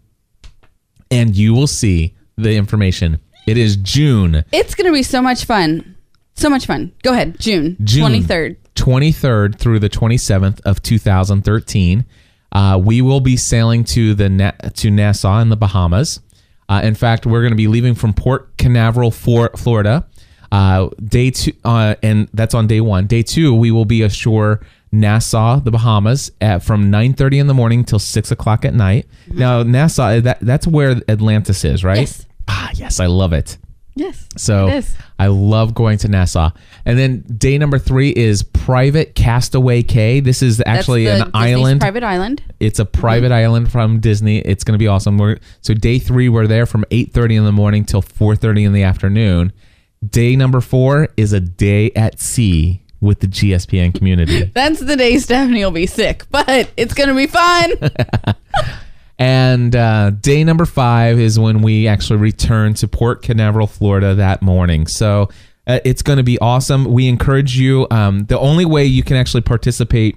And 1.10 1.34
you 1.36 1.54
will 1.54 1.66
see 1.66 2.14
the 2.36 2.54
information. 2.56 3.20
It 3.46 3.56
is 3.56 3.76
June. 3.76 4.44
it's 4.52 4.74
gonna 4.74 4.92
be 4.92 5.02
so 5.02 5.22
much 5.22 5.44
fun, 5.44 5.96
so 6.34 6.50
much 6.50 6.66
fun. 6.66 6.92
Go 7.02 7.12
ahead, 7.12 7.38
June 7.38 7.76
June 7.82 8.00
twenty 8.02 8.22
third. 8.22 8.56
23rd 8.76 9.58
through 9.58 9.78
the 9.78 9.88
27th 9.88 10.60
of 10.66 10.82
2013. 10.82 12.04
Uh, 12.52 12.78
we 12.82 13.00
will 13.00 13.20
be 13.20 13.34
sailing 13.34 13.84
to 13.84 14.12
the 14.12 14.28
Na- 14.28 14.50
to 14.74 14.90
Nassau 14.90 15.38
in 15.40 15.48
the 15.48 15.56
Bahamas. 15.56 16.20
Uh, 16.68 16.82
in 16.84 16.94
fact, 16.94 17.24
we're 17.24 17.40
going 17.40 17.52
to 17.52 17.56
be 17.56 17.68
leaving 17.68 17.94
from 17.94 18.12
Port 18.12 18.54
Canaveral, 18.58 19.10
for 19.10 19.50
Florida. 19.56 20.06
Uh, 20.52 20.90
day 21.02 21.30
two, 21.30 21.52
uh, 21.64 21.94
and 22.02 22.28
that's 22.34 22.52
on 22.54 22.66
day 22.66 22.82
one. 22.82 23.06
Day 23.06 23.22
two, 23.22 23.54
we 23.54 23.70
will 23.70 23.86
be 23.86 24.02
ashore 24.02 24.60
Nassau, 24.92 25.58
the 25.58 25.70
Bahamas, 25.70 26.30
at 26.42 26.62
from 26.62 26.90
9:30 26.90 27.38
in 27.40 27.46
the 27.46 27.54
morning 27.54 27.82
till 27.82 27.98
six 27.98 28.30
o'clock 28.30 28.66
at 28.66 28.74
night. 28.74 29.06
Now, 29.26 29.62
Nassau, 29.62 30.20
that 30.20 30.38
that's 30.42 30.66
where 30.66 31.00
Atlantis 31.08 31.64
is, 31.64 31.82
right? 31.82 32.00
Yes. 32.00 32.25
Ah, 32.48 32.70
yes, 32.74 33.00
I 33.00 33.06
love 33.06 33.32
it. 33.32 33.58
Yes. 33.94 34.28
So 34.36 34.68
it. 34.68 34.84
I 35.18 35.28
love 35.28 35.72
going 35.74 35.96
to 35.98 36.08
Nassau. 36.08 36.50
And 36.84 36.98
then 36.98 37.22
day 37.22 37.56
number 37.56 37.78
three 37.78 38.10
is 38.10 38.42
Private 38.42 39.14
Castaway 39.14 39.82
Cay. 39.82 40.20
This 40.20 40.42
is 40.42 40.62
actually 40.66 41.04
That's 41.06 41.20
the 41.20 41.26
an 41.28 41.32
Disney's 41.32 41.56
island. 41.56 41.80
private 41.80 42.02
island. 42.04 42.42
it's 42.60 42.78
a 42.78 42.84
private 42.84 43.32
island 43.32 43.72
from 43.72 44.00
Disney. 44.00 44.38
It's 44.40 44.64
going 44.64 44.74
to 44.74 44.78
be 44.78 44.86
awesome. 44.86 45.16
We're, 45.16 45.38
so 45.62 45.72
day 45.72 45.98
three, 45.98 46.28
we're 46.28 46.46
there 46.46 46.66
from 46.66 46.84
8.30 46.90 47.38
in 47.38 47.44
the 47.46 47.52
morning 47.52 47.86
till 47.86 48.02
4.30 48.02 48.66
in 48.66 48.72
the 48.74 48.82
afternoon. 48.82 49.52
Day 50.06 50.36
number 50.36 50.60
four 50.60 51.08
is 51.16 51.32
a 51.32 51.40
day 51.40 51.90
at 51.96 52.20
sea 52.20 52.82
with 53.00 53.20
the 53.20 53.26
GSPN 53.28 53.94
community. 53.94 54.44
That's 54.54 54.80
the 54.80 54.96
day 54.96 55.16
Stephanie 55.18 55.64
will 55.64 55.70
be 55.70 55.86
sick, 55.86 56.24
but 56.30 56.70
it's 56.76 56.92
gonna 56.92 57.14
be 57.14 57.26
fun. 57.26 57.72
And 59.18 59.74
uh, 59.74 60.10
day 60.10 60.44
number 60.44 60.66
five 60.66 61.18
is 61.18 61.38
when 61.38 61.62
we 61.62 61.88
actually 61.88 62.18
return 62.18 62.74
to 62.74 62.88
Port 62.88 63.22
Canaveral, 63.22 63.66
Florida 63.66 64.14
that 64.14 64.42
morning. 64.42 64.86
So 64.86 65.30
uh, 65.66 65.80
it's 65.84 66.02
going 66.02 66.18
to 66.18 66.22
be 66.22 66.38
awesome. 66.38 66.84
We 66.84 67.08
encourage 67.08 67.58
you. 67.58 67.86
Um, 67.90 68.26
the 68.26 68.38
only 68.38 68.64
way 68.64 68.84
you 68.84 69.02
can 69.02 69.16
actually 69.16 69.40
participate 69.40 70.16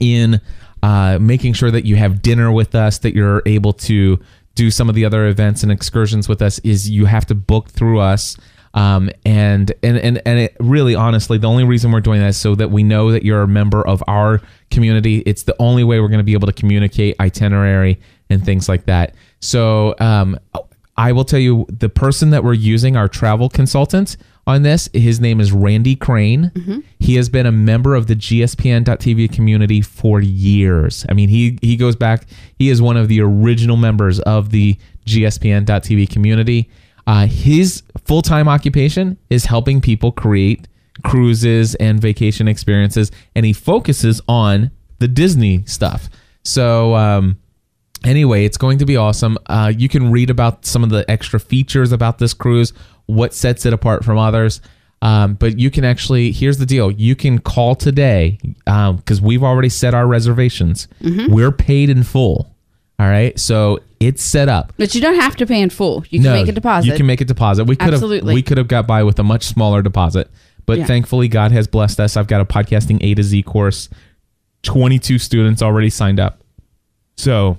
in 0.00 0.40
uh, 0.82 1.18
making 1.20 1.52
sure 1.52 1.70
that 1.70 1.84
you 1.84 1.96
have 1.96 2.22
dinner 2.22 2.50
with 2.50 2.74
us, 2.74 2.98
that 2.98 3.14
you're 3.14 3.42
able 3.46 3.72
to 3.72 4.18
do 4.54 4.70
some 4.70 4.88
of 4.88 4.94
the 4.94 5.04
other 5.04 5.26
events 5.26 5.62
and 5.62 5.70
excursions 5.70 6.28
with 6.28 6.40
us, 6.40 6.58
is 6.60 6.88
you 6.88 7.04
have 7.04 7.26
to 7.26 7.34
book 7.34 7.68
through 7.68 8.00
us. 8.00 8.36
Um, 8.74 9.08
and 9.24 9.72
and 9.84 9.96
and 9.98 10.20
and 10.26 10.38
it 10.40 10.56
really, 10.58 10.96
honestly, 10.96 11.38
the 11.38 11.48
only 11.48 11.62
reason 11.62 11.92
we're 11.92 12.00
doing 12.00 12.20
that 12.20 12.28
is 12.28 12.36
so 12.36 12.56
that 12.56 12.72
we 12.72 12.82
know 12.82 13.12
that 13.12 13.22
you're 13.22 13.42
a 13.42 13.48
member 13.48 13.86
of 13.86 14.02
our 14.08 14.40
community. 14.72 15.18
It's 15.18 15.44
the 15.44 15.54
only 15.60 15.84
way 15.84 16.00
we're 16.00 16.08
going 16.08 16.18
to 16.18 16.24
be 16.24 16.32
able 16.32 16.48
to 16.48 16.52
communicate 16.52 17.14
itinerary 17.20 18.00
and 18.30 18.44
things 18.44 18.68
like 18.68 18.86
that. 18.86 19.14
So 19.40 19.94
um, 19.98 20.38
I 20.96 21.12
will 21.12 21.24
tell 21.24 21.40
you 21.40 21.66
the 21.68 21.88
person 21.88 22.30
that 22.30 22.44
we're 22.44 22.54
using, 22.54 22.96
our 22.96 23.08
travel 23.08 23.48
consultant 23.48 24.16
on 24.46 24.62
this, 24.62 24.88
his 24.92 25.20
name 25.20 25.40
is 25.40 25.52
Randy 25.52 25.96
Crane. 25.96 26.52
He 26.98 27.16
has 27.16 27.28
been 27.28 27.46
a 27.46 27.52
member 27.52 27.94
of 27.94 28.06
the 28.06 28.14
GSPN.TV 28.14 29.32
community 29.32 29.80
for 29.80 30.20
years. 30.20 31.06
I 31.08 31.14
mean, 31.14 31.30
he 31.30 31.58
he 31.62 31.76
goes 31.76 31.96
back. 31.96 32.26
He 32.58 32.68
is 32.68 32.82
one 32.82 32.96
of 32.96 33.08
the 33.08 33.20
original 33.20 33.76
members 33.76 34.20
of 34.20 34.50
the 34.50 34.76
GSPN.TV 35.06 36.10
community. 36.10 36.70
Uh, 37.06 37.26
his 37.26 37.82
full 38.04 38.22
time 38.22 38.48
occupation 38.48 39.16
is 39.30 39.46
helping 39.46 39.80
people 39.80 40.12
create 40.12 40.68
cruises 41.04 41.74
and 41.76 42.00
vacation 42.00 42.46
experiences, 42.46 43.10
and 43.34 43.46
he 43.46 43.52
focuses 43.52 44.20
on 44.28 44.70
the 44.98 45.08
Disney 45.08 45.64
stuff. 45.66 46.08
So, 46.42 46.94
um, 46.94 47.38
anyway, 48.04 48.44
it's 48.44 48.56
going 48.56 48.78
to 48.78 48.86
be 48.86 48.96
awesome. 48.96 49.36
Uh, 49.46 49.72
you 49.76 49.88
can 49.88 50.10
read 50.10 50.30
about 50.30 50.64
some 50.66 50.82
of 50.84 50.90
the 50.90 51.08
extra 51.10 51.40
features 51.40 51.92
about 51.92 52.18
this 52.18 52.34
cruise, 52.34 52.72
what 53.06 53.34
sets 53.34 53.66
it 53.66 53.72
apart 53.72 54.04
from 54.04 54.18
others. 54.18 54.60
Um, 55.02 55.34
but 55.34 55.58
you 55.58 55.70
can 55.70 55.84
actually, 55.84 56.32
here's 56.32 56.56
the 56.58 56.64
deal 56.66 56.90
you 56.90 57.14
can 57.14 57.38
call 57.38 57.74
today 57.74 58.38
because 58.64 59.20
we've 59.20 59.42
already 59.42 59.68
set 59.68 59.92
our 59.92 60.06
reservations. 60.06 60.88
We're 61.00 61.52
paid 61.52 61.90
in 61.90 62.02
full. 62.04 62.50
All 62.98 63.06
right. 63.08 63.38
So 63.38 63.80
it's 64.00 64.22
set 64.22 64.48
up. 64.48 64.72
but 64.78 64.94
you 64.94 65.00
don't 65.00 65.16
have 65.20 65.36
to 65.36 65.46
pay 65.46 65.60
in 65.60 65.68
full. 65.68 66.04
You 66.10 66.20
can 66.22 66.32
make 66.32 66.48
a 66.48 66.52
deposit. 66.52 66.88
You 66.88 66.96
can 66.96 67.06
make 67.06 67.20
a 67.20 67.24
deposit. 67.24 67.64
We 67.64 67.76
could 67.76 67.86
have 67.86 67.94
Absolutely. 67.94 68.34
we 68.34 68.42
could 68.42 68.56
have 68.56 68.68
got 68.68 68.86
by 68.86 69.02
with 69.02 69.18
a 69.18 69.22
much 69.24 69.44
smaller 69.44 69.82
deposit, 69.82 70.30
but 70.64 70.78
Yeah. 70.78 70.86
thankfully 70.86 71.28
God 71.28 71.52
has 71.52 71.66
blessed 71.66 72.00
us. 72.00 72.16
I've 72.16 72.26
got 72.28 72.40
a 72.40 72.44
podcasting 72.46 72.98
A 73.02 73.14
to 73.14 73.22
Z 73.22 73.42
course. 73.42 73.88
Twenty 74.62 74.98
two 74.98 75.18
students 75.18 75.60
already 75.60 75.90
signed 75.90 76.18
up, 76.20 76.40
so 77.16 77.58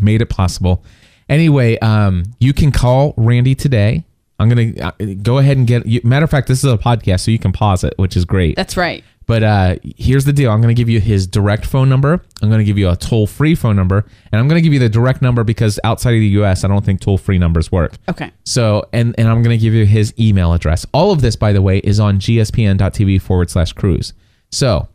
made 0.00 0.22
it 0.22 0.26
possible. 0.26 0.84
Anyway, 1.28 1.78
um, 1.78 2.24
you 2.40 2.52
can 2.52 2.72
call 2.72 3.14
Randy 3.16 3.54
today. 3.54 4.04
I'm 4.38 4.48
gonna 4.48 4.72
uh, 4.80 4.92
go 5.22 5.38
ahead 5.38 5.56
and 5.56 5.66
get. 5.66 6.04
Matter 6.04 6.24
of 6.24 6.30
fact, 6.30 6.48
this 6.48 6.64
is 6.64 6.72
a 6.72 6.78
podcast, 6.78 7.20
so 7.20 7.30
you 7.30 7.38
can 7.38 7.52
pause 7.52 7.84
it, 7.84 7.94
which 7.96 8.16
is 8.16 8.24
great. 8.24 8.56
That's 8.56 8.76
right. 8.76 9.04
But 9.26 9.42
uh, 9.42 9.76
here's 9.96 10.24
the 10.24 10.32
deal. 10.32 10.50
I'm 10.50 10.60
going 10.60 10.74
to 10.74 10.78
give 10.78 10.88
you 10.88 11.00
his 11.00 11.26
direct 11.26 11.64
phone 11.64 11.88
number. 11.88 12.20
I'm 12.42 12.48
going 12.48 12.58
to 12.58 12.64
give 12.64 12.78
you 12.78 12.90
a 12.90 12.96
toll 12.96 13.26
free 13.26 13.54
phone 13.54 13.76
number. 13.76 14.04
And 14.32 14.40
I'm 14.40 14.48
going 14.48 14.58
to 14.58 14.62
give 14.62 14.72
you 14.72 14.78
the 14.78 14.88
direct 14.88 15.22
number 15.22 15.44
because 15.44 15.78
outside 15.84 16.14
of 16.14 16.20
the 16.20 16.28
US, 16.40 16.64
I 16.64 16.68
don't 16.68 16.84
think 16.84 17.00
toll 17.00 17.18
free 17.18 17.38
numbers 17.38 17.70
work. 17.70 17.94
Okay. 18.08 18.30
So, 18.44 18.84
and, 18.92 19.14
and 19.18 19.28
I'm 19.28 19.42
going 19.42 19.56
to 19.56 19.62
give 19.62 19.74
you 19.74 19.86
his 19.86 20.12
email 20.18 20.52
address. 20.52 20.84
All 20.92 21.12
of 21.12 21.20
this, 21.20 21.36
by 21.36 21.52
the 21.52 21.62
way, 21.62 21.78
is 21.78 22.00
on 22.00 22.18
gspn.tv 22.18 23.22
forward 23.22 23.50
slash 23.50 23.72
cruise. 23.72 24.12
So, 24.50 24.88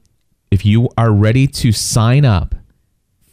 if 0.51 0.65
you 0.65 0.89
are 0.97 1.12
ready 1.12 1.47
to 1.47 1.71
sign 1.71 2.23
up 2.23 2.55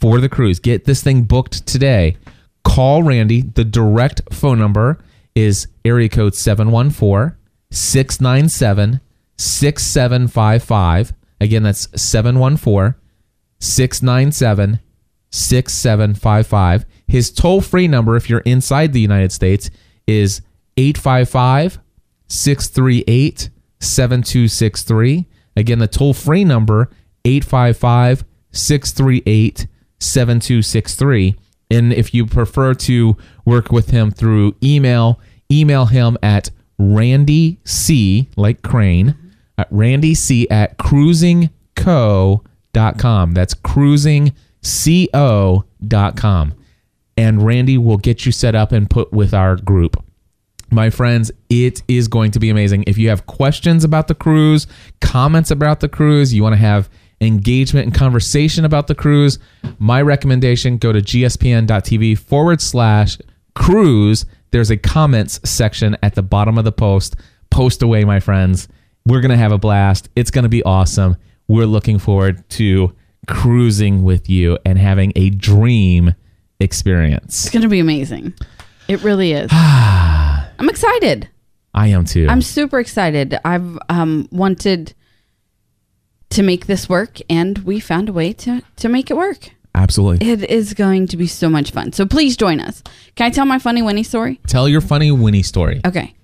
for 0.00 0.20
the 0.20 0.28
cruise, 0.28 0.58
get 0.58 0.84
this 0.84 1.02
thing 1.02 1.22
booked 1.22 1.66
today, 1.66 2.16
call 2.64 3.02
Randy. 3.02 3.42
The 3.42 3.64
direct 3.64 4.22
phone 4.32 4.58
number 4.58 4.98
is 5.34 5.66
area 5.84 6.08
code 6.08 6.34
714 6.34 7.36
697 7.70 9.00
6755. 9.36 11.12
Again, 11.40 11.62
that's 11.62 11.88
714 12.00 12.94
697 13.60 14.80
6755. 15.30 16.86
His 17.06 17.30
toll 17.30 17.60
free 17.60 17.88
number, 17.88 18.16
if 18.16 18.30
you're 18.30 18.40
inside 18.40 18.92
the 18.92 19.00
United 19.00 19.32
States, 19.32 19.70
is 20.06 20.40
855 20.76 21.78
638 22.28 23.50
7263. 23.80 25.26
Again, 25.56 25.78
the 25.78 25.88
toll 25.88 26.14
free 26.14 26.44
number, 26.44 26.90
855 27.24 28.24
638 28.52 29.66
7263. 30.04 31.36
And 31.70 31.92
if 31.92 32.14
you 32.14 32.26
prefer 32.26 32.74
to 32.74 33.16
work 33.44 33.70
with 33.72 33.90
him 33.90 34.10
through 34.10 34.54
email, 34.62 35.20
email 35.50 35.86
him 35.86 36.18
at 36.22 36.50
Randy 36.78 37.58
C, 37.64 38.28
like 38.36 38.62
Crane, 38.62 39.16
at 39.56 39.68
Randy 39.70 40.14
C 40.14 40.46
at 40.50 40.76
cruisingco.com. 40.78 43.32
That's 43.32 43.54
cruisingco.com. 43.54 46.54
And 47.16 47.46
Randy 47.46 47.78
will 47.78 47.96
get 47.96 48.26
you 48.26 48.32
set 48.32 48.56
up 48.56 48.72
and 48.72 48.90
put 48.90 49.12
with 49.12 49.32
our 49.32 49.54
group. 49.56 50.04
My 50.70 50.90
friends, 50.90 51.30
it 51.48 51.82
is 51.86 52.08
going 52.08 52.32
to 52.32 52.40
be 52.40 52.50
amazing. 52.50 52.82
If 52.88 52.98
you 52.98 53.08
have 53.08 53.26
questions 53.26 53.84
about 53.84 54.08
the 54.08 54.14
cruise, 54.14 54.66
comments 55.00 55.52
about 55.52 55.78
the 55.78 55.88
cruise, 55.88 56.34
you 56.34 56.42
want 56.42 56.54
to 56.54 56.60
have 56.60 56.90
engagement 57.24 57.86
and 57.86 57.94
conversation 57.94 58.64
about 58.64 58.86
the 58.86 58.94
cruise, 58.94 59.38
my 59.78 60.02
recommendation 60.02 60.78
go 60.78 60.92
to 60.92 61.00
gspn.tv 61.00 62.18
forward 62.18 62.60
slash 62.60 63.18
cruise. 63.54 64.26
There's 64.50 64.70
a 64.70 64.76
comments 64.76 65.40
section 65.48 65.96
at 66.02 66.14
the 66.14 66.22
bottom 66.22 66.58
of 66.58 66.64
the 66.64 66.72
post. 66.72 67.16
Post 67.50 67.82
away, 67.82 68.04
my 68.04 68.20
friends. 68.20 68.68
We're 69.06 69.20
going 69.20 69.30
to 69.30 69.36
have 69.36 69.52
a 69.52 69.58
blast. 69.58 70.08
It's 70.16 70.30
going 70.30 70.44
to 70.44 70.48
be 70.48 70.62
awesome. 70.62 71.16
we're 71.46 71.66
looking 71.66 71.98
forward 71.98 72.48
to 72.48 72.94
cruising 73.26 74.02
with 74.02 74.28
you 74.28 74.58
and 74.64 74.78
having 74.78 75.12
a 75.16 75.30
dream 75.30 76.14
experience. 76.60 77.44
It's 77.44 77.54
gonna 77.54 77.68
be 77.68 77.80
amazing. 77.80 78.34
It 78.88 79.02
really 79.02 79.32
is. 79.32 79.50
I'm 79.52 80.68
excited. 80.68 81.28
I 81.72 81.88
am 81.88 82.04
too. 82.04 82.26
I'm 82.28 82.42
super 82.42 82.78
excited. 82.78 83.36
I've 83.44 83.78
um, 83.88 84.28
wanted 84.30 84.94
to 86.34 86.42
make 86.42 86.66
this 86.66 86.88
work, 86.88 87.20
and 87.30 87.58
we 87.58 87.80
found 87.80 88.08
a 88.08 88.12
way 88.12 88.32
to 88.32 88.62
to 88.76 88.88
make 88.88 89.10
it 89.10 89.16
work. 89.16 89.50
Absolutely. 89.74 90.28
It 90.28 90.48
is 90.50 90.74
going 90.74 91.08
to 91.08 91.16
be 91.16 91.26
so 91.26 91.48
much 91.48 91.72
fun. 91.72 91.92
So 91.92 92.06
please 92.06 92.36
join 92.36 92.60
us. 92.60 92.82
Can 93.16 93.26
I 93.26 93.30
tell 93.30 93.44
my 93.44 93.58
funny 93.58 93.82
Winnie 93.82 94.04
story? 94.04 94.40
Tell 94.46 94.68
your 94.68 94.80
funny 94.80 95.10
Winnie 95.10 95.42
story. 95.42 95.80
Okay. 95.84 96.14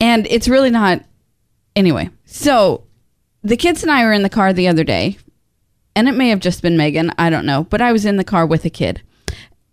And 0.00 0.26
it's 0.28 0.48
really 0.48 0.70
not. 0.70 1.04
Anyway, 1.76 2.10
so 2.24 2.84
the 3.42 3.56
kids 3.56 3.82
and 3.82 3.90
I 3.90 4.04
were 4.04 4.12
in 4.12 4.22
the 4.22 4.28
car 4.28 4.52
the 4.52 4.68
other 4.68 4.84
day, 4.84 5.18
and 5.94 6.08
it 6.08 6.12
may 6.12 6.28
have 6.30 6.40
just 6.40 6.62
been 6.62 6.76
Megan. 6.76 7.12
I 7.18 7.30
don't 7.30 7.46
know, 7.46 7.64
but 7.64 7.80
I 7.80 7.92
was 7.92 8.04
in 8.04 8.16
the 8.16 8.24
car 8.24 8.44
with 8.44 8.64
a 8.64 8.70
kid, 8.70 9.02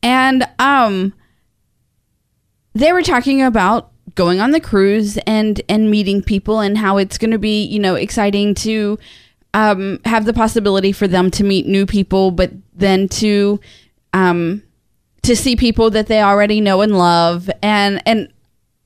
and 0.02 0.48
um, 0.60 1.13
they 2.74 2.94
were 2.94 3.02
talking 3.02 3.42
about 3.42 3.92
going 4.15 4.39
on 4.39 4.52
the 4.52 4.60
cruise 4.60 5.17
and 5.28 5.62
and 5.69 5.89
meeting 5.91 6.22
people 6.22 6.60
and 6.60 6.78
how 6.78 6.98
it's 6.98 7.17
going 7.17 7.32
to 7.32 7.39
be 7.39 7.63
you 7.63 7.80
know 7.80 7.95
exciting 7.95 8.56
to 8.56 8.98
um, 9.54 10.00
have 10.06 10.26
the 10.26 10.34
possibility 10.34 10.91
for 10.91 11.08
them 11.08 11.32
to 11.32 11.43
meet 11.43 11.65
new 11.65 11.86
people, 11.86 12.32
but 12.32 12.52
then 12.74 13.08
to 13.10 13.60
um, 14.13 14.63
to 15.24 15.36
see 15.36 15.56
people 15.56 15.89
that 15.91 16.08
they 16.08 16.22
already 16.22 16.62
know 16.62 16.82
and 16.82 16.98
love. 16.98 17.50
And 17.62 18.02
and 18.06 18.32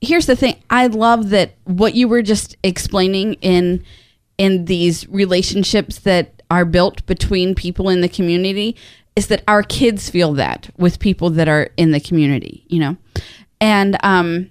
here's 0.02 0.26
the 0.26 0.36
thing: 0.36 0.62
I 0.70 0.88
love 0.88 1.30
that 1.30 1.54
what 1.66 1.96
you 1.96 2.08
were 2.08 2.22
just 2.22 2.56
explaining 2.64 3.36
in 3.36 3.84
in 4.38 4.66
these 4.66 5.08
relationships 5.10 6.00
that 6.00 6.42
are 6.50 6.66
built 6.66 7.06
between 7.06 7.56
people 7.56 7.90
in 7.90 8.02
the 8.02 8.10
community 8.10 8.76
is 9.16 9.28
that 9.28 9.44
our 9.48 9.62
kids 9.62 10.10
feel 10.10 10.34
that 10.34 10.70
with 10.78 11.00
people 11.00 11.30
that 11.30 11.48
are 11.48 11.70
in 11.78 11.92
the 11.92 12.00
community, 12.00 12.66
you 12.68 12.80
know, 12.80 12.98
and 13.60 13.98
um. 14.04 14.50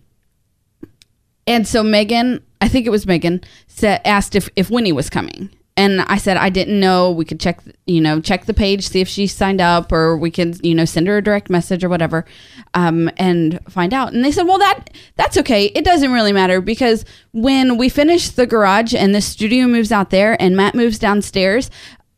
And 1.47 1.67
so 1.67 1.83
Megan, 1.83 2.45
I 2.61 2.69
think 2.69 2.87
it 2.87 2.91
was 2.91 3.07
Megan, 3.07 3.43
said, 3.67 4.01
asked 4.05 4.35
if, 4.35 4.49
if 4.57 4.71
Winnie 4.71 4.93
was 4.93 5.11
coming 5.11 5.51
and 5.77 6.03
I 6.03 6.19
said 6.19 6.37
I 6.37 6.51
didn't 6.51 6.79
know. 6.79 7.11
We 7.11 7.25
could 7.25 7.41
check, 7.41 7.61
you 7.87 8.01
know, 8.01 8.21
check 8.21 8.45
the 8.45 8.55
page, 8.55 8.89
see 8.89 9.01
if 9.01 9.09
she 9.09 9.27
signed 9.27 9.61
up, 9.61 9.91
or 9.91 10.17
we 10.17 10.31
could, 10.31 10.65
you 10.65 10.75
know, 10.75 10.85
send 10.85 11.07
her 11.07 11.19
a 11.19 11.23
direct 11.23 11.49
message 11.49 11.83
or 11.83 11.89
whatever, 11.89 12.25
um, 12.75 13.11
and 13.17 13.59
find 13.69 13.95
out. 13.95 14.13
And 14.13 14.25
they 14.25 14.33
said, 14.33 14.45
well, 14.45 14.59
that 14.59 14.91
that's 15.17 15.39
okay. 15.39 15.67
It 15.67 15.85
doesn't 15.85 16.13
really 16.13 16.33
matter 16.33 16.61
because 16.61 17.05
when 17.33 17.79
we 17.79 17.89
finish 17.89 18.31
the 18.31 18.47
garage 18.47 18.95
and 18.95 19.15
the 19.15 19.21
studio 19.21 19.67
moves 19.67 19.93
out 19.93 20.11
there 20.11 20.41
and 20.41 20.57
Matt 20.57 20.75
moves 20.75 20.99
downstairs. 20.99 21.71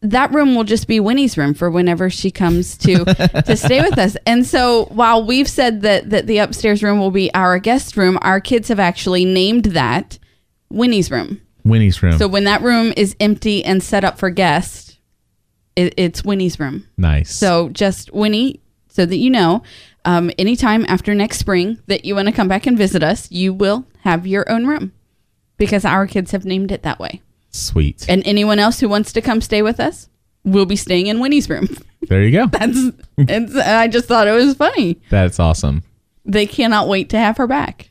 That 0.04 0.32
room 0.34 0.54
will 0.54 0.64
just 0.64 0.86
be 0.86 1.00
Winnie's 1.00 1.38
room 1.38 1.54
for 1.54 1.70
whenever 1.70 2.10
she 2.10 2.30
comes 2.30 2.76
to 2.78 3.04
to 3.06 3.56
stay 3.56 3.80
with 3.80 3.98
us. 3.98 4.16
And 4.26 4.46
so, 4.46 4.84
while 4.86 5.24
we've 5.24 5.48
said 5.48 5.80
that 5.80 6.10
that 6.10 6.26
the 6.26 6.38
upstairs 6.38 6.82
room 6.82 6.98
will 6.98 7.10
be 7.10 7.32
our 7.34 7.58
guest 7.58 7.96
room, 7.96 8.18
our 8.20 8.38
kids 8.40 8.68
have 8.68 8.78
actually 8.78 9.24
named 9.24 9.64
that 9.66 10.18
Winnie's 10.68 11.10
room. 11.10 11.40
Winnie's 11.64 12.02
room. 12.02 12.18
So 12.18 12.28
when 12.28 12.44
that 12.44 12.60
room 12.60 12.92
is 12.96 13.16
empty 13.18 13.64
and 13.64 13.82
set 13.82 14.04
up 14.04 14.18
for 14.18 14.28
guests, 14.28 14.98
it, 15.76 15.94
it's 15.96 16.22
Winnie's 16.22 16.60
room. 16.60 16.86
nice. 16.98 17.34
So 17.34 17.70
just 17.70 18.12
Winnie, 18.12 18.60
so 18.88 19.06
that 19.06 19.16
you 19.16 19.30
know, 19.30 19.62
um, 20.04 20.30
anytime 20.38 20.84
after 20.86 21.14
next 21.14 21.38
spring 21.38 21.78
that 21.86 22.04
you 22.04 22.14
want 22.14 22.28
to 22.28 22.32
come 22.32 22.48
back 22.48 22.66
and 22.66 22.76
visit 22.76 23.02
us, 23.02 23.30
you 23.32 23.54
will 23.54 23.86
have 24.00 24.26
your 24.26 24.50
own 24.50 24.66
room 24.66 24.92
because 25.56 25.84
our 25.84 26.06
kids 26.06 26.32
have 26.32 26.44
named 26.44 26.70
it 26.70 26.82
that 26.82 26.98
way. 26.98 27.22
Sweet. 27.54 28.06
And 28.08 28.22
anyone 28.26 28.58
else 28.58 28.80
who 28.80 28.88
wants 28.88 29.12
to 29.12 29.20
come 29.20 29.40
stay 29.40 29.62
with 29.62 29.80
us 29.80 30.08
will 30.44 30.66
be 30.66 30.76
staying 30.76 31.06
in 31.06 31.20
Winnie's 31.20 31.48
room. 31.48 31.68
there 32.02 32.22
you 32.22 32.30
go. 32.30 32.46
That's 32.46 32.78
it's, 33.18 33.56
I 33.56 33.88
just 33.88 34.06
thought 34.06 34.28
it 34.28 34.32
was 34.32 34.54
funny. 34.54 35.00
That's 35.10 35.38
awesome. 35.38 35.82
They 36.24 36.46
cannot 36.46 36.88
wait 36.88 37.10
to 37.10 37.18
have 37.18 37.36
her 37.36 37.46
back. 37.46 37.90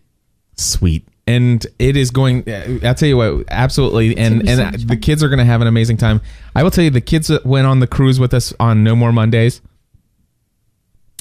Sweet. 0.56 1.08
And 1.26 1.66
it 1.80 1.96
is 1.96 2.12
going. 2.12 2.44
I'll 2.84 2.96
tell 2.96 3.08
you 3.08 3.16
what, 3.16 3.46
absolutely. 3.50 4.18
And 4.18 4.48
and 4.48 4.82
so 4.82 4.86
the 4.88 4.98
kids 4.98 5.24
are 5.24 5.30
going 5.30 5.40
to 5.40 5.46
have 5.46 5.62
an 5.62 5.68
amazing 5.68 5.96
time. 5.96 6.20
I 6.54 6.64
will 6.64 6.72
tell 6.72 6.84
you, 6.84 6.90
the 6.90 7.00
kids 7.00 7.28
that 7.28 7.46
went 7.46 7.66
on 7.66 7.80
the 7.80 7.88
cruise 7.88 8.20
with 8.20 8.34
us 8.34 8.54
on 8.60 8.84
No 8.84 8.94
More 8.94 9.14
Mondays. 9.14 9.62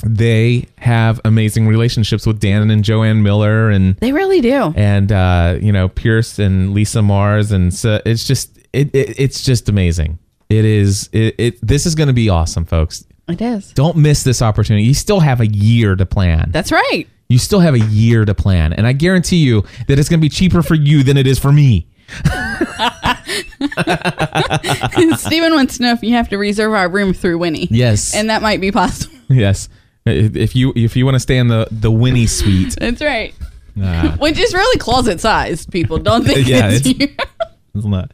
They 0.04 0.66
have 0.78 1.20
amazing 1.24 1.66
relationships 1.68 2.26
with 2.26 2.40
Dan 2.40 2.70
and 2.70 2.82
Joanne 2.84 3.22
Miller, 3.22 3.70
and 3.70 3.96
They 3.96 4.12
really 4.12 4.40
do. 4.40 4.72
and 4.76 5.10
uh, 5.12 5.58
you 5.60 5.72
know 5.72 5.88
Pierce 5.88 6.38
and 6.38 6.74
Lisa 6.74 7.02
Mars, 7.02 7.52
and 7.52 7.72
so 7.72 8.00
it's 8.04 8.26
just 8.26 8.58
it, 8.72 8.94
it 8.94 9.18
it's 9.20 9.42
just 9.44 9.68
amazing. 9.68 10.18
It 10.50 10.64
is 10.64 11.08
it, 11.12 11.34
it 11.38 11.66
this 11.66 11.86
is 11.86 11.94
going 11.94 12.08
to 12.08 12.12
be 12.12 12.28
awesome, 12.28 12.64
folks. 12.64 13.04
It 13.28 13.40
is. 13.40 13.72
Don't 13.72 13.96
miss 13.96 14.24
this 14.24 14.42
opportunity. 14.42 14.84
You 14.84 14.94
still 14.94 15.20
have 15.20 15.40
a 15.40 15.46
year 15.46 15.94
to 15.94 16.04
plan. 16.04 16.50
That's 16.50 16.72
right. 16.72 17.06
You 17.28 17.38
still 17.38 17.60
have 17.60 17.74
a 17.74 17.78
year 17.80 18.24
to 18.24 18.34
plan, 18.34 18.72
and 18.72 18.86
I 18.86 18.92
guarantee 18.92 19.36
you 19.38 19.62
that 19.86 19.98
it's 19.98 20.08
going 20.08 20.18
to 20.20 20.22
be 20.22 20.28
cheaper 20.28 20.62
for 20.62 20.74
you 20.74 21.02
than 21.04 21.16
it 21.16 21.26
is 21.26 21.38
for 21.38 21.52
me. 21.52 21.86
Stephen 25.16 25.54
wants 25.54 25.76
to 25.78 25.82
know 25.82 25.92
if 25.92 26.02
you 26.02 26.14
have 26.14 26.28
to 26.28 26.36
reserve 26.38 26.72
our 26.72 26.88
room 26.88 27.14
through 27.14 27.38
Winnie. 27.38 27.68
Yes, 27.70 28.14
And 28.14 28.28
that 28.30 28.42
might 28.42 28.60
be 28.60 28.70
possible. 28.72 29.16
yes. 29.28 29.68
If 30.04 30.56
you 30.56 30.72
if 30.74 30.96
you 30.96 31.04
want 31.04 31.14
to 31.14 31.20
stay 31.20 31.36
in 31.38 31.48
the 31.48 31.68
the 31.70 31.90
Winnie 31.90 32.26
suite, 32.26 32.74
That's 32.78 33.00
right. 33.00 33.34
uh, 33.80 34.16
Which 34.16 34.38
is 34.38 34.52
really 34.52 34.78
closet 34.78 35.20
sized, 35.20 35.70
people. 35.70 35.98
Don't 35.98 36.24
think 36.24 36.46
Yeah, 36.48 36.70
it's, 36.70 36.86
it's- 36.86 37.08
it's 37.74 37.84
not. 37.86 38.10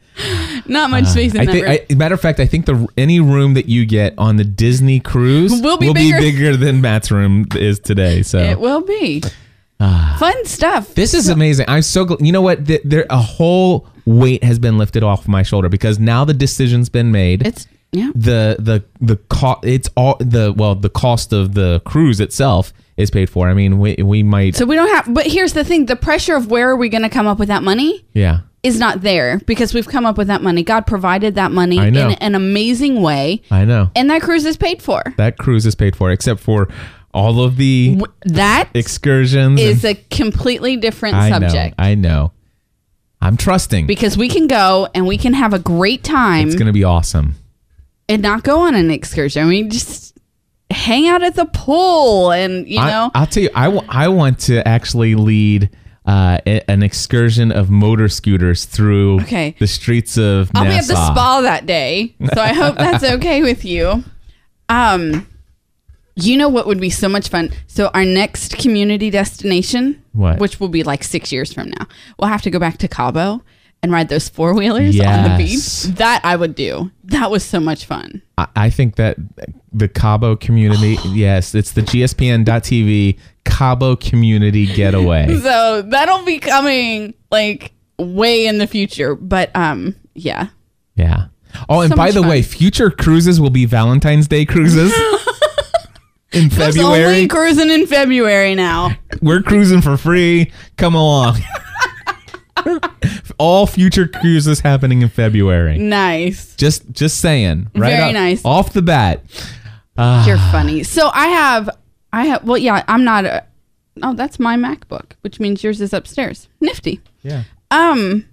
not 0.67 0.91
much 0.91 1.07
space 1.07 1.33
in 1.35 1.41
I 1.41 1.45
that 1.47 1.53
think, 1.53 1.67
room. 1.67 1.79
I, 1.91 1.95
matter 1.95 2.15
of 2.15 2.21
fact, 2.21 2.41
I 2.41 2.47
think 2.47 2.67
the 2.67 2.87
any 2.99 3.21
room 3.21 3.55
that 3.55 3.69
you 3.71 3.87
get 3.87 4.15
on 4.19 4.37
the 4.37 4.45
Disney 4.45 5.01
cruise 5.01 5.51
Will 5.63 5.79
be 5.79 5.93
bigger. 5.95 6.57
than 6.57 6.81
Matt's 6.81 7.11
room 7.11 7.47
is 7.57 7.79
today. 7.81 8.23
So 8.23 8.39
it 8.39 8.61
will 8.61 8.83
be. 8.83 9.23
Fun 9.81 10.45
stuff. 10.45 10.89
Ah. 10.91 10.93
This 10.95 11.15
is 11.15 11.29
amazing. 11.29 11.67
I'm 11.69 11.83
so 11.83 12.05
gl- 12.05 12.25
you 12.25 12.33
know 12.33 12.43
what? 12.43 12.67
Th- 12.67 12.83
There 12.85 13.07
a 13.11 13.19
whole 13.19 13.87
weight 14.05 14.43
has 14.45 14.59
been 14.59 14.77
lifted 14.77 15.03
off 15.05 15.27
my 15.29 15.43
shoulder 15.43 15.69
because 15.69 15.99
now 15.99 16.25
the 16.25 16.35
decision's 16.35 16.89
been 16.89 17.13
made. 17.13 17.47
It's 17.47 17.67
yeah. 17.93 18.11
the 18.15 18.57
the 18.59 18.85
the 19.01 19.17
cost. 19.17 19.65
It's 19.65 19.89
all 19.97 20.17
the 20.21 20.53
well 20.57 20.75
the 20.75 20.91
cost 20.91 21.33
of 21.33 21.55
the 21.55 21.81
cruise 21.85 22.21
itself 22.21 22.73
is 22.97 23.11
paid 23.11 23.31
for. 23.31 23.49
I 23.49 23.55
mean, 23.55 23.79
we 23.79 23.97
we 24.03 24.23
might 24.23 24.57
So 24.57 24.65
we 24.67 24.75
don't 24.77 24.89
have 24.95 25.13
but 25.15 25.27
here's 25.27 25.53
the 25.53 25.65
thing, 25.65 25.87
the 25.87 25.97
pressure 25.97 26.37
of 26.37 26.51
where 26.51 26.69
are 26.71 26.77
we 26.77 26.89
gonna 26.89 27.09
come 27.11 27.27
up 27.27 27.39
with 27.39 27.49
that 27.49 27.63
money 27.63 28.05
yeah 28.13 28.41
is 28.65 28.79
not 28.81 29.03
there 29.03 29.39
because 29.47 29.73
we've 29.73 29.87
come 29.87 30.05
up 30.05 30.19
with 30.19 30.27
that 30.27 30.43
money. 30.43 30.65
God 30.65 30.85
provided 30.87 31.37
that 31.37 31.53
money 31.53 31.79
in 31.79 31.97
an 31.97 32.35
amazing 32.35 33.01
way. 33.01 33.41
I 33.53 33.65
know 33.65 33.91
And 33.95 34.11
that 34.11 34.21
cruise 34.23 34.45
is 34.45 34.57
paid 34.57 34.83
for. 34.83 35.03
that 35.17 35.39
cruise 35.39 35.65
is 35.65 35.75
paid 35.77 35.95
for 35.95 36.11
except 36.11 36.41
for 36.41 36.69
all 37.15 37.41
of 37.43 37.57
the 37.57 37.95
W- 37.95 38.13
That 38.27 38.69
excursions. 38.75 39.61
is 39.61 39.85
and- 39.85 39.97
a 39.97 40.01
completely 40.15 40.77
different 40.77 41.15
I 41.17 41.31
subject. 41.31 41.79
know. 41.79 41.85
I 41.85 41.95
know. 41.95 42.33
I'm 43.21 43.37
trusting. 43.37 43.87
because 43.87 44.17
we 44.19 44.29
can 44.29 44.47
go 44.49 44.89
and 44.95 45.07
we 45.07 45.17
can 45.19 45.35
have 45.35 45.55
a 45.55 45.59
great 45.61 46.03
time 46.05 46.49
it's 46.49 46.57
gonna 46.57 46.73
be 46.73 46.85
awesome. 46.85 47.37
And 48.09 48.23
not 48.23 48.43
go 48.45 48.61
on 48.61 48.75
an 48.75 48.91
excursion. 48.91 49.43
I 49.43 49.47
mean, 49.49 49.71
just 49.71 50.17
hang 50.71 51.09
out 51.09 51.23
at 51.23 51.35
the 51.35 51.47
pool 51.47 52.31
and 52.33 52.67
you 52.69 52.77
know. 52.77 53.11
I, 53.15 53.21
will 53.21 53.27
tell 53.27 53.43
you, 53.43 53.51
I, 53.55 53.65
w- 53.65 53.87
I 53.89 54.09
want 54.09 54.39
to 54.41 54.67
actually 54.67 55.15
lead 55.15 55.71
uh, 56.07 56.39
a- 56.47 56.71
an 56.71 56.83
excursion 56.83 57.53
of 57.53 57.71
motor 57.71 58.09
scooters 58.09 58.65
through 58.65 59.21
Okay. 59.23 59.55
the 59.59 59.67
streets 59.67 60.17
of 60.19 60.51
I'll 60.55 60.65
be 60.65 60.71
at 60.71 60.87
the 60.87 60.95
spa 60.97 61.41
that 61.43 61.67
day, 61.67 62.15
so 62.35 62.41
I 62.41 62.53
hope 62.55 62.77
that's 62.77 63.05
okay 63.17 63.43
with 63.43 63.65
you. 63.65 64.03
Um, 64.71 65.27
you 66.17 66.37
know 66.37 66.49
what 66.49 66.67
would 66.67 66.81
be 66.81 66.91
so 66.91 67.09
much 67.09 67.29
fun? 67.29 67.51
So 67.69 67.89
our 67.95 68.05
next 68.05 68.59
community 68.59 69.09
destination, 69.11 70.03
What? 70.13 70.39
which 70.41 70.59
will 70.61 70.69
be 70.69 70.83
like 70.83 71.05
six 71.05 71.31
years 71.31 71.53
from 71.53 71.69
now, 71.71 71.87
we'll 72.19 72.29
have 72.29 72.43
to 72.43 72.51
go 72.51 72.59
back 72.59 72.79
to 72.79 72.89
Cabo 72.89 73.43
and 73.83 73.93
ride 73.93 74.09
those 74.09 74.29
four 74.29 74.55
wheelers 74.55 74.99
on 75.01 75.23
the 75.31 75.35
beach. 75.39 75.83
That 75.97 76.21
I 76.25 76.37
would 76.37 76.55
do. 76.55 76.91
That 77.05 77.31
was 77.31 77.45
so 77.45 77.61
much 77.61 77.85
fun. 77.85 78.23
I, 78.37 78.47
I 78.57 78.71
think 78.71 78.97
that 78.97 79.17
the 79.73 79.89
Cabo 79.89 80.35
community, 80.37 80.97
yes, 81.07 81.55
it's 81.55 81.73
the 81.73 81.83
GSPN.TV 81.83 83.19
Cabo 83.45 83.97
community 83.97 84.67
getaway. 84.67 85.27
So 85.43 85.83
that'll 85.83 86.25
be 86.25 86.39
coming 86.39 87.15
like 87.31 87.73
way 87.99 88.47
in 88.47 88.59
the 88.59 88.67
future. 88.67 89.15
But 89.15 89.55
um, 89.55 89.95
yeah. 90.15 90.49
Yeah. 90.97 91.27
Oh, 91.69 91.81
and 91.81 91.91
So 91.91 91.97
by 91.97 92.07
much 92.07 92.15
the 92.15 92.21
fun. 92.21 92.29
way, 92.31 92.43
future 92.43 92.91
cruises 92.91 93.41
will 93.41 93.51
be 93.51 93.65
Valentine's 93.65 94.29
Day 94.29 94.45
cruises 94.45 94.93
in 96.33 96.49
There's 96.49 96.77
only 96.77 96.99
February. 96.99 97.27
cruising 97.29 97.71
in 97.71 97.87
February 97.87 98.55
now. 98.55 98.91
We're 99.23 99.43
cruising 99.43 99.81
for 99.81 99.97
free. 99.97 100.53
Come 100.77 100.95
along. 100.95 101.39
All 103.39 103.67
future 103.67 104.07
cruises 104.09 104.61
happening 104.61 105.03
in 105.03 105.09
February. 105.09 105.79
Nice. 105.79 106.55
Just 106.57 106.91
just 106.93 107.21
saying. 107.21 107.71
Right 107.75 107.91
Very 107.91 108.03
off- 108.03 108.13
nice. 108.15 108.45
Off 108.45 108.73
the 108.73 108.83
bat. 108.83 109.23
Ah. 109.97 110.27
You're 110.27 110.39
funny. 110.39 110.83
So 110.85 111.11
I 111.13 111.29
have, 111.29 111.71
I 112.13 112.27
have. 112.27 112.45
Well, 112.45 112.59
yeah, 112.59 112.85
I'm 112.89 113.05
not. 113.05 113.25
A, 113.25 113.45
oh, 114.03 114.15
that's 114.15 114.39
my 114.39 114.57
MacBook, 114.57 115.13
which 115.23 115.41
means 115.41 115.63
yours 115.65 115.81
is 115.81 115.93
upstairs. 115.93 116.49
Nifty. 116.61 117.01
Yeah. 117.23 117.43
Um, 117.71 118.25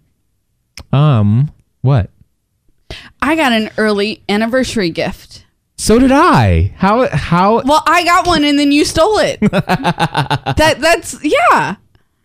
Um, 0.94 1.52
what? 1.82 2.10
I 3.22 3.36
got 3.36 3.52
an 3.52 3.72
early 3.78 4.24
anniversary 4.30 4.90
gift. 4.92 5.46
So 5.78 6.00
did 6.00 6.12
I. 6.12 6.74
How 6.78 7.08
how 7.16 7.62
Well, 7.64 7.84
I 7.86 8.04
got 8.06 8.26
one 8.28 8.44
and 8.44 8.58
then 8.58 8.72
you 8.72 8.86
stole 8.86 9.18
it. 9.18 9.40
that 9.52 10.78
that's 10.80 11.18
yeah. 11.24 11.76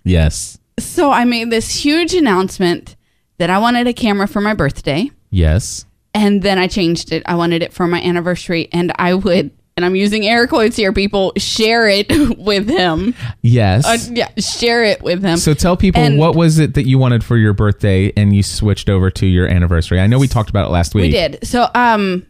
Yes. 0.04 0.58
So 0.84 1.10
I 1.10 1.24
made 1.24 1.50
this 1.50 1.70
huge 1.84 2.14
announcement 2.14 2.96
that 3.38 3.50
I 3.50 3.58
wanted 3.58 3.86
a 3.86 3.92
camera 3.92 4.26
for 4.28 4.40
my 4.40 4.54
birthday. 4.54 5.10
Yes. 5.30 5.84
And 6.14 6.42
then 6.42 6.58
I 6.58 6.66
changed 6.66 7.12
it. 7.12 7.22
I 7.26 7.34
wanted 7.36 7.62
it 7.62 7.72
for 7.72 7.86
my 7.86 8.00
anniversary 8.02 8.68
and 8.72 8.92
I 8.96 9.14
would 9.14 9.50
and 9.76 9.86
I'm 9.86 9.94
using 9.96 10.26
air 10.26 10.46
quotes 10.46 10.76
here, 10.76 10.92
people, 10.92 11.32
share 11.38 11.88
it 11.88 12.08
with 12.38 12.68
him. 12.68 13.14
Yes. 13.40 13.86
Uh, 13.86 14.12
yeah, 14.12 14.28
share 14.38 14.84
it 14.84 15.00
with 15.00 15.22
him. 15.22 15.38
so 15.38 15.54
tell 15.54 15.74
people 15.76 16.02
And- 16.02 16.18
what 16.18 16.34
was 16.36 16.58
it 16.58 16.74
that 16.74 16.86
you 16.86 16.98
wanted 16.98 17.24
for 17.24 17.38
your 17.38 17.54
birthday 17.54 18.12
and 18.16 18.34
you 18.34 18.42
switched 18.42 18.90
over 18.90 19.10
to 19.12 19.26
your 19.26 19.46
anniversary. 19.46 20.00
I 20.00 20.06
know 20.06 20.18
we 20.18 20.28
talked 20.28 20.50
about 20.50 20.66
it 20.68 20.70
last 20.70 20.94
week. 20.94 21.04
We 21.04 21.10
did. 21.12 21.38
So, 21.46 21.68
um, 21.74 22.26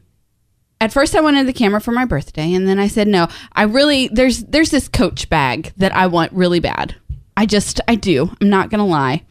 at 0.80 0.92
first 0.92 1.16
I 1.16 1.20
wanted 1.20 1.46
the 1.46 1.52
camera 1.52 1.80
for 1.80 1.90
my 1.92 2.04
birthday, 2.06 2.54
and 2.54 2.66
then 2.68 2.78
I 2.78 2.86
said 2.88 3.06
no. 3.08 3.28
I 3.52 3.64
really 3.64 4.08
there's 4.08 4.44
there's 4.44 4.70
this 4.70 4.88
Coach 4.88 5.28
bag 5.28 5.72
that 5.76 5.94
I 5.94 6.06
want 6.06 6.32
really 6.32 6.60
bad. 6.60 6.94
I 7.40 7.46
just 7.46 7.80
I 7.88 7.94
do. 7.94 8.30
I'm 8.42 8.50
not 8.50 8.68
gonna 8.68 8.86
lie. 8.86 9.22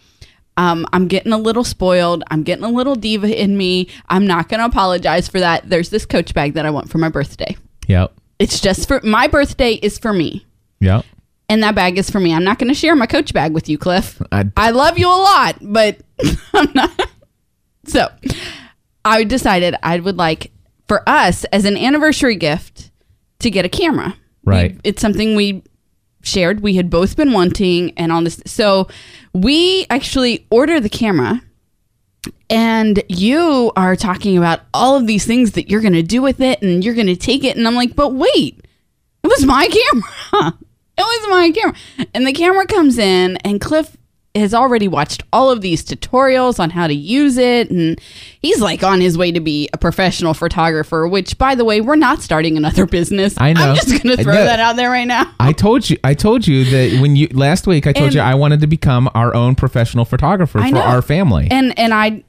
Um, 0.57 0.87
I'm 0.91 1.07
getting 1.07 1.31
a 1.31 1.37
little 1.37 1.63
spoiled. 1.63 2.23
I'm 2.31 2.41
getting 2.41 2.65
a 2.65 2.69
little 2.69 2.95
diva 2.95 3.27
in 3.39 3.55
me. 3.55 3.87
I'm 4.09 4.25
not 4.25 4.49
gonna 4.49 4.65
apologize 4.65 5.27
for 5.29 5.39
that. 5.39 5.69
There's 5.69 5.91
this 5.91 6.07
Coach 6.07 6.33
bag 6.33 6.55
that 6.55 6.65
I 6.65 6.71
want 6.71 6.89
for 6.89 6.97
my 6.97 7.09
birthday. 7.09 7.55
Yep. 7.87 8.11
It's 8.39 8.59
just 8.59 8.87
for 8.87 8.99
my 9.03 9.27
birthday 9.27 9.73
is 9.73 9.99
for 9.99 10.11
me. 10.11 10.47
Yep. 10.79 11.05
And 11.49 11.61
that 11.61 11.75
bag 11.75 11.99
is 11.99 12.09
for 12.09 12.19
me. 12.19 12.33
I'm 12.33 12.43
not 12.43 12.57
going 12.57 12.67
to 12.69 12.73
share 12.73 12.95
my 12.95 13.05
Coach 13.05 13.31
bag 13.33 13.53
with 13.53 13.69
you, 13.69 13.77
Cliff. 13.77 14.19
I- 14.31 14.51
I 14.57 14.71
love 14.71 14.97
you 14.97 15.07
a 15.07 15.13
lot, 15.21 15.57
but 15.61 15.99
I'm 16.53 16.71
not. 16.73 17.09
So 17.85 18.07
I 19.05 19.23
decided 19.23 19.75
I 19.83 19.99
would 19.99 20.17
like 20.17 20.51
for 20.87 21.07
us 21.07 21.43
as 21.45 21.65
an 21.65 21.75
anniversary 21.77 22.35
gift 22.35 22.91
to 23.39 23.49
get 23.51 23.65
a 23.65 23.69
camera. 23.69 24.15
Right. 24.45 24.73
We- 24.73 24.79
it's 24.83 25.01
something 25.01 25.35
we 25.35 25.63
shared. 26.29 26.61
We 26.61 26.75
had 26.75 26.89
both 26.89 27.15
been 27.15 27.33
wanting 27.33 27.91
and 27.97 28.11
on 28.11 28.23
this. 28.23 28.41
So 28.45 28.87
we 29.33 29.85
actually 29.89 30.45
order 30.49 30.79
the 30.79 30.89
camera 30.89 31.41
and 32.49 33.03
you 33.07 33.71
are 33.75 33.95
talking 33.95 34.37
about 34.37 34.61
all 34.73 34.95
of 34.95 35.07
these 35.07 35.25
things 35.25 35.53
that 35.53 35.69
you're 35.69 35.81
going 35.81 35.93
to 35.93 36.03
do 36.03 36.21
with 36.21 36.41
it 36.41 36.61
and 36.61 36.83
you're 36.83 36.95
going 36.95 37.07
to 37.07 37.15
take 37.15 37.43
it. 37.43 37.57
And 37.57 37.67
I'm 37.67 37.75
like, 37.75 37.95
but 37.95 38.13
wait, 38.13 38.65
it 39.23 39.27
was 39.27 39.45
my 39.45 39.67
camera. 40.31 40.57
it 40.97 41.01
was 41.01 41.29
my 41.29 41.51
camera. 41.51 41.75
And 42.13 42.25
the 42.25 42.33
camera 42.33 42.65
comes 42.65 42.97
in, 42.97 43.37
and 43.37 43.61
Cliff 43.61 43.95
has 44.35 44.53
already 44.53 44.87
watched 44.87 45.23
all 45.33 45.49
of 45.49 45.61
these 45.61 45.83
tutorials 45.83 46.59
on 46.59 46.69
how 46.69 46.85
to 46.87 46.93
use 46.93 47.37
it. 47.37 47.71
And 47.71 47.99
he's 48.41 48.61
like 48.61 48.83
on 48.83 49.01
his 49.01 49.17
way 49.17 49.31
to 49.31 49.39
be 49.39 49.67
a 49.73 49.77
professional 49.77 50.33
photographer, 50.35 51.07
which, 51.07 51.37
by 51.37 51.55
the 51.55 51.65
way, 51.65 51.81
we're 51.81 51.95
not 51.95 52.21
starting 52.21 52.55
another 52.55 52.85
business. 52.85 53.33
I 53.39 53.53
know. 53.53 53.69
I'm 53.71 53.75
just 53.75 53.89
going 54.03 54.15
to 54.15 54.23
throw 54.23 54.33
that 54.35 54.59
out 54.59 54.75
there 54.75 54.91
right 54.91 55.07
now. 55.07 55.33
I 55.39 55.51
told 55.51 55.89
you. 55.89 55.97
I 56.03 56.13
told 56.13 56.45
you 56.47 56.63
that 56.65 57.01
when 57.01 57.15
you 57.15 57.27
last 57.33 57.65
week. 57.65 57.87
I 57.87 57.91
told 57.93 58.07
And- 58.07 58.15
you 58.15 58.21
I 58.21 58.35
wanted 58.35 58.61
to 58.61 58.67
become 58.67 59.09
our 59.15 59.33
own 59.33 59.55
professional 59.55 60.05
photographer 60.05 60.59
I 60.59 60.69
for 60.69 60.75
know. 60.75 60.81
our 60.81 61.01
family. 61.01 61.47
And, 61.49 61.77
and 61.77 61.93
I. 61.93 62.23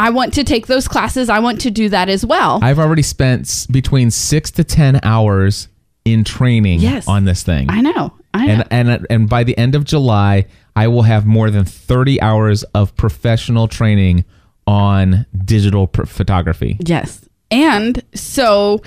I 0.00 0.10
want 0.10 0.34
to 0.34 0.44
take 0.44 0.68
those 0.68 0.86
classes. 0.86 1.28
I 1.28 1.40
want 1.40 1.60
to 1.62 1.72
do 1.72 1.88
that 1.88 2.08
as 2.08 2.24
well. 2.24 2.60
I've 2.62 2.78
already 2.78 3.02
spent 3.02 3.66
between 3.68 4.12
six 4.12 4.52
to 4.52 4.62
ten 4.62 5.00
hours 5.02 5.66
in 6.04 6.22
training 6.22 6.78
Yes. 6.78 7.08
on 7.08 7.24
this 7.24 7.42
thing. 7.42 7.68
I 7.68 7.80
know. 7.80 8.12
I 8.32 8.46
know. 8.46 8.62
and 8.70 8.88
and 8.90 9.06
and 9.10 9.28
by 9.28 9.42
the 9.42 9.58
end 9.58 9.74
of 9.74 9.82
July, 9.82 10.46
I 10.78 10.86
will 10.86 11.02
have 11.02 11.26
more 11.26 11.50
than 11.50 11.64
thirty 11.64 12.20
hours 12.20 12.62
of 12.74 12.94
professional 12.96 13.66
training 13.66 14.24
on 14.66 15.26
digital 15.44 15.88
pr- 15.88 16.04
photography. 16.04 16.76
Yes. 16.80 17.28
And 17.50 18.00
so 18.14 18.82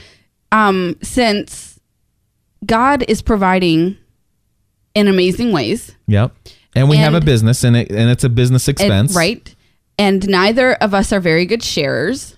um 0.53 0.95
since 1.01 1.79
God 2.65 3.03
is 3.09 3.21
providing 3.21 3.97
in 4.95 5.07
amazing 5.07 5.51
ways, 5.51 5.95
Yep. 6.07 6.33
And 6.75 6.87
we 6.89 6.95
have 6.95 7.13
a 7.13 7.19
business, 7.19 7.65
and 7.65 7.75
it 7.75 7.89
and 7.91 8.09
it's 8.09 8.23
a 8.23 8.29
business 8.29 8.69
and- 8.69 8.79
expense, 8.79 9.13
right? 9.13 9.53
And 9.97 10.27
neither 10.29 10.73
of 10.75 10.93
us 10.93 11.11
are 11.11 11.19
very 11.19 11.45
good 11.45 11.61
sharers. 11.61 12.37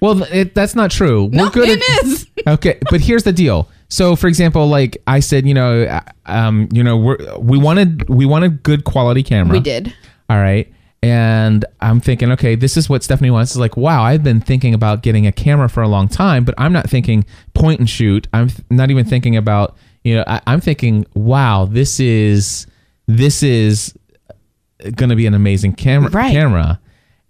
Well, 0.00 0.22
it, 0.24 0.54
that's 0.54 0.74
not 0.74 0.90
true. 0.90 1.28
No, 1.30 1.44
We're 1.44 1.50
good 1.50 1.68
it 1.68 1.82
at, 1.98 2.04
is. 2.04 2.26
okay, 2.46 2.78
but 2.90 3.00
here's 3.02 3.24
the 3.24 3.32
deal. 3.32 3.68
So, 3.88 4.16
for 4.16 4.26
example, 4.26 4.66
like 4.66 4.96
I 5.06 5.20
said, 5.20 5.46
you 5.46 5.54
know, 5.54 5.84
uh, 5.84 6.00
um, 6.26 6.68
you 6.72 6.82
know, 6.82 6.96
we're, 6.96 7.38
we 7.38 7.58
wanted 7.58 8.08
we 8.08 8.26
wanted 8.26 8.62
good 8.62 8.84
quality 8.84 9.22
camera. 9.22 9.52
We 9.52 9.60
did. 9.60 9.94
All 10.28 10.38
right. 10.38 10.72
And 11.02 11.66
I'm 11.80 12.00
thinking, 12.00 12.32
okay, 12.32 12.54
this 12.54 12.78
is 12.78 12.88
what 12.88 13.02
Stephanie 13.02 13.30
wants. 13.30 13.50
It's 13.52 13.58
like, 13.58 13.76
wow, 13.76 14.02
I've 14.02 14.22
been 14.22 14.40
thinking 14.40 14.72
about 14.72 15.02
getting 15.02 15.26
a 15.26 15.32
camera 15.32 15.68
for 15.68 15.82
a 15.82 15.88
long 15.88 16.08
time, 16.08 16.44
but 16.46 16.54
I'm 16.56 16.72
not 16.72 16.88
thinking 16.88 17.26
point 17.52 17.78
and 17.78 17.90
shoot. 17.90 18.26
I'm 18.32 18.48
th- 18.48 18.62
not 18.70 18.90
even 18.90 19.04
thinking 19.04 19.36
about, 19.36 19.76
you 20.02 20.16
know, 20.16 20.24
I, 20.26 20.40
I'm 20.46 20.62
thinking, 20.62 21.04
wow, 21.12 21.66
this 21.66 22.00
is 22.00 22.66
this 23.06 23.42
is 23.42 23.92
going 24.96 25.10
to 25.10 25.16
be 25.16 25.26
an 25.26 25.34
amazing 25.34 25.74
camera. 25.74 26.10
Right. 26.10 26.32
Camera. 26.32 26.80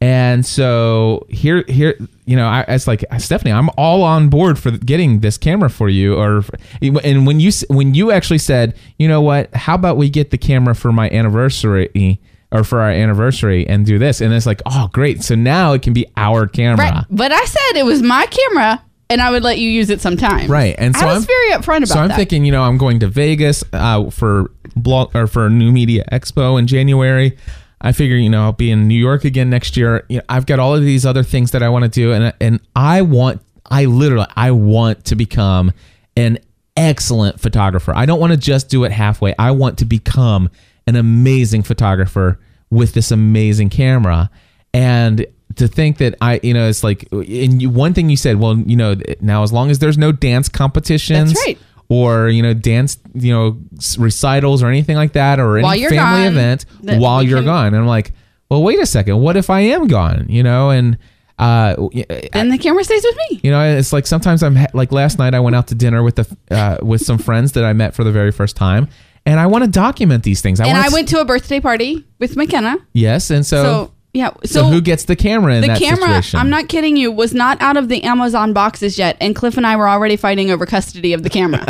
And 0.04 0.44
so 0.44 1.24
here, 1.30 1.64
here, 1.66 1.96
you 2.26 2.36
know, 2.36 2.46
I, 2.46 2.66
it's 2.68 2.86
like 2.86 3.06
Stephanie, 3.16 3.52
I'm 3.52 3.70
all 3.78 4.02
on 4.02 4.28
board 4.28 4.58
for 4.58 4.70
getting 4.70 5.20
this 5.20 5.38
camera 5.38 5.70
for 5.70 5.88
you. 5.88 6.16
Or, 6.16 6.44
and 6.82 7.26
when 7.26 7.40
you 7.40 7.50
when 7.68 7.94
you 7.94 8.10
actually 8.10 8.36
said, 8.36 8.76
you 8.98 9.08
know 9.08 9.22
what, 9.22 9.54
how 9.54 9.74
about 9.76 9.96
we 9.96 10.10
get 10.10 10.30
the 10.30 10.36
camera 10.36 10.74
for 10.74 10.92
my 10.92 11.08
anniversary 11.08 12.20
or 12.52 12.64
for 12.64 12.82
our 12.82 12.90
anniversary 12.90 13.66
and 13.66 13.86
do 13.86 13.98
this, 13.98 14.20
and 14.20 14.30
it's 14.34 14.44
like, 14.44 14.60
oh, 14.66 14.90
great. 14.92 15.22
So 15.22 15.34
now 15.36 15.72
it 15.72 15.80
can 15.80 15.94
be 15.94 16.06
our 16.18 16.46
camera. 16.46 16.84
Right. 16.84 17.04
But 17.08 17.32
I 17.32 17.42
said 17.42 17.76
it 17.76 17.86
was 17.86 18.02
my 18.02 18.26
camera 18.26 18.82
and 19.08 19.22
I 19.22 19.30
would 19.30 19.42
let 19.42 19.58
you 19.58 19.70
use 19.70 19.88
it 19.88 20.02
sometime. 20.02 20.50
Right, 20.50 20.74
and 20.76 20.94
so 20.94 21.06
I 21.06 21.14
was 21.14 21.22
I'm- 21.22 21.26
very 21.26 21.50
upfront 21.52 21.78
about 21.78 21.82
it. 21.82 21.88
So 21.88 21.98
I'm 22.00 22.08
that. 22.08 22.16
thinking, 22.18 22.44
you 22.44 22.52
know, 22.52 22.62
I'm 22.62 22.76
going 22.76 23.00
to 23.00 23.08
Vegas 23.08 23.64
uh, 23.72 24.10
for 24.10 24.50
blog 24.76 25.16
or 25.16 25.26
for 25.26 25.48
New 25.48 25.72
Media 25.72 26.04
Expo 26.12 26.58
in 26.58 26.66
January. 26.66 27.38
I 27.84 27.92
figure, 27.92 28.16
you 28.16 28.30
know, 28.30 28.44
I'll 28.44 28.52
be 28.52 28.70
in 28.70 28.88
New 28.88 28.98
York 28.98 29.26
again 29.26 29.50
next 29.50 29.76
year. 29.76 30.06
You 30.08 30.16
know, 30.16 30.24
I've 30.26 30.46
got 30.46 30.58
all 30.58 30.74
of 30.74 30.80
these 30.80 31.04
other 31.04 31.22
things 31.22 31.50
that 31.50 31.62
I 31.62 31.68
want 31.68 31.84
to 31.84 31.90
do, 31.90 32.12
and 32.12 32.32
and 32.40 32.60
I 32.74 33.02
want, 33.02 33.42
I 33.66 33.84
literally, 33.84 34.26
I 34.34 34.52
want 34.52 35.04
to 35.04 35.14
become 35.16 35.70
an 36.16 36.38
excellent 36.78 37.40
photographer. 37.40 37.94
I 37.94 38.06
don't 38.06 38.18
want 38.18 38.32
to 38.32 38.38
just 38.38 38.70
do 38.70 38.84
it 38.84 38.90
halfway. 38.90 39.34
I 39.38 39.50
want 39.50 39.78
to 39.78 39.84
become 39.84 40.48
an 40.86 40.96
amazing 40.96 41.62
photographer 41.62 42.40
with 42.70 42.94
this 42.94 43.10
amazing 43.10 43.68
camera, 43.68 44.30
and 44.72 45.26
to 45.56 45.68
think 45.68 45.98
that 45.98 46.14
I, 46.22 46.40
you 46.42 46.54
know, 46.54 46.66
it's 46.66 46.82
like, 46.82 47.06
and 47.12 47.60
you, 47.60 47.68
one 47.68 47.92
thing 47.92 48.08
you 48.08 48.16
said, 48.16 48.40
well, 48.40 48.56
you 48.56 48.76
know, 48.76 48.96
now 49.20 49.42
as 49.42 49.52
long 49.52 49.70
as 49.70 49.78
there's 49.78 49.98
no 49.98 50.10
dance 50.10 50.48
competitions, 50.48 51.34
That's 51.34 51.46
right. 51.46 51.58
Or 51.88 52.28
you 52.28 52.42
know, 52.42 52.54
dance, 52.54 52.98
you 53.14 53.32
know, 53.32 53.58
recitals 53.98 54.62
or 54.62 54.68
anything 54.68 54.96
like 54.96 55.12
that, 55.12 55.38
or 55.40 55.60
While 55.60 55.72
any 55.72 55.82
family 55.88 55.96
gone, 56.24 56.32
event 56.32 56.64
while 57.00 57.22
you're 57.22 57.38
can- 57.38 57.44
gone. 57.46 57.66
And 57.68 57.76
I'm 57.76 57.86
like, 57.86 58.12
well, 58.50 58.62
wait 58.62 58.78
a 58.80 58.86
second, 58.86 59.20
what 59.20 59.36
if 59.36 59.50
I 59.50 59.60
am 59.60 59.86
gone? 59.86 60.26
You 60.28 60.42
know, 60.42 60.70
and 60.70 60.96
uh, 61.38 61.74
y- 61.78 62.04
then 62.32 62.48
the 62.50 62.58
camera 62.58 62.84
stays 62.84 63.02
with 63.02 63.16
me. 63.30 63.40
you 63.42 63.50
know, 63.50 63.60
it's 63.76 63.92
like 63.92 64.06
sometimes 64.06 64.42
I'm 64.42 64.54
ha- 64.56 64.66
like 64.72 64.92
last 64.92 65.18
night 65.18 65.34
I 65.34 65.40
went 65.40 65.56
out 65.56 65.66
to 65.68 65.74
dinner 65.74 66.02
with 66.02 66.16
the 66.16 66.36
uh, 66.50 66.78
with 66.82 67.00
some 67.02 67.18
friends 67.18 67.52
that 67.52 67.64
I 67.64 67.72
met 67.72 67.94
for 67.94 68.04
the 68.04 68.12
very 68.12 68.30
first 68.30 68.54
time, 68.56 68.88
and 69.26 69.40
I 69.40 69.46
want 69.46 69.64
to 69.64 69.70
document 69.70 70.22
these 70.22 70.40
things. 70.42 70.60
I 70.60 70.66
And 70.68 70.78
I 70.78 70.88
went 70.90 71.08
to 71.08 71.20
a 71.20 71.24
birthday 71.24 71.58
party 71.60 72.04
with 72.18 72.36
McKenna. 72.36 72.76
yes, 72.92 73.30
and 73.30 73.44
so 73.44 73.62
So, 73.64 73.93
yeah. 74.14 74.30
so, 74.44 74.62
So, 74.62 74.64
who 74.68 74.80
gets 74.80 75.04
the 75.04 75.16
camera 75.16 75.56
in 75.56 75.60
the 75.60 75.66
that 75.66 75.78
camera, 75.78 76.06
situation? 76.06 76.40
I'm 76.40 76.48
not 76.48 76.68
kidding 76.68 76.96
you, 76.96 77.12
was 77.12 77.34
not 77.34 77.60
out 77.60 77.76
of 77.76 77.88
the 77.88 78.04
Amazon 78.04 78.52
boxes 78.52 78.96
yet. 78.96 79.16
And 79.20 79.36
Cliff 79.36 79.56
and 79.56 79.66
I 79.66 79.76
were 79.76 79.88
already 79.88 80.16
fighting 80.16 80.50
over 80.50 80.64
custody 80.64 81.12
of 81.12 81.22
the 81.22 81.30
camera. 81.30 81.66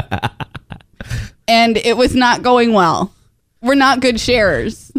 and 1.49 1.77
it 1.79 1.97
was 1.97 2.15
not 2.15 2.43
going 2.43 2.73
well. 2.73 3.13
We're 3.63 3.75
not 3.75 4.01
good 4.01 4.21
sharers. 4.21 4.93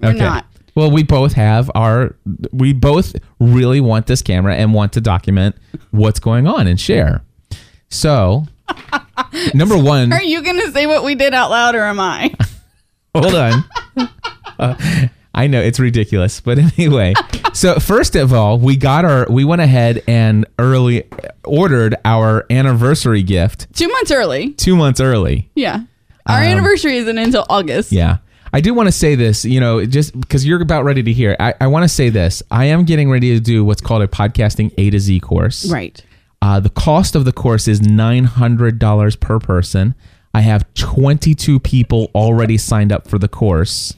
We're 0.00 0.12
not. 0.12 0.46
Well, 0.76 0.90
we 0.90 1.02
both 1.02 1.32
have 1.34 1.70
our. 1.74 2.16
We 2.52 2.72
both 2.72 3.14
really 3.40 3.80
want 3.80 4.06
this 4.06 4.22
camera 4.22 4.54
and 4.54 4.72
want 4.72 4.92
to 4.94 5.00
document 5.00 5.56
what's 5.90 6.20
going 6.20 6.46
on 6.46 6.66
and 6.66 6.80
share. 6.80 7.22
So, 7.90 8.46
number 9.54 9.76
one, 9.76 10.12
Are 10.12 10.22
you 10.22 10.42
going 10.42 10.60
to 10.60 10.72
say 10.72 10.86
what 10.86 11.04
we 11.04 11.14
did 11.14 11.34
out 11.34 11.50
loud 11.50 11.74
or 11.74 11.82
am 11.82 12.00
I? 12.00 12.34
hold 13.14 13.34
on. 13.34 13.64
Uh, 14.58 15.08
I 15.34 15.46
know 15.48 15.60
it's 15.60 15.80
ridiculous, 15.80 16.40
but 16.40 16.58
anyway. 16.78 17.14
So 17.52 17.78
first 17.80 18.14
of 18.16 18.32
all, 18.32 18.58
we 18.58 18.76
got 18.76 19.04
our. 19.04 19.26
We 19.28 19.44
went 19.44 19.60
ahead 19.62 20.02
and 20.06 20.46
early 20.58 21.04
ordered 21.44 21.94
our 22.04 22.46
anniversary 22.50 23.22
gift 23.22 23.66
Two 23.74 23.88
months 23.88 24.10
early. 24.10 24.52
two 24.52 24.76
months 24.76 25.00
early. 25.00 25.50
Yeah. 25.54 25.80
Our 26.26 26.38
Um, 26.38 26.44
anniversary 26.44 26.96
isn't 26.98 27.18
until 27.18 27.44
August. 27.50 27.92
Yeah. 27.92 28.18
I 28.52 28.60
do 28.60 28.72
want 28.72 28.86
to 28.86 28.92
say 28.92 29.16
this, 29.16 29.44
you 29.44 29.58
know, 29.58 29.84
just 29.84 30.18
because 30.18 30.46
you're 30.46 30.62
about 30.62 30.84
ready 30.84 31.02
to 31.02 31.12
hear. 31.12 31.36
I, 31.40 31.54
I 31.60 31.66
want 31.66 31.82
to 31.82 31.88
say 31.88 32.08
this. 32.08 32.40
I 32.52 32.66
am 32.66 32.84
getting 32.84 33.10
ready 33.10 33.34
to 33.34 33.40
do 33.40 33.64
what's 33.64 33.80
called 33.82 34.02
a 34.02 34.06
podcasting 34.06 34.72
A 34.78 34.90
to 34.90 34.98
Z 35.00 35.18
course. 35.20 35.68
Right. 35.68 36.00
Uh, 36.40 36.60
the 36.60 36.70
cost 36.70 37.16
of 37.16 37.24
the 37.24 37.32
course 37.32 37.66
is 37.66 37.80
$900 37.80 39.20
per 39.20 39.38
person. 39.38 39.94
I 40.32 40.40
have 40.40 40.72
22 40.74 41.60
people 41.60 42.10
already 42.14 42.56
signed 42.58 42.92
up 42.92 43.08
for 43.08 43.18
the 43.18 43.28
course. 43.28 43.94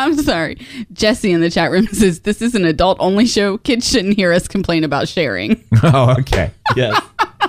I'm 0.00 0.16
sorry. 0.16 0.58
Jesse 0.92 1.30
in 1.30 1.40
the 1.40 1.50
chat 1.50 1.70
room 1.70 1.86
says 1.92 2.20
this 2.20 2.42
is 2.42 2.54
an 2.54 2.64
adult 2.64 2.98
only 3.00 3.26
show. 3.26 3.58
Kids 3.58 3.88
shouldn't 3.88 4.16
hear 4.16 4.32
us 4.32 4.48
complain 4.48 4.84
about 4.84 5.08
sharing. 5.08 5.62
oh, 5.82 6.16
okay. 6.18 6.50
Yes. 6.74 7.00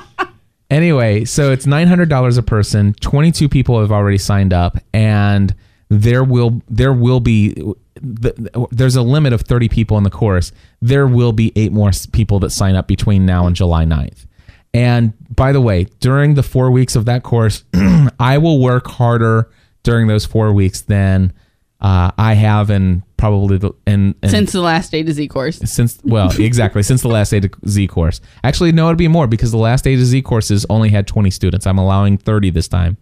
anyway, 0.70 1.26
so 1.26 1.52
it's 1.52 1.66
nine 1.66 1.88
hundred 1.88 2.10
dollars 2.10 2.38
a 2.38 2.43
person. 2.43 2.93
Twenty 2.99 3.32
two 3.32 3.49
people 3.49 3.80
have 3.80 3.91
already 3.91 4.18
signed 4.18 4.54
up, 4.54 4.78
and 4.93 5.56
there 5.89 6.24
will 6.24 6.62
there 6.70 6.93
will 6.93 7.20
be 7.20 7.54
the, 7.95 8.68
there's 8.72 8.95
a 8.95 9.02
limit 9.02 9.34
of 9.34 9.41
thirty 9.41 9.70
people 9.70 9.97
in 9.97 10.04
the 10.04 10.10
course. 10.10 10.52
There 10.82 11.08
will 11.08 11.32
be 11.34 11.54
eight 11.56 11.72
more 11.72 11.91
people 12.12 12.39
that 12.39 12.49
sign 12.52 12.76
up 12.76 12.88
between 12.88 13.26
now 13.26 13.47
and 13.47 13.56
July 13.56 13.86
9th. 13.86 14.26
And 14.74 15.14
by 15.36 15.52
the 15.52 15.62
way, 15.62 15.86
during 15.99 16.36
the 16.36 16.43
four 16.43 16.72
weeks 16.72 16.95
of 16.95 17.06
that 17.06 17.24
course, 17.24 17.64
I 18.20 18.38
will 18.38 18.60
work 18.60 18.88
harder 18.88 19.49
during 19.84 20.08
those 20.08 20.26
four 20.26 20.54
weeks 20.54 20.82
than 20.82 21.34
uh, 21.82 22.12
I 22.18 22.34
have 22.34 22.70
in 22.70 23.04
probably 23.18 23.58
the 23.58 23.72
in 23.88 24.16
Since 24.26 24.52
the 24.52 24.62
last 24.62 24.92
day 24.92 25.04
to 25.04 25.12
Z 25.14 25.28
course. 25.28 25.58
since 25.60 26.00
well 26.04 26.32
exactly 26.40 26.84
since 26.84 27.02
the 27.02 27.08
last 27.08 27.34
A 27.34 27.42
to 27.42 27.50
Z 27.68 27.88
course. 27.88 28.22
Actually, 28.44 28.72
no, 28.72 28.88
it'd 28.88 28.98
be 28.98 29.08
more 29.08 29.28
because 29.28 29.52
the 29.52 29.58
last 29.58 29.86
A 29.88 29.96
to 29.96 30.06
Z 30.06 30.22
courses 30.24 30.66
only 30.70 30.90
had 30.90 31.08
20 31.08 31.30
students. 31.32 31.66
I'm 31.68 31.78
allowing 31.78 32.18
30 32.18 32.50
this 32.52 32.68
time. 32.68 32.98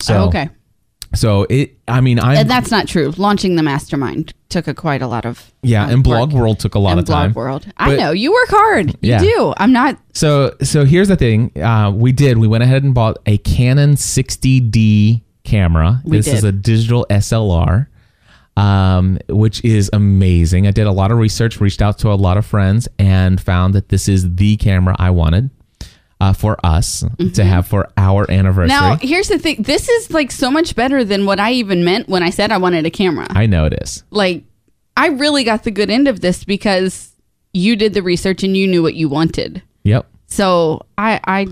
So 0.00 0.14
Oh, 0.16 0.26
okay. 0.28 0.48
So 1.14 1.46
it, 1.50 1.76
I 1.86 2.00
mean, 2.00 2.18
And 2.18 2.48
that's 2.48 2.70
not 2.70 2.88
true. 2.88 3.12
Launching 3.18 3.56
the 3.56 3.62
mastermind 3.62 4.32
took 4.48 4.66
a 4.66 4.72
quite 4.72 5.02
a 5.02 5.06
lot 5.06 5.26
of 5.26 5.52
yeah, 5.62 5.84
um, 5.84 5.90
and 5.90 6.02
Blog. 6.02 6.32
World 6.32 6.58
took 6.58 6.74
a 6.74 6.78
lot 6.78 6.92
and 6.92 7.00
of 7.00 7.04
time. 7.06 7.32
Blog 7.32 7.36
World. 7.36 7.72
I 7.76 7.90
But- 7.90 7.98
know 7.98 8.10
you 8.12 8.32
work 8.32 8.48
hard. 8.48 8.88
You 9.02 9.10
Yeah. 9.10 9.18
do. 9.20 9.52
I'm 9.58 9.72
not. 9.72 9.98
So 10.14 10.54
so 10.62 10.86
here's 10.86 11.08
the 11.08 11.16
thing. 11.16 11.52
Uh, 11.62 11.90
we 11.94 12.12
did. 12.12 12.38
We 12.38 12.48
went 12.48 12.62
ahead 12.64 12.82
and 12.82 12.94
bought 12.94 13.18
a 13.26 13.36
Canon 13.38 13.96
60D 13.96 15.22
camera. 15.44 16.00
We 16.04 16.16
this 16.16 16.28
is 16.28 16.44
a 16.44 16.52
digital 16.52 17.06
SLR, 17.10 17.88
um, 18.56 19.18
which 19.28 19.64
is 19.64 19.90
amazing. 19.92 20.66
I 20.66 20.70
did 20.70 20.86
a 20.86 20.92
lot 20.92 21.10
of 21.10 21.18
research, 21.18 21.60
reached 21.60 21.82
out 21.82 21.98
to 21.98 22.10
a 22.10 22.14
lot 22.14 22.36
of 22.36 22.44
friends, 22.46 22.88
and 22.98 23.40
found 23.40 23.74
that 23.74 23.88
this 23.88 24.08
is 24.08 24.34
the 24.36 24.56
camera 24.56 24.94
I 24.98 25.10
wanted 25.10 25.50
uh, 26.20 26.32
for 26.32 26.56
us 26.64 27.04
to 27.34 27.44
have 27.44 27.66
for 27.66 27.88
our 27.96 28.30
anniversary. 28.30 28.76
Mm-hmm. 28.76 28.90
Now, 28.90 28.96
here's 28.96 29.28
the 29.28 29.38
thing. 29.38 29.62
This 29.62 29.88
is 29.88 30.10
like 30.12 30.30
so 30.30 30.50
much 30.50 30.76
better 30.76 31.02
than 31.04 31.26
what 31.26 31.40
I 31.40 31.52
even 31.52 31.84
meant 31.84 32.08
when 32.08 32.22
I 32.22 32.30
said 32.30 32.52
I 32.52 32.58
wanted 32.58 32.86
a 32.86 32.90
camera. 32.90 33.26
I 33.30 33.46
know 33.46 33.64
it 33.64 33.74
is. 33.82 34.04
like, 34.10 34.44
I 34.96 35.08
really 35.08 35.42
got 35.42 35.64
the 35.64 35.70
good 35.70 35.90
end 35.90 36.06
of 36.06 36.20
this 36.20 36.44
because 36.44 37.12
you 37.54 37.76
did 37.76 37.94
the 37.94 38.02
research 38.02 38.44
and 38.44 38.56
you 38.56 38.68
knew 38.68 38.82
what 38.82 38.94
you 38.94 39.08
wanted. 39.08 39.62
Yep. 39.84 40.06
So 40.26 40.84
I, 40.98 41.18
I 41.24 41.46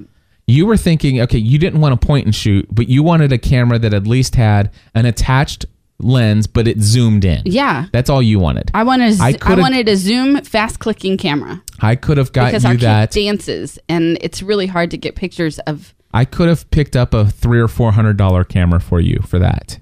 You 0.47 0.67
were 0.67 0.77
thinking, 0.77 1.21
okay, 1.23 1.39
you 1.39 1.59
didn't 1.59 1.81
want 1.81 1.99
to 1.99 2.07
point 2.07 2.27
and 2.27 2.35
shoot, 2.35 2.67
but 2.71 2.89
you 2.89 3.03
wanted 3.03 3.33
a 3.33 3.39
camera 3.39 3.79
that 3.79 3.95
at 3.95 4.07
least 4.07 4.37
had 4.37 4.71
an 4.95 5.07
attached 5.07 5.65
lens, 6.03 6.47
but 6.47 6.67
it 6.69 6.81
zoomed 6.81 7.25
in. 7.25 7.43
yeah. 7.45 7.87
That's 7.93 8.11
all 8.11 8.23
you 8.23 8.39
wanted. 8.39 8.71
I 8.75 8.83
wanted 8.85 9.21
I 9.21 9.37
I, 9.43 9.55
wanted 9.55 9.89
a 9.89 9.97
zoom 9.97 10.41
fast 10.43 10.79
clicking 10.79 11.17
camera 11.17 11.63
I 11.81 11.97
could 11.97 12.19
have 12.19 12.33
got 12.33 12.47
because 12.47 12.65
you 12.65 12.69
our 12.71 12.75
kid 12.77 12.83
that. 12.83 13.11
dances 13.13 13.79
and 13.89 14.19
it's 14.21 14.43
really 14.43 14.67
hard 14.67 14.91
to 14.93 14.97
get 14.99 15.15
pictures 15.17 15.59
of 15.61 15.95
I 16.13 16.25
could 16.25 16.49
have 16.49 16.69
picked 16.71 16.97
up 16.97 17.15
a 17.15 17.27
three 17.27 17.61
or 17.61 17.69
four 17.69 17.93
hundred 17.93 18.17
dollar 18.17 18.43
camera 18.45 18.81
for 18.81 19.01
you 19.01 19.21
for 19.27 19.39
that, 19.39 19.79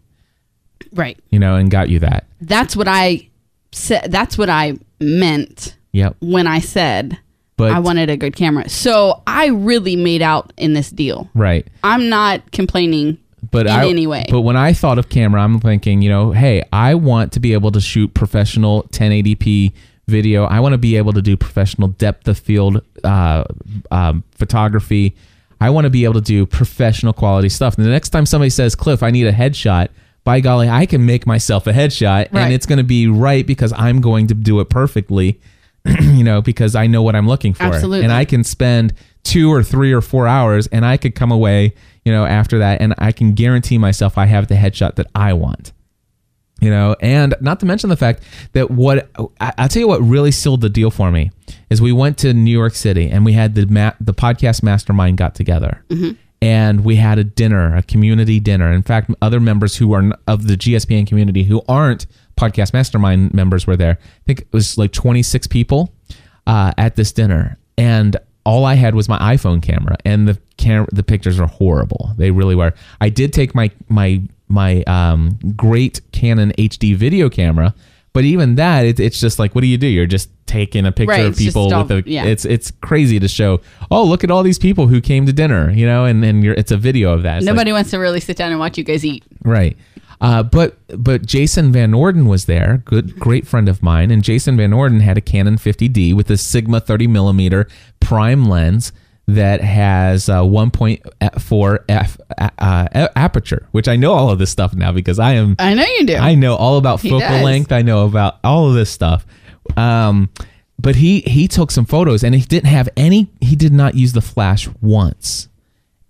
right. 0.93 1.19
you 1.31 1.39
know, 1.39 1.57
and 1.57 1.71
got 1.71 1.89
you 1.89 2.01
that. 2.01 2.27
That's 2.41 2.77
what 2.77 2.87
I 2.89 3.29
said. 3.73 4.11
That's 4.13 4.37
what 4.37 4.51
I 4.51 4.75
meant 5.01 5.77
Yep. 5.93 6.17
when 6.21 6.47
I 6.47 6.59
said 6.61 7.19
But 7.57 7.73
I 7.73 7.79
wanted 7.79 8.11
a 8.11 8.17
good 8.19 8.37
camera. 8.37 8.69
So 8.69 9.23
I 9.27 9.47
really 9.47 9.97
made 9.97 10.21
out 10.23 10.53
in 10.59 10.75
this 10.75 10.91
deal. 10.91 11.31
right. 11.35 11.67
I'm 11.83 12.09
not 12.11 12.53
complaining 12.53 13.19
But 13.51 13.67
in 13.67 13.73
I, 13.73 13.89
any 13.89 14.07
way. 14.07 14.25
But 14.29 14.43
when 14.43 14.57
I 14.57 14.73
thought 14.73 14.99
of 14.99 15.09
camera, 15.09 15.43
I'm 15.43 15.61
thinking, 15.61 16.03
you 16.03 16.11
know, 16.11 16.33
hey, 16.33 16.63
I 16.73 16.95
want 16.95 17.33
to 17.33 17.41
be 17.41 17.53
able 17.55 17.71
to 17.73 17.81
shoot 17.81 18.13
professional 18.15 18.85
1080p 18.93 19.73
video. 20.07 20.45
I 20.45 20.61
want 20.61 20.73
to 20.73 20.79
be 20.79 20.97
able 20.97 21.13
to 21.13 21.23
do 21.23 21.37
professional 21.37 21.89
depth 21.89 22.29
of 22.29 22.39
field 22.39 22.83
uh, 23.05 23.45
um, 23.91 24.25
photography. 24.33 25.15
I 25.61 25.71
want 25.71 25.85
to 25.85 25.91
be 25.91 26.05
able 26.05 26.15
to 26.15 26.21
do 26.21 26.47
professional 26.47 27.13
quality 27.13 27.49
stuff. 27.49 27.77
And 27.77 27.85
the 27.85 27.91
next 27.91 28.11
time 28.11 28.27
somebody 28.27 28.51
says, 28.51 28.75
Cliff, 28.75 29.03
I 29.03 29.11
need 29.11 29.27
a 29.27 29.33
headshot, 29.33 29.89
by 30.25 30.41
golly, 30.41 30.69
I 30.69 30.85
can 30.87 31.07
make 31.07 31.27
myself 31.27 31.67
a 31.67 31.73
headshot, 31.73 32.33
Right. 32.33 32.43
and 32.43 32.53
it's 32.53 32.67
going 32.67 32.77
to 32.79 32.85
be 32.85 33.07
right 33.07 33.47
because 33.47 33.73
I'm 33.77 34.01
going 34.01 34.27
to 34.27 34.35
do 34.35 34.61
it 34.61 34.69
perfectly. 34.69 35.41
you 36.01 36.25
know, 36.25 36.43
because 36.43 36.75
I 36.75 36.87
know 36.87 37.03
what 37.03 37.17
I'm 37.17 37.27
looking 37.27 37.55
for. 37.55 37.65
Absolutely. 37.65 38.05
And 38.05 38.13
I 38.13 38.25
can 38.25 38.45
spend 38.45 38.95
two 39.25 39.53
or 39.53 39.63
three 39.63 39.93
or 39.93 40.01
four 40.01 40.27
hours 40.27 40.67
and 40.69 40.85
I 40.85 40.97
could 40.97 41.15
come 41.15 41.31
away, 41.31 41.75
you 42.05 42.13
know, 42.13 42.25
after 42.25 42.59
that 42.59 42.81
and 42.81 42.95
I 42.99 43.13
can 43.13 43.33
guarantee 43.33 43.79
myself 43.79 44.19
I 44.19 44.27
have 44.27 44.49
the 44.49 44.55
headshot 44.55 44.97
that 44.97 45.07
I 45.15 45.33
want. 45.33 45.73
You 46.61 46.71
know, 46.71 46.97
and 47.01 47.37
not 47.41 47.61
to 47.61 47.67
mention 47.67 47.89
the 47.89 47.97
fact 47.97 48.25
that 48.53 48.69
what 48.69 49.09
I, 49.41 49.53
I'll 49.59 49.69
tell 49.69 49.81
you 49.81 49.87
what 49.87 50.01
really 50.01 50.33
sealed 50.33 50.61
the 50.61 50.69
deal 50.69 50.91
for 50.91 51.13
me 51.13 51.31
is 51.71 51.81
we 51.81 51.93
went 51.93 52.19
to 52.19 52.35
New 52.35 52.51
York 52.51 52.75
City 52.75 53.09
and 53.09 53.25
we 53.25 53.33
had 53.33 53.55
the 53.55 53.67
ma- 53.67 53.93
the 54.01 54.13
podcast 54.13 54.65
mastermind 54.65 55.19
got 55.19 55.37
together 55.37 55.85
mm-hmm. 55.89 56.17
and 56.43 56.85
we 56.85 56.97
had 56.97 57.17
a 57.17 57.23
dinner, 57.23 57.77
a 57.77 57.83
community 57.83 58.41
dinner. 58.41 58.73
In 58.73 58.83
fact, 58.83 59.09
other 59.23 59.39
members 59.39 59.77
who 59.77 59.93
are 59.93 60.11
of 60.27 60.49
the 60.49 60.57
GSPN 60.57 61.07
community 61.07 61.45
who 61.45 61.63
aren't 61.69 62.07
podcast 62.39 62.73
mastermind 62.73 63.35
members 63.35 63.67
were 63.67 63.77
there. 63.77 63.99
I 64.01 64.23
think 64.27 64.41
it 64.43 64.53
was 64.53 64.79
like 64.79 64.93
26 64.93 65.47
people 65.49 65.93
uh, 66.47 66.73
at 66.79 66.97
this 66.97 67.13
dinner, 67.13 67.59
and 67.77 68.17
all 68.47 68.65
I 68.65 68.75
had 68.75 68.95
was 68.95 69.09
my 69.09 69.19
iPhone 69.19 69.61
camera, 69.63 69.97
and 70.05 70.27
the 70.29 70.39
cam- 70.57 70.87
the 70.93 71.03
pictures 71.03 71.39
are 71.41 71.47
horrible. 71.49 72.13
They 72.17 72.31
really 72.31 72.55
were. 72.55 72.73
I 73.01 73.09
did 73.11 73.33
take 73.33 73.55
my 73.55 73.71
my 73.89 74.23
my 74.49 74.83
um, 74.85 75.39
great 75.57 76.01
Canon 76.13 76.53
HD 76.57 76.97
video 76.97 77.29
camera, 77.29 77.75
but 78.15 78.25
even 78.25 78.55
that, 78.55 78.87
it, 78.87 78.99
it's 78.99 79.21
just 79.21 79.39
like, 79.39 79.55
what 79.55 79.61
do 79.61 79.67
you 79.67 79.77
do? 79.77 79.87
You're 79.87 80.07
just 80.07 80.31
taking 80.47 80.87
a 80.87 80.93
picture 80.93 81.11
Right, 81.11 81.27
of 81.27 81.37
people 81.37 81.69
with 81.69 81.91
a. 81.91 82.03
yeah. 82.07 82.25
It's 82.25 82.47
it's 82.47 82.71
crazy 82.71 83.21
to 83.21 83.29
show. 83.29 83.61
Oh, 83.91 84.05
look 84.05 84.25
at 84.25 84.31
all 84.31 84.43
these 84.43 84.59
people 84.59 84.87
who 84.87 85.03
came 85.03 85.27
to 85.27 85.33
dinner, 85.35 85.71
you 85.71 85.85
know, 85.85 86.07
and 86.07 86.25
and 86.25 86.43
you're, 86.43 86.55
it's 86.55 86.71
a 86.73 86.79
video 86.79 87.13
of 87.13 87.25
that. 87.25 87.39
It's 87.39 87.47
like- 87.47 87.55
Nobody 87.55 87.73
wants 87.73 87.91
to 87.91 87.99
really 87.99 88.21
sit 88.21 88.39
down 88.39 88.51
and 88.53 88.59
watch 88.59 88.79
you 88.79 88.85
guys 88.85 89.05
eat. 89.05 89.25
Right. 89.45 89.77
Uh, 90.21 90.43
but 90.43 90.77
but 90.89 91.25
Jason 91.25 91.71
Van 91.73 91.95
Orden 91.95 92.27
was 92.27 92.47
there, 92.47 92.83
good 92.85 93.19
great 93.21 93.47
friend 93.47 93.69
of 93.69 93.83
mine, 93.83 94.11
and 94.11 94.23
Jason 94.25 94.57
Van 94.57 94.73
Orden 94.73 95.01
had 95.01 95.17
a 95.17 95.21
Canon 95.21 95.57
50D 95.57 96.15
with 96.15 96.31
a 96.31 96.37
Sigma 96.37 96.81
30 96.81 97.07
millimeter 97.07 97.69
prime 98.01 98.45
lens 98.47 98.93
that 99.29 99.61
has 99.61 100.29
uh, 100.29 100.41
1.4 100.41 101.79
f 101.89 102.19
uh, 102.39 102.49
uh, 102.59 103.09
aperture, 103.15 103.69
which 103.73 103.87
I 103.87 103.95
know 103.97 104.13
all 104.15 104.31
of 104.31 104.39
this 104.39 104.51
stuff 104.51 104.75
now 104.75 104.91
because 104.91 105.19
I 105.19 105.33
am 105.35 105.55
I 105.59 105.75
know 105.75 105.85
you 105.85 106.07
do. 106.07 106.17
I 106.17 106.35
know 106.35 106.57
all 106.57 106.79
about 106.79 107.01
He 107.01 107.11
focal 107.11 107.29
does. 107.29 107.45
length. 107.45 107.71
I 107.71 107.83
know 107.83 108.07
about 108.07 108.39
all 108.43 108.69
of 108.69 108.75
this 108.75 108.91
stuff. 108.91 109.27
Um, 109.77 110.31
but 110.81 110.97
he 110.97 111.21
he 111.21 111.47
took 111.47 111.71
some 111.71 111.85
photos 111.85 112.25
and 112.25 112.35
he 112.35 112.41
didn't 112.41 112.71
have 112.71 112.89
any. 112.97 113.29
He 113.41 113.55
did 113.55 113.73
not 113.73 113.95
use 113.95 114.15
the 114.15 114.21
flash 114.23 114.69
once, 114.81 115.49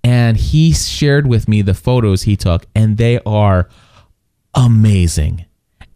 and 0.05 0.37
he 0.37 0.73
shared 0.73 1.27
with 1.27 1.49
me 1.49 1.61
the 1.63 1.75
photos 1.75 2.23
he 2.23 2.37
took, 2.37 2.67
and 2.75 2.99
they 2.99 3.19
are 3.27 3.69
amazing. 4.55 5.44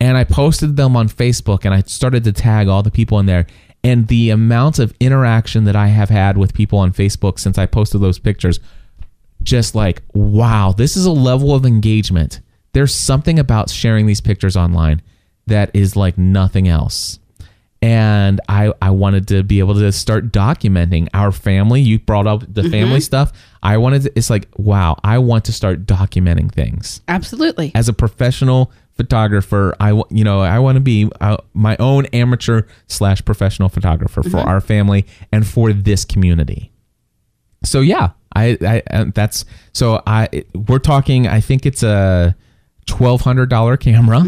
And 0.01 0.17
I 0.17 0.25
posted 0.25 0.77
them 0.77 0.97
on 0.97 1.09
Facebook, 1.09 1.65
and 1.65 1.73
I 1.73 1.83
started 1.83 2.25
to 2.25 2.33
tag 2.33 2.69
all 2.69 2.83
the 2.83 2.91
people 2.91 3.19
in 3.19 3.27
there. 3.27 3.47
And 3.85 4.09
the 4.09 4.31
amount 4.31 4.79
of 4.79 4.95
interaction 5.01 5.65
that 5.65 5.77
I 5.77 5.89
have 5.89 6.09
had 6.09 6.39
with 6.39 6.55
people 6.55 6.79
on 6.79 6.93
Facebook 6.93 7.39
since 7.39 7.59
I 7.59 7.67
posted 7.67 8.01
those 8.01 8.19
pictures 8.19 8.61
just 9.43 9.75
like 9.75 10.03
wow 10.15 10.73
this 10.73 10.97
is 10.97 11.05
a 11.05 11.11
level 11.13 11.55
of 11.55 11.67
engagement 11.67 12.41
there's 12.73 12.95
something 12.95 13.39
about 13.39 13.71
sharing 13.71 14.07
these 14.07 14.21
pictures 14.21 14.57
online 14.57 15.03
that 15.47 15.71
is 15.75 15.97
like 15.97 16.17
nothing 16.17 16.69
else 16.69 17.19
and 17.83 18.41
i 18.49 18.73
i 18.81 18.91
wanted 18.91 19.27
to 19.29 19.43
be 19.43 19.59
able 19.59 19.75
to 19.75 19.93
start 19.93 20.33
documenting 20.33 21.09
our 21.13 21.33
family. 21.33 21.81
You 21.81 21.99
brought 21.99 22.27
up 22.27 22.45
the 22.49 22.63
family 22.71 23.01
stuff. 23.01 23.33
I 23.63 23.77
wanted 23.77 24.03
to 24.03 24.13
it's 24.17 24.31
like 24.31 24.49
wow 24.57 24.97
i 25.05 25.19
want 25.19 25.45
to 25.47 25.53
start 25.53 25.85
documenting 25.85 26.51
things. 26.51 27.03
Absolutely. 27.09 27.73
as 27.75 27.89
a 27.89 27.93
professional 27.93 28.73
photographer 28.95 29.75
i 29.81 29.91
you 30.11 30.23
know 30.23 30.41
i 30.41 30.59
want 30.59 30.77
to 30.77 30.81
be 30.81 31.11
uh, 31.21 31.37
my 31.55 31.77
own 31.79 32.07
amateur 32.07 32.63
slash 32.87 33.25
professional 33.25 33.69
photographer 33.69 34.23
for 34.23 34.39
our 34.39 34.61
family 34.61 35.07
and 35.33 35.47
for 35.47 35.73
this 35.73 36.05
community. 36.05 36.71
So 37.65 37.81
yeah 37.81 38.11
i 38.35 38.57
i 38.63 38.83
uh, 38.91 39.07
that's 39.15 39.45
so 39.73 40.03
i 40.07 40.29
we're 40.69 40.79
talking 40.79 41.27
i 41.27 41.41
think 41.41 41.67
it's 41.67 41.83
a 41.83 42.37
$1200 42.87 43.79
camera 43.81 44.21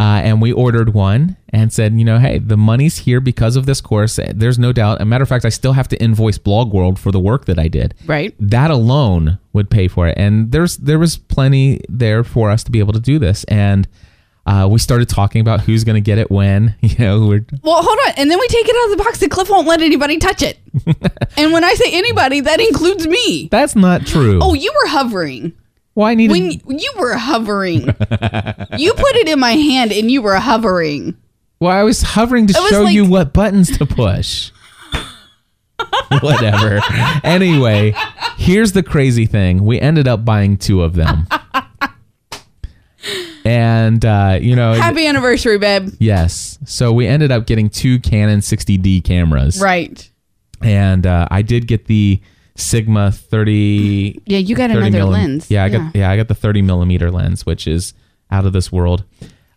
uh, 0.00 0.20
and 0.24 0.42
we 0.42 0.50
ordered 0.52 0.92
one 0.94 1.36
and 1.50 1.72
said 1.72 1.92
you 1.98 2.04
know 2.04 2.18
hey 2.18 2.38
the 2.38 2.56
money's 2.56 2.98
here 2.98 3.20
because 3.20 3.54
of 3.56 3.64
this 3.66 3.80
course 3.80 4.18
there's 4.34 4.58
no 4.58 4.72
doubt 4.72 5.00
a 5.00 5.04
matter 5.04 5.22
of 5.22 5.28
fact 5.28 5.44
i 5.44 5.48
still 5.48 5.72
have 5.74 5.86
to 5.88 5.96
invoice 6.02 6.36
blog 6.38 6.72
world 6.72 6.98
for 6.98 7.12
the 7.12 7.20
work 7.20 7.44
that 7.44 7.58
i 7.58 7.68
did 7.68 7.94
Right. 8.06 8.34
that 8.40 8.70
alone 8.70 9.38
would 9.52 9.70
pay 9.70 9.86
for 9.88 10.08
it 10.08 10.18
and 10.18 10.50
there's 10.50 10.76
there 10.78 10.98
was 10.98 11.16
plenty 11.16 11.80
there 11.88 12.24
for 12.24 12.50
us 12.50 12.64
to 12.64 12.70
be 12.72 12.80
able 12.80 12.92
to 12.94 13.00
do 13.00 13.18
this 13.18 13.44
and 13.44 13.86
uh, 14.46 14.68
we 14.70 14.78
started 14.78 15.08
talking 15.08 15.40
about 15.40 15.62
who's 15.62 15.84
going 15.84 15.94
to 15.94 16.02
get 16.02 16.18
it 16.18 16.30
when 16.30 16.74
you 16.82 16.94
know 16.98 17.26
we're 17.26 17.46
Well, 17.62 17.82
hold 17.82 17.98
on. 18.06 18.12
And 18.18 18.30
then 18.30 18.38
we 18.38 18.46
take 18.48 18.68
it 18.68 18.76
out 18.76 18.92
of 18.92 18.98
the 18.98 19.02
box 19.04 19.22
and 19.22 19.30
Cliff 19.30 19.48
won't 19.48 19.66
let 19.66 19.80
anybody 19.80 20.18
touch 20.18 20.42
it. 20.42 20.58
and 21.38 21.50
when 21.50 21.64
I 21.64 21.72
say 21.72 21.86
anybody, 21.96 22.40
that 22.40 22.60
includes 22.60 23.06
me. 23.06 23.48
that's 23.50 23.74
not 23.74 24.04
true 24.06 24.40
Oh, 24.42 24.52
you 24.52 24.70
were 24.82 24.88
hovering. 24.90 25.54
Well, 25.94 26.06
I 26.08 26.14
needed. 26.14 26.32
When 26.32 26.48
y- 26.48 26.60
you 26.78 26.92
were 26.98 27.14
hovering, 27.16 27.82
you 27.82 28.92
put 28.94 29.16
it 29.16 29.28
in 29.28 29.38
my 29.38 29.52
hand 29.52 29.92
and 29.92 30.10
you 30.10 30.22
were 30.22 30.34
hovering. 30.36 31.16
well, 31.60 31.70
I 31.70 31.82
was 31.84 32.02
hovering 32.02 32.46
to 32.48 32.58
was 32.60 32.68
show 32.70 32.86
you 32.86 33.04
what 33.08 33.32
buttons 33.32 33.76
to 33.78 33.86
push. 33.86 34.50
Whatever. 36.20 36.80
anyway, 37.24 37.94
here's 38.36 38.72
the 38.72 38.82
crazy 38.82 39.26
thing: 39.26 39.64
we 39.64 39.80
ended 39.80 40.08
up 40.08 40.24
buying 40.24 40.56
two 40.56 40.82
of 40.82 40.94
them, 40.94 41.26
and 43.44 44.04
uh, 44.04 44.38
you 44.40 44.56
know, 44.56 44.72
Happy 44.74 45.06
anniversary, 45.06 45.58
babe. 45.58 45.90
yes. 45.98 46.58
So 46.64 46.92
we 46.92 47.06
ended 47.06 47.30
up 47.30 47.46
getting 47.46 47.68
two 47.68 47.98
Canon 48.00 48.40
60D 48.40 49.04
cameras, 49.04 49.60
Right. 49.60 50.08
and 50.62 51.06
uh, 51.06 51.28
I 51.30 51.42
did 51.42 51.66
get 51.66 51.86
the 51.86 52.20
Sigma 52.56 53.10
30 53.10 54.22
Yeah, 54.26 54.38
you 54.38 54.54
got 54.54 54.70
30 54.70 54.86
another 54.86 55.04
millim- 55.06 55.10
lens. 55.12 55.50
Yeah, 55.50 55.64
I 55.64 55.68
got 55.68 55.94
yeah, 55.96 56.10
I 56.10 56.16
got 56.16 56.28
the 56.28 56.34
30 56.34 56.62
millimeter 56.62 57.10
lens, 57.10 57.44
which 57.44 57.66
is 57.66 57.94
out 58.30 58.46
of 58.46 58.52
this 58.52 58.70
world. 58.70 59.04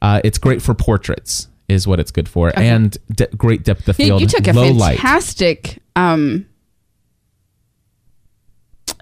Uh, 0.01 0.21
it's 0.23 0.37
great 0.37 0.61
for 0.61 0.73
portraits, 0.73 1.47
is 1.67 1.87
what 1.87 1.99
it's 1.99 2.11
good 2.11 2.27
for, 2.29 2.51
and 2.57 2.97
de- 3.13 3.27
great 3.35 3.63
depth 3.63 3.87
of 3.87 3.95
field. 3.95 4.21
you 4.21 4.27
took 4.27 4.47
a 4.47 4.53
low 4.53 4.71
light. 4.71 4.97
fantastic 4.97 5.79
um, 5.95 6.45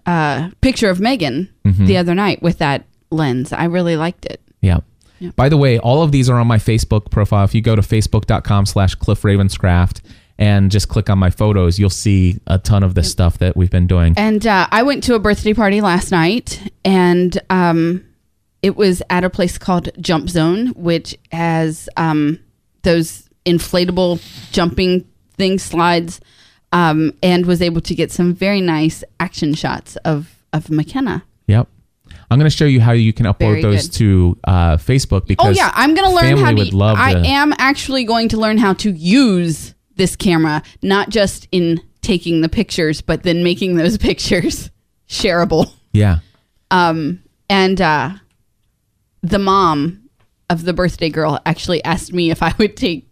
uh, 0.05 0.49
picture 0.61 0.89
of 0.89 0.99
Megan 0.99 1.49
Mm-hmm. 1.65 1.85
the 1.87 1.97
other 1.97 2.13
night 2.13 2.41
with 2.43 2.59
that 2.59 2.85
lens. 3.11 3.51
I 3.51 3.65
really 3.65 3.95
liked 3.95 4.25
it. 4.25 4.39
Yeah. 4.61 4.79
By 5.35 5.49
the 5.49 5.57
way, 5.57 5.79
all 5.79 6.03
of 6.03 6.11
these 6.11 6.29
are 6.29 6.37
on 6.37 6.45
my 6.45 6.57
Facebook 6.57 7.09
profile. 7.09 7.43
If 7.45 7.55
you 7.55 7.61
go 7.61 7.75
to 7.75 7.81
facebook.com 7.81 8.65
slash 8.67 8.93
Cliff 8.95 9.21
Ravenscraft 9.23 10.01
and 10.37 10.69
just 10.71 10.89
click 10.89 11.09
on 11.09 11.17
my 11.17 11.29
photos, 11.29 11.79
you'll 11.79 11.89
see 11.89 12.39
a 12.47 12.57
ton 12.57 12.83
of 12.83 12.93
the 12.95 13.03
stuff 13.03 13.37
that 13.37 13.55
we've 13.55 13.69
been 13.71 13.87
doing. 13.87 14.13
And 14.17 14.45
uh, 14.45 14.67
I 14.71 14.83
went 14.83 15.03
to 15.05 15.15
a 15.15 15.19
birthday 15.19 15.53
party 15.53 15.79
last 15.81 16.11
night, 16.11 16.61
and 16.83 17.39
um, 17.49 18.05
it 18.61 18.75
was 18.75 19.01
at 19.09 19.23
a 19.23 19.29
place 19.29 19.57
called 19.57 19.89
Jump 20.01 20.27
Zone, 20.29 20.67
which 20.75 21.17
has 21.31 21.87
um, 21.97 22.39
those 22.83 23.29
inflatable 23.45 24.19
jumping 24.51 25.05
thing 25.37 25.57
slides, 25.59 26.19
um, 26.71 27.13
and 27.23 27.45
was 27.45 27.61
able 27.61 27.79
to 27.81 27.95
get 27.95 28.11
some 28.11 28.33
very 28.33 28.59
nice 28.61 29.03
action 29.19 29.53
shots 29.53 29.95
of 29.97 30.31
of 30.51 30.69
McKenna. 30.69 31.23
Yep. 31.47 31.67
I'm 32.31 32.39
going 32.39 32.49
to 32.49 32.55
show 32.55 32.65
you 32.65 32.81
how 32.81 32.93
you 32.93 33.13
can 33.13 33.27
upload 33.27 33.37
Very 33.39 33.61
those 33.61 33.87
good. 33.87 33.97
to 33.97 34.37
uh, 34.45 34.77
Facebook 34.77 35.27
because 35.27 35.45
Oh 35.47 35.51
yeah, 35.51 35.71
I'm 35.75 35.93
gonna 35.93 36.13
learn 36.13 36.37
how 36.37 36.49
to. 36.49 36.55
would 36.55 36.73
love 36.73 36.97
I 36.97 37.13
to- 37.13 37.19
am 37.25 37.53
actually 37.59 38.03
going 38.03 38.29
to 38.29 38.37
learn 38.37 38.57
how 38.57 38.73
to 38.73 38.91
use 38.91 39.74
this 39.95 40.15
camera, 40.15 40.61
not 40.81 41.09
just 41.09 41.47
in 41.51 41.81
taking 42.01 42.41
the 42.41 42.49
pictures, 42.49 43.01
but 43.01 43.23
then 43.23 43.43
making 43.43 43.75
those 43.77 43.97
pictures 44.09 44.69
shareable. 45.07 45.71
Yeah. 45.93 46.19
And 46.71 47.81
uh, 47.81 48.11
the 49.21 49.39
mom 49.39 50.09
of 50.49 50.63
the 50.65 50.73
birthday 50.73 51.09
girl 51.09 51.39
actually 51.45 51.83
asked 51.83 52.13
me 52.13 52.31
if 52.31 52.43
I 52.43 52.53
would 52.57 52.75
take 52.77 53.07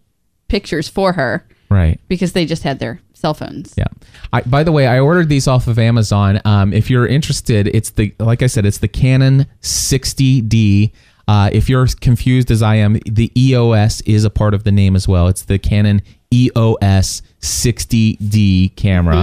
pictures 0.48 0.88
for 0.88 1.12
her 1.14 1.46
Right. 1.70 1.98
because 2.08 2.32
they 2.32 2.46
just 2.46 2.62
had 2.62 2.78
their 2.78 3.00
cell 3.14 3.34
phones. 3.34 3.74
Yeah. 3.76 3.86
I, 4.32 4.42
by 4.42 4.62
the 4.64 4.70
way, 4.72 4.86
I 4.86 5.00
ordered 5.00 5.28
these 5.28 5.48
off 5.48 5.66
of 5.66 5.78
Amazon. 5.78 6.40
Um, 6.44 6.72
if 6.72 6.90
you're 6.90 7.06
interested, 7.06 7.68
it's 7.68 7.90
the 7.90 8.14
like 8.20 8.42
I 8.42 8.46
said, 8.46 8.66
it's 8.66 8.78
the 8.78 8.88
Canon 8.88 9.46
60D. 9.62 10.92
Uh, 11.26 11.48
if 11.52 11.68
you're 11.70 11.86
confused 12.00 12.50
as 12.50 12.60
I 12.62 12.74
am, 12.76 12.98
the 13.06 13.32
EOS 13.36 14.02
is 14.02 14.24
a 14.24 14.30
part 14.30 14.52
of 14.52 14.64
the 14.64 14.72
name 14.72 14.94
as 14.94 15.08
well. 15.08 15.26
It's 15.28 15.42
the 15.42 15.58
Canon 15.58 16.02
EOS 16.34 17.22
60D 17.40 18.74
camera. 18.76 19.14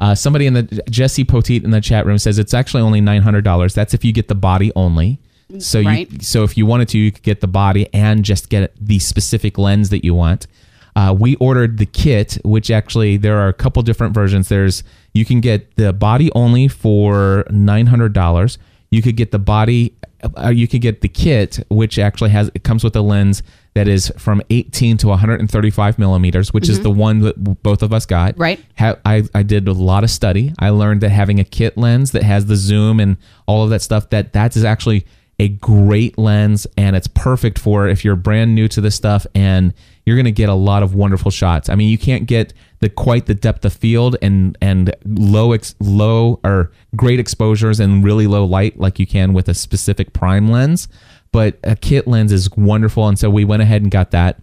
Uh, 0.00 0.14
somebody 0.14 0.46
in 0.46 0.54
the 0.54 0.62
Jesse 0.90 1.24
Poteet 1.24 1.64
in 1.64 1.70
the 1.70 1.80
chat 1.80 2.06
room 2.06 2.18
says 2.18 2.38
it's 2.38 2.54
actually 2.54 2.82
only 2.82 3.00
nine 3.00 3.22
hundred 3.22 3.44
dollars. 3.44 3.72
That's 3.74 3.94
if 3.94 4.04
you 4.04 4.12
get 4.12 4.28
the 4.28 4.34
body 4.34 4.72
only. 4.74 5.18
So 5.60 5.78
you 5.78 6.06
so 6.20 6.42
if 6.44 6.56
you 6.56 6.66
wanted 6.66 6.88
to, 6.88 6.98
you 6.98 7.12
could 7.12 7.22
get 7.22 7.40
the 7.40 7.46
body 7.46 7.88
and 7.92 8.24
just 8.24 8.48
get 8.48 8.74
the 8.80 8.98
specific 8.98 9.58
lens 9.58 9.90
that 9.90 10.04
you 10.04 10.14
want. 10.14 10.46
Uh, 10.94 11.14
we 11.18 11.36
ordered 11.36 11.78
the 11.78 11.86
kit, 11.86 12.38
which 12.44 12.70
actually 12.70 13.16
there 13.16 13.38
are 13.38 13.48
a 13.48 13.52
couple 13.52 13.82
different 13.82 14.12
versions. 14.12 14.48
There's 14.48 14.82
you 15.14 15.24
can 15.24 15.40
get 15.40 15.76
the 15.76 15.92
body 15.92 16.30
only 16.34 16.68
for 16.68 17.44
nine 17.50 17.86
hundred 17.86 18.12
dollars. 18.12 18.58
You 18.90 19.02
could 19.02 19.16
get 19.16 19.30
the 19.30 19.38
body, 19.38 19.94
uh, 20.36 20.50
you 20.50 20.68
could 20.68 20.82
get 20.82 21.00
the 21.00 21.08
kit, 21.08 21.64
which 21.70 21.98
actually 21.98 22.30
has 22.30 22.50
it 22.54 22.64
comes 22.64 22.82
with 22.84 22.96
a 22.96 23.00
lens 23.00 23.42
that 23.74 23.88
is 23.88 24.12
from 24.18 24.42
18 24.50 24.98
to 24.98 25.08
135 25.08 25.98
millimeters, 25.98 26.52
which 26.52 26.68
is 26.68 26.76
mm-hmm. 26.76 26.82
the 26.82 26.90
one 26.90 27.18
that 27.20 27.62
both 27.62 27.82
of 27.82 27.92
us 27.92 28.04
got. 28.04 28.38
Right. 28.38 28.62
Ha- 28.78 28.98
I, 29.04 29.24
I 29.34 29.42
did 29.42 29.66
a 29.66 29.72
lot 29.72 30.04
of 30.04 30.10
study. 30.10 30.52
I 30.58 30.70
learned 30.70 31.00
that 31.00 31.10
having 31.10 31.40
a 31.40 31.44
kit 31.44 31.78
lens 31.78 32.12
that 32.12 32.22
has 32.22 32.46
the 32.46 32.56
zoom 32.56 33.00
and 33.00 33.16
all 33.46 33.64
of 33.64 33.70
that 33.70 33.80
stuff 33.80 34.10
that 34.10 34.34
that 34.34 34.56
is 34.56 34.64
actually 34.64 35.06
a 35.38 35.48
great 35.48 36.18
lens 36.18 36.66
and 36.76 36.94
it's 36.94 37.08
perfect 37.08 37.58
for 37.58 37.88
if 37.88 38.04
you're 38.04 38.14
brand 38.14 38.54
new 38.54 38.68
to 38.68 38.80
this 38.80 38.94
stuff 38.94 39.26
and 39.34 39.72
you're 40.04 40.16
going 40.16 40.24
to 40.24 40.32
get 40.32 40.48
a 40.48 40.54
lot 40.54 40.82
of 40.82 40.94
wonderful 40.94 41.30
shots. 41.30 41.68
I 41.68 41.74
mean, 41.74 41.88
you 41.88 41.98
can't 41.98 42.26
get 42.26 42.52
the 42.80 42.88
quite 42.88 43.26
the 43.26 43.34
depth 43.34 43.64
of 43.64 43.72
field 43.72 44.16
and 44.20 44.58
and 44.60 44.94
low 45.04 45.52
ex, 45.52 45.74
low 45.80 46.40
or 46.44 46.72
great 46.96 47.20
exposures 47.20 47.80
and 47.80 48.04
really 48.04 48.26
low 48.26 48.44
light 48.44 48.78
like 48.78 48.98
you 48.98 49.06
can 49.06 49.32
with 49.32 49.48
a 49.48 49.54
specific 49.54 50.12
prime 50.12 50.48
lens, 50.48 50.88
but 51.32 51.58
a 51.64 51.74
kit 51.74 52.06
lens 52.06 52.32
is 52.32 52.50
wonderful 52.50 53.08
and 53.08 53.18
so 53.18 53.30
we 53.30 53.44
went 53.44 53.62
ahead 53.62 53.82
and 53.82 53.90
got 53.90 54.10
that. 54.12 54.40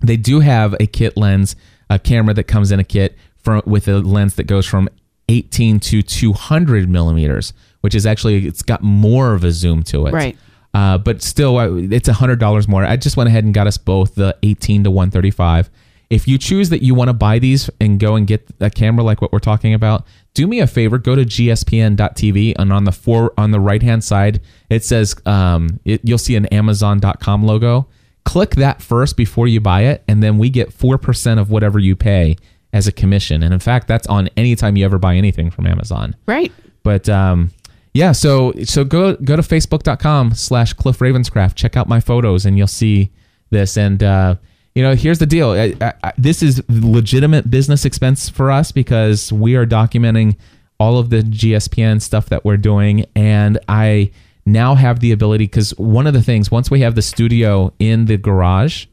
They 0.00 0.16
do 0.16 0.40
have 0.40 0.74
a 0.80 0.86
kit 0.86 1.16
lens, 1.16 1.56
a 1.90 1.98
camera 1.98 2.32
that 2.34 2.44
comes 2.44 2.72
in 2.72 2.80
a 2.80 2.84
kit 2.84 3.18
from 3.36 3.62
with 3.66 3.88
a 3.88 3.98
lens 3.98 4.36
that 4.36 4.44
goes 4.44 4.66
from 4.66 4.88
18 5.28 5.80
to 5.80 6.02
200 6.02 6.88
millimeters, 6.88 7.52
which 7.82 7.94
is 7.94 8.06
actually 8.06 8.46
it's 8.46 8.62
got 8.62 8.82
more 8.82 9.34
of 9.34 9.44
a 9.44 9.52
zoom 9.52 9.82
to 9.84 10.06
it. 10.06 10.12
Right. 10.12 10.36
Uh, 10.72 10.98
but 10.98 11.22
still, 11.22 11.58
it's 11.92 12.08
a 12.08 12.12
hundred 12.12 12.38
dollars 12.38 12.68
more. 12.68 12.84
I 12.84 12.96
just 12.96 13.16
went 13.16 13.28
ahead 13.28 13.44
and 13.44 13.52
got 13.52 13.66
us 13.66 13.76
both 13.76 14.14
the 14.14 14.36
18 14.42 14.84
to 14.84 14.90
135. 14.90 15.68
If 16.10 16.26
you 16.26 16.38
choose 16.38 16.70
that 16.70 16.82
you 16.82 16.94
want 16.94 17.08
to 17.08 17.12
buy 17.12 17.38
these 17.38 17.70
and 17.80 17.98
go 17.98 18.16
and 18.16 18.26
get 18.26 18.48
a 18.60 18.70
camera 18.70 19.04
like 19.04 19.22
what 19.22 19.32
we're 19.32 19.38
talking 19.38 19.74
about, 19.74 20.06
do 20.34 20.46
me 20.46 20.60
a 20.60 20.66
favor. 20.66 20.98
Go 20.98 21.14
to 21.14 21.24
gspn.tv 21.24 22.54
and 22.58 22.72
on 22.72 22.84
the 22.84 22.92
four 22.92 23.32
on 23.36 23.52
the 23.52 23.60
right 23.60 23.82
hand 23.82 24.02
side 24.02 24.40
it 24.70 24.84
says 24.84 25.14
um, 25.26 25.80
it, 25.84 26.00
you'll 26.04 26.16
see 26.18 26.36
an 26.36 26.46
Amazon.com 26.46 27.44
logo. 27.44 27.88
Click 28.24 28.52
that 28.52 28.80
first 28.80 29.16
before 29.16 29.48
you 29.48 29.60
buy 29.60 29.82
it, 29.82 30.02
and 30.08 30.22
then 30.22 30.38
we 30.38 30.48
get 30.50 30.72
four 30.72 30.96
percent 30.98 31.40
of 31.40 31.50
whatever 31.50 31.78
you 31.78 31.96
pay 31.96 32.36
as 32.72 32.86
a 32.86 32.92
commission. 32.92 33.42
And 33.42 33.52
in 33.52 33.60
fact, 33.60 33.88
that's 33.88 34.06
on 34.06 34.28
any 34.36 34.54
time 34.54 34.76
you 34.76 34.84
ever 34.84 34.98
buy 34.98 35.16
anything 35.16 35.50
from 35.50 35.66
Amazon. 35.66 36.14
Right. 36.26 36.52
But 36.82 37.08
um, 37.08 37.50
yeah, 37.94 38.12
so 38.12 38.52
so 38.64 38.84
go 38.84 39.16
go 39.16 39.36
to 39.36 39.42
facebook.com 39.42 40.34
slash 40.34 40.72
Cliff 40.74 40.98
Ravenscraft. 40.98 41.56
Check 41.56 41.76
out 41.76 41.88
my 41.88 41.98
photos 42.00 42.46
and 42.46 42.56
you'll 42.56 42.66
see 42.68 43.10
this. 43.50 43.76
And 43.76 44.02
uh, 44.02 44.36
you 44.76 44.82
know, 44.84 44.94
here's 44.94 45.18
the 45.18 45.26
deal. 45.26 45.50
I, 45.50 45.74
I, 45.80 45.92
I- 46.04 46.12
this 46.16 46.42
is 46.42 46.62
legitimate 46.68 47.50
business 47.50 47.84
expense 47.84 48.28
for 48.28 48.50
us 48.52 48.70
because 48.70 49.32
we 49.32 49.56
are 49.56 49.66
documenting 49.66 50.36
all 50.78 50.98
of 50.98 51.10
the 51.10 51.22
GSPN 51.22 52.00
stuff 52.00 52.28
that 52.28 52.44
we're 52.44 52.56
doing, 52.56 53.04
and 53.16 53.58
I 53.68 54.12
now 54.52 54.74
have 54.74 55.00
the 55.00 55.12
ability 55.12 55.44
because 55.44 55.70
one 55.78 56.06
of 56.06 56.14
the 56.14 56.22
things 56.22 56.50
once 56.50 56.70
we 56.70 56.80
have 56.80 56.94
the 56.94 57.02
studio 57.02 57.72
in 57.78 58.06
the 58.06 58.16
garage. 58.16 58.86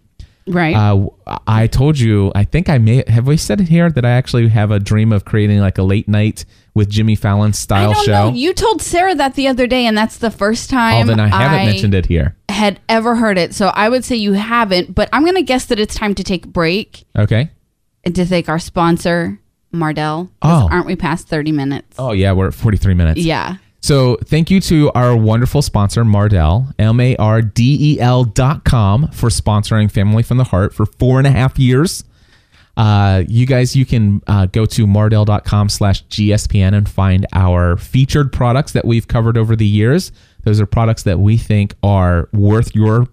Right. 0.49 0.73
Uh, 0.75 1.07
I 1.45 1.67
told 1.67 1.99
you, 1.99 2.31
I 2.33 2.45
think 2.45 2.69
I 2.69 2.77
may 2.77 3.03
have 3.07 3.27
we 3.27 3.35
said 3.35 3.59
it 3.59 3.67
here 3.67 3.89
that 3.89 4.05
I 4.05 4.11
actually 4.11 4.47
have 4.47 4.71
a 4.71 4.79
dream 4.79 5.11
of 5.11 5.25
creating 5.25 5.59
like 5.59 5.77
a 5.77 5.83
late 5.83 6.07
night 6.07 6.45
with 6.73 6.89
Jimmy 6.89 7.15
Fallon 7.15 7.49
I 7.49 7.51
style 7.51 7.93
don't 7.93 8.05
show. 8.05 8.29
know. 8.29 8.33
You 8.33 8.53
told 8.53 8.81
Sarah 8.81 9.13
that 9.15 9.35
the 9.35 9.47
other 9.49 9.67
day, 9.67 9.85
and 9.85 9.97
that's 9.97 10.17
the 10.17 10.31
first 10.31 10.69
time 10.69 11.03
oh, 11.03 11.07
then 11.07 11.19
I 11.19 11.27
haven't 11.27 11.65
mentioned 11.65 11.93
it 11.93 12.05
here. 12.05 12.37
had 12.47 12.79
ever 12.87 13.15
heard 13.15 13.37
it. 13.37 13.53
So 13.55 13.67
I 13.67 13.89
would 13.89 14.05
say 14.05 14.15
you 14.15 14.33
haven't, 14.33 14.95
but 14.95 15.09
I'm 15.11 15.25
to 15.25 15.41
guess 15.41 15.65
that 15.65 15.79
it's 15.79 15.95
time 15.95 16.15
to 16.15 16.23
take 16.23 16.45
a 16.45 16.47
break 16.47 17.03
Okay. 17.17 17.49
and 18.05 18.15
to 18.15 18.25
thank 18.25 18.47
our 18.47 18.59
sponsor, 18.59 19.39
Mardel. 19.73 20.29
Oh. 20.41 20.69
Aren't 20.71 20.85
we 20.85 20.95
past 20.95 21.27
30 21.27 21.51
minutes? 21.51 21.97
Oh 21.99 22.13
yeah, 22.13 22.31
we're 22.31 22.47
at 22.47 22.53
43 22.53 22.93
minutes. 22.93 23.19
Yeah. 23.19 23.57
So 23.79 24.17
thank 24.25 24.49
you 24.49 24.59
to 24.61 24.91
our 24.93 25.15
wonderful 25.15 25.61
sponsor, 25.61 26.03
Mardel, 26.03 26.73
M 26.79 26.99
A 26.99 27.15
R 27.17 27.41
D 27.41 27.95
E 27.95 27.99
L 27.99 28.23
dot 28.23 28.63
com, 28.63 29.07
for 29.11 29.29
sponsoring 29.29 29.89
Family 29.91 30.23
from 30.23 30.37
the 30.37 30.45
Heart 30.45 30.73
for 30.73 30.85
four 30.85 31.19
and 31.19 31.27
a 31.27 31.31
half 31.31 31.57
years. 31.59 32.03
Uh, 32.75 33.23
you 33.27 33.47
guys, 33.47 33.75
you 33.75 33.85
can 33.85 34.21
uh, 34.27 34.45
go 34.45 34.65
to 34.65 34.85
mardel.com 34.85 35.67
slash 35.67 36.05
GSPN 36.07 36.75
and 36.75 36.87
find 36.87 37.25
our 37.33 37.75
featured 37.75 38.31
products 38.31 38.73
that 38.73 38.85
we've 38.85 39.07
covered 39.07 39.35
over 39.35 39.55
the 39.55 39.65
years. 39.65 40.11
Those 40.43 40.61
are 40.61 40.67
products 40.67 41.03
that 41.03 41.19
we 41.19 41.37
think 41.37 41.73
are 41.81 42.29
worth 42.33 42.75
your 42.75 43.07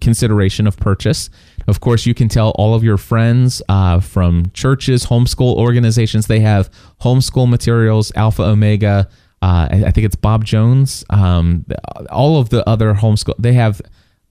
consideration 0.00 0.66
of 0.66 0.76
purchase. 0.76 1.28
Of 1.66 1.80
course, 1.80 2.06
you 2.06 2.14
can 2.14 2.28
tell 2.28 2.50
all 2.50 2.74
of 2.74 2.84
your 2.84 2.96
friends 2.96 3.62
uh, 3.68 4.00
from 4.00 4.50
churches, 4.54 5.06
homeschool 5.06 5.56
organizations. 5.56 6.26
They 6.28 6.40
have 6.40 6.70
homeschool 7.00 7.48
materials, 7.48 8.12
Alpha 8.14 8.44
Omega. 8.44 9.08
Uh, 9.42 9.68
I, 9.70 9.90
think 9.90 10.04
it's 10.04 10.16
Bob 10.16 10.44
Jones. 10.44 11.04
Um, 11.08 11.64
all 12.10 12.38
of 12.38 12.50
the 12.50 12.68
other 12.68 12.92
homeschool. 12.94 13.34
They 13.38 13.54
have 13.54 13.80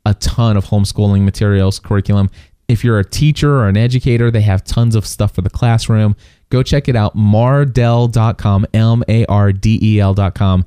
a 0.06 0.14
ton 0.14 0.56
of 0.56 0.66
homeschooling 0.66 1.24
materials, 1.24 1.80
curriculum. 1.80 2.30
If 2.68 2.84
you're 2.84 3.00
a 3.00 3.06
teacher 3.06 3.58
or 3.58 3.68
an 3.68 3.78
educator, 3.78 4.30
they 4.30 4.42
have 4.42 4.64
tons 4.64 4.96
of 4.96 5.08
stuff 5.08 5.34
for 5.34 5.42
the 5.42 5.50
classroom. 5.50 6.16
Go 6.50 6.62
check 6.62 6.88
it 6.88 6.96
out, 6.96 7.16
mardel.com, 7.16 8.68
M 8.74 9.04
A 9.08 9.26
R 9.26 9.52
D 9.52 9.80
E 9.82 10.00
L.com. 10.00 10.66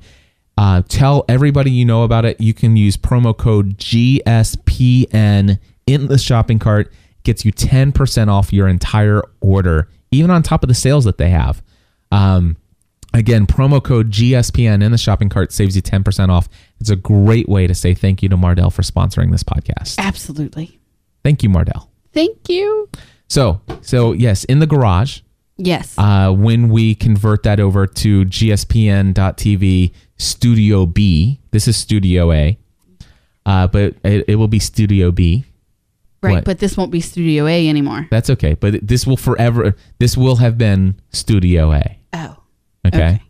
Uh, 0.57 0.81
tell 0.87 1.25
everybody 1.29 1.71
you 1.71 1.85
know 1.85 2.03
about 2.03 2.25
it. 2.25 2.39
You 2.39 2.53
can 2.53 2.75
use 2.75 2.97
promo 2.97 3.35
code 3.35 3.77
GSPN 3.77 5.57
in 5.87 6.07
the 6.07 6.17
shopping 6.17 6.59
cart. 6.59 6.91
Gets 7.23 7.45
you 7.45 7.53
10% 7.53 8.27
off 8.27 8.51
your 8.51 8.67
entire 8.67 9.23
order, 9.39 9.87
even 10.11 10.29
on 10.29 10.43
top 10.43 10.63
of 10.63 10.67
the 10.67 10.75
sales 10.75 11.05
that 11.05 11.17
they 11.17 11.29
have. 11.29 11.63
Um, 12.11 12.57
again, 13.13 13.45
promo 13.47 13.83
code 13.83 14.11
GSPN 14.11 14.83
in 14.83 14.91
the 14.91 14.97
shopping 14.97 15.29
cart 15.29 15.51
saves 15.51 15.75
you 15.75 15.81
10% 15.81 16.29
off. 16.29 16.49
It's 16.79 16.89
a 16.89 16.95
great 16.95 17.47
way 17.47 17.67
to 17.67 17.75
say 17.75 17.93
thank 17.93 18.21
you 18.23 18.29
to 18.29 18.37
Mardel 18.37 18.71
for 18.71 18.81
sponsoring 18.81 19.31
this 19.31 19.43
podcast. 19.43 19.97
Absolutely. 19.99 20.79
Thank 21.23 21.43
you, 21.43 21.49
Mardel. 21.49 21.87
Thank 22.13 22.49
you. 22.49 22.89
So, 23.29 23.61
so 23.81 24.11
yes, 24.13 24.43
in 24.45 24.59
the 24.59 24.67
garage, 24.67 25.21
Yes. 25.57 25.95
uh, 25.97 26.31
when 26.31 26.69
we 26.69 26.95
convert 26.95 27.43
that 27.43 27.59
over 27.59 27.85
to 27.87 28.25
gspn.tv 28.25 29.91
studio 30.17 30.85
b 30.85 31.39
this 31.51 31.67
is 31.67 31.77
studio 31.77 32.31
a 32.31 32.57
uh, 33.45 33.67
but 33.67 33.95
it, 34.03 34.25
it 34.27 34.35
will 34.35 34.47
be 34.47 34.57
studio 34.59 35.11
b 35.11 35.45
right. 36.21 36.31
what? 36.33 36.43
But 36.45 36.59
this 36.59 36.75
won't 36.77 36.91
be 36.91 37.01
Studio 37.01 37.45
A 37.47 37.67
anymore. 37.69 38.07
that's 38.09 38.29
okay 38.31 38.53
but 38.55 38.85
this 38.87 39.05
will 39.05 39.17
forever 39.17 39.75
this 39.99 40.15
will 40.17 40.37
have 40.37 40.57
been 40.57 40.99
studio 41.11 41.71
a 41.73 41.97
Oh. 42.85 42.89
okay, 42.89 43.21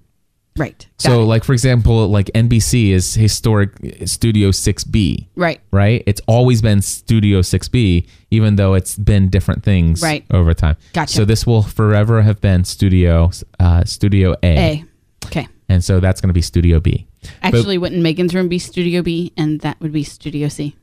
Right. 0.56 0.78
Got 1.02 1.12
so 1.12 1.22
it. 1.22 1.26
like 1.26 1.44
for 1.44 1.54
example 1.54 2.08
like 2.10 2.28
nbc 2.36 2.90
is 2.92 3.16
historic 3.16 3.72
studio 4.06 4.50
6b 4.52 5.28
right. 5.36 5.60
right 5.72 6.04
it's 6.06 6.22
always 6.28 6.62
been 6.62 6.82
studio 6.84 7.42
6b 7.42 8.06
even 8.30 8.56
though 8.56 8.76
it's 8.76 8.96
been 8.96 9.30
different 9.30 9.64
things 9.64 10.04
Right. 10.04 10.24
over 10.32 10.54
time 10.54 10.78
Gotcha. 10.94 11.12
so 11.16 11.26
this 11.26 11.48
will 11.48 11.64
forever 11.64 12.22
have 12.22 12.40
been 12.40 12.66
studio 12.66 13.32
uh, 13.60 13.84
studio 13.86 14.36
a. 14.44 14.58
A. 14.58 14.86
Okay. 15.26 15.48
and 15.70 15.84
so 15.84 16.00
that's 16.00 16.22
going 16.22 16.30
to 16.30 16.34
be 16.34 16.42
studio 16.42 16.80
b 16.80 17.08
Actually, 17.42 17.78
wouldn't 17.78 18.02
Megan's 18.02 18.36
room 18.36 18.50
be 18.50 18.60
Studio 18.60 19.02
B 19.02 19.32
and 19.38 19.62
that 19.62 19.80
would 19.80 19.94
be 19.94 20.04
Studio 20.04 20.50
C? 20.50 20.76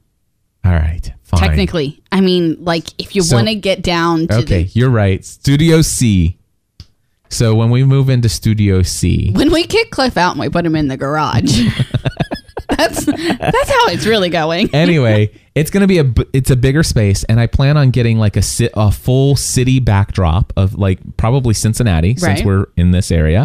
all 0.65 0.73
right 0.73 1.13
fine 1.23 1.41
Technically. 1.41 2.03
I 2.11 2.21
mean, 2.23 2.57
like, 2.65 2.87
if 2.99 3.15
you 3.15 3.21
So- 3.23 3.37
want 3.37 3.49
to 3.49 3.55
get 3.55 3.83
down 3.83 4.27
to 4.29 4.39
Okay, 4.39 4.63
the. 4.65 4.71
you're 4.79 4.89
right. 4.91 5.23
Studio 5.25 5.83
C. 5.83 6.39
So 7.31 7.55
when 7.55 7.71
we 7.71 7.85
move 7.85 8.11
into 8.11 8.29
Studio 8.29 8.83
C, 8.83 9.31
When 9.33 9.51
we 9.53 9.65
kick 9.65 9.91
Cliff 9.91 10.17
out 10.17 10.33
and 10.33 10.41
we 10.41 10.49
put 10.49 10.67
him 10.67 10.75
in 10.77 10.89
the 10.89 10.97
garage. 10.97 11.61
that's 12.71 13.05
that's 13.05 13.71
how 13.71 13.87
it's 13.89 14.07
really 14.07 14.29
going. 14.31 14.73
anyway, 14.75 15.31
it's 15.55 15.71
gonna 15.71 15.87
be 15.87 15.99
a 15.99 16.05
b- 16.05 16.25
it's 16.33 16.51
a 16.51 16.57
bigger 16.57 16.83
space, 16.83 17.25
and 17.25 17.39
I 17.41 17.47
plan 17.47 17.77
on 17.77 17.91
getting 17.91 18.19
like 18.19 18.37
a 18.37 18.43
sit 18.43 18.73
a 18.75 18.91
full 18.91 19.37
city 19.37 19.81
backdrop 19.81 20.53
of 20.57 20.75
like 20.75 20.99
probably 21.17 21.55
Cincinnati 21.55 22.15
since 22.17 22.23
Right. 22.23 22.39
Mm-hmm. 22.39 22.47
we're 22.49 22.67
in 22.77 22.91
this 22.93 23.11
area. 23.11 23.45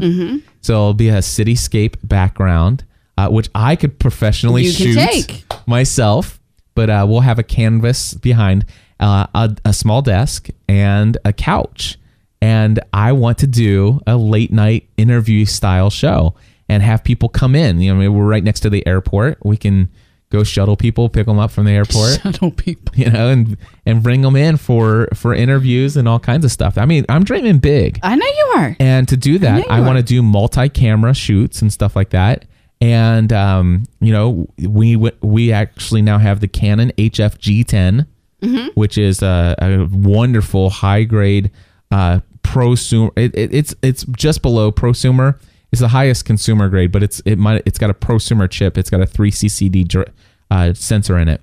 So 0.62 0.74
it'll 0.74 0.94
be 0.96 1.10
a 1.10 1.20
cityscape 1.20 1.96
background, 2.04 2.86
uh, 3.18 3.30
which 3.30 3.50
I 3.54 3.76
could 3.76 4.00
professionally 4.00 4.64
You 4.64 4.74
can 4.74 4.86
shoot 4.94 5.00
take. 5.00 5.44
myself. 5.68 6.40
But 6.74 6.90
uh, 6.90 7.06
we'll 7.08 7.22
have 7.22 7.40
a 7.40 7.44
canvas 7.44 8.16
behind, 8.16 8.66
uh, 9.00 9.28
a, 9.34 9.56
a 9.64 9.72
small 9.74 10.02
desk, 10.02 10.50
and 10.68 11.18
a 11.24 11.32
couch. 11.32 11.98
And 12.42 12.80
I 12.94 13.12
want 13.14 13.38
to 13.40 13.48
do 13.48 14.02
a 14.06 14.18
late 14.18 14.52
night 14.52 14.88
interview 14.98 15.46
style 15.46 15.90
show 15.90 16.36
and 16.70 16.84
have 16.84 17.04
people 17.04 17.30
come 17.30 17.56
in. 17.56 17.80
You 17.80 17.94
know, 17.94 18.02
I 18.02 18.08
we're 18.08 18.26
right 18.26 18.44
next 18.44 18.60
to 18.62 18.70
the 18.70 18.86
airport. 18.88 19.38
We 19.44 19.58
can 19.58 19.90
go 20.32 20.44
shuttle 20.44 20.76
people, 20.76 21.08
pick 21.08 21.28
them 21.28 21.40
up 21.40 21.50
from 21.52 21.66
the 21.66 21.72
airport, 21.72 22.20
Shuttle 22.24 22.52
people. 22.52 22.94
you 22.96 23.10
know, 23.10 23.30
and 23.30 23.58
and 23.86 24.04
bring 24.04 24.22
them 24.22 24.36
in 24.36 24.58
for 24.58 25.08
for 25.14 25.34
interviews 25.34 25.96
and 25.98 26.08
all 26.08 26.20
kinds 26.20 26.44
of 26.46 26.52
stuff. 26.52 26.78
I 26.78 26.86
mean, 26.86 27.06
I'm 27.10 27.24
dreaming 27.24 27.60
big. 27.60 28.00
I 28.04 28.16
know 28.16 28.26
you 28.26 28.54
are. 28.58 28.76
And 28.80 29.08
to 29.08 29.18
do 29.18 29.38
that, 29.40 29.60
know 29.60 29.66
I, 29.70 29.80
want 29.82 29.98
to 29.98 30.04
do 30.04 30.22
multi-camera 30.22 31.14
shoots 31.14 31.62
and 31.62 31.72
stuff 31.72 31.96
like 31.96 32.10
that. 32.10 32.46
And 32.82 33.32
um, 33.32 33.84
you 34.02 34.12
know, 34.12 34.48
we 34.60 34.96
we 35.22 35.52
actually 35.52 36.02
now 36.02 36.18
have 36.18 36.40
the 36.42 36.48
Canon 36.48 36.92
HF 36.98 37.38
G10, 37.40 38.06
Mm-hmm. 38.42 38.68
which 38.76 38.98
is 38.98 39.24
a, 39.24 39.56
a 39.60 39.86
wonderful 39.92 40.70
high-grade 40.70 41.50
uh, 41.96 42.20
prosumer. 42.44 43.12
It, 43.16 43.36
it, 43.36 43.54
it's 43.54 43.74
it's 43.82 44.04
just 44.18 44.42
below 44.42 44.72
prosumer. 44.72 45.40
It's 45.72 45.82
the 45.82 45.88
highest 45.90 46.26
consumer 46.26 46.70
grade, 46.70 46.92
but 46.92 47.04
it's 47.04 47.22
it 47.26 47.38
might 47.38 47.64
it's 47.66 47.78
got 47.78 47.90
a 47.90 47.94
prosumer 47.94 48.50
chip. 48.50 48.78
It's 48.78 48.90
got 48.90 49.02
a 49.02 49.06
three 49.06 49.32
CCD 49.32 50.12
uh, 50.52 50.74
sensor 50.74 51.18
in 51.18 51.28
it, 51.30 51.42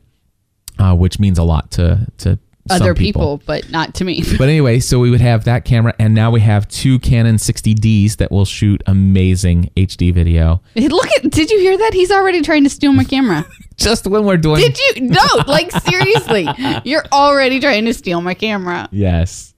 uh, 0.79 0.95
which 0.95 1.19
means 1.19 1.39
a 1.39 1.43
lot 1.43 1.71
to 1.73 2.07
to 2.19 2.39
Other 2.71 2.95
people. 2.95 3.43
but 3.47 3.71
not 3.71 3.95
to 3.97 4.05
me. 4.05 4.23
but 4.39 4.49
anyway, 4.49 4.79
so 4.79 5.01
we 5.01 5.11
would 5.11 5.21
have 5.21 5.45
that 5.45 5.65
camera, 5.65 5.95
and 5.99 6.15
now 6.15 6.31
we 6.31 6.41
have 6.41 6.69
two 6.69 6.99
Canon 6.99 7.37
60Ds 7.37 8.17
that 8.19 8.31
will 8.31 8.45
shoot 8.45 8.83
amazing 8.87 9.71
HD 9.77 10.13
video. 10.15 10.63
Look 10.77 11.09
at 11.17 11.31
did 11.31 11.51
you 11.51 11.59
hear 11.59 11.77
that? 11.77 11.93
He's 11.95 12.11
already 12.11 12.43
trying 12.43 12.65
to 12.65 12.71
steal 12.71 12.93
my 12.93 13.05
camera. 13.05 13.45
Just 13.77 14.07
when 14.07 14.25
we're 14.25 14.37
doing, 14.37 14.61
Did 14.61 14.79
you? 14.79 15.09
No, 15.09 15.27
like 15.49 15.73
seriously. 15.73 16.47
You're 16.85 17.05
already 17.11 17.59
trying 17.59 17.87
to 17.87 17.95
steal 17.95 18.21
my 18.21 18.35
camera. 18.35 18.89
yes, 18.93 19.52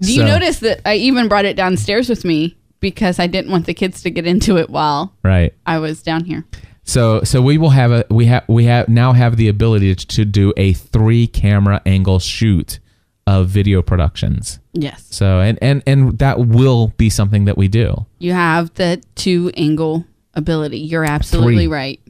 Do 0.00 0.12
you 0.12 0.20
So- 0.22 0.26
notice 0.26 0.58
that 0.60 0.80
I 0.84 0.96
even 0.96 1.28
brought 1.28 1.44
it 1.44 1.56
downstairs 1.56 2.08
with 2.08 2.24
me 2.24 2.56
because 2.80 3.18
I 3.18 3.26
didn't 3.26 3.50
want 3.50 3.66
the 3.66 3.74
kids 3.74 4.02
to 4.02 4.10
get 4.10 4.26
into 4.26 4.56
it 4.58 4.68
while 4.70 5.14
right. 5.22 5.54
I 5.64 5.78
was 5.78 6.02
down 6.02 6.24
here. 6.24 6.44
So 6.84 7.22
so 7.24 7.42
we 7.42 7.58
will 7.58 7.70
have 7.70 7.90
a 7.90 8.04
we 8.10 8.26
have 8.26 8.44
we 8.48 8.64
have 8.66 8.88
now 8.88 9.12
have 9.12 9.36
the 9.36 9.48
ability 9.48 9.94
to, 9.94 10.06
to 10.06 10.24
do 10.24 10.52
a 10.56 10.72
three 10.74 11.26
camera 11.26 11.80
angle 11.84 12.18
shoot 12.20 12.78
of 13.26 13.48
video 13.48 13.82
productions. 13.82 14.60
Yes. 14.72 15.04
So 15.10 15.40
and 15.40 15.58
and 15.60 15.82
and 15.86 16.16
that 16.18 16.38
will 16.46 16.88
be 16.96 17.10
something 17.10 17.46
that 17.46 17.56
we 17.58 17.66
do. 17.66 18.06
You 18.18 18.32
have 18.34 18.72
the 18.74 19.02
two 19.16 19.50
angle 19.56 20.04
ability. 20.34 20.78
You're 20.78 21.04
absolutely 21.04 21.66
Three. 21.66 21.66
right. 21.66 22.00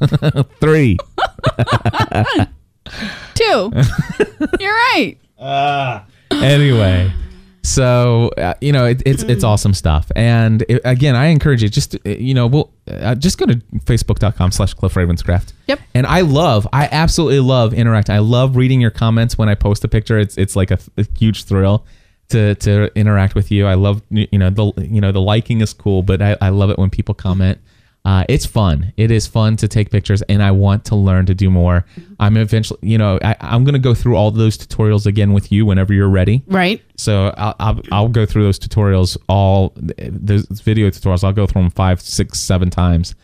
Three. 0.60 0.96
Two. 3.34 3.72
You're 4.60 4.72
right. 4.72 5.16
Ah. 5.38 6.04
Anyway 6.30 7.12
so 7.64 8.30
uh, 8.36 8.52
you 8.60 8.72
know 8.72 8.84
it, 8.84 9.02
it's 9.06 9.22
it's 9.22 9.42
awesome 9.42 9.72
stuff. 9.72 10.12
And 10.14 10.62
it, 10.68 10.82
again 10.84 11.16
i 11.16 11.26
encourage 11.26 11.62
you 11.62 11.70
just 11.70 11.94
uh, 11.94 12.10
you 12.10 12.34
know 12.34 12.46
we'll 12.46 12.70
uh, 12.88 13.14
just 13.14 13.38
go 13.38 13.46
to 13.46 13.54
facebook.com 13.86 14.52
slash 14.52 14.74
cliff 14.74 14.94
ravenscraft. 14.94 15.54
Yep. 15.66 15.80
and 15.94 16.06
i 16.06 16.20
love 16.20 16.68
i 16.74 16.88
absolutely 16.92 17.40
love 17.40 17.72
interact. 17.72 18.10
I 18.10 18.18
love 18.18 18.56
reading 18.56 18.82
your 18.82 18.90
comments 18.90 19.38
when 19.38 19.48
i 19.48 19.54
post 19.54 19.82
a 19.82 19.88
picture. 19.88 20.18
It's 20.18 20.36
it's 20.36 20.54
like 20.54 20.70
a, 20.70 20.78
a 20.98 21.06
huge 21.18 21.44
thrill 21.44 21.86
to 22.28 22.54
to 22.56 22.92
interact 22.94 23.34
with 23.34 23.50
you. 23.50 23.66
I 23.66 23.74
love 23.74 24.02
you 24.10 24.38
know 24.38 24.50
the 24.50 24.72
you 24.86 25.00
know 25.00 25.10
the 25.10 25.22
liking 25.22 25.62
is 25.62 25.72
cool 25.72 26.02
but 26.02 26.20
i, 26.20 26.36
I 26.42 26.50
love 26.50 26.68
it 26.68 26.78
when 26.78 26.90
people 26.90 27.14
comment 27.14 27.58
uh, 28.04 28.24
it's 28.28 28.44
fun. 28.44 28.92
It 28.96 29.10
is 29.10 29.26
fun 29.26 29.56
to 29.56 29.68
take 29.68 29.90
pictures, 29.90 30.22
and 30.22 30.42
I 30.42 30.50
want 30.50 30.84
to 30.86 30.96
learn 30.96 31.26
to 31.26 31.34
do 31.34 31.50
more. 31.50 31.86
I'm 32.20 32.36
eventually, 32.36 32.78
you 32.82 32.98
know, 32.98 33.18
I, 33.22 33.34
I'm 33.40 33.64
going 33.64 33.74
to 33.74 33.78
go 33.78 33.94
through 33.94 34.16
all 34.16 34.30
those 34.30 34.58
tutorials 34.58 35.06
again 35.06 35.32
with 35.32 35.50
you 35.50 35.64
whenever 35.64 35.94
you're 35.94 36.08
ready. 36.10 36.42
Right. 36.46 36.82
So 36.96 37.32
I'll, 37.36 37.54
I'll, 37.58 37.80
I'll 37.92 38.08
go 38.08 38.26
through 38.26 38.44
those 38.44 38.58
tutorials, 38.58 39.16
all 39.28 39.72
those 39.76 40.44
video 40.46 40.90
tutorials. 40.90 41.24
I'll 41.24 41.32
go 41.32 41.46
through 41.46 41.62
them 41.62 41.70
five, 41.70 42.00
six, 42.00 42.40
seven 42.40 42.70
times. 42.70 43.14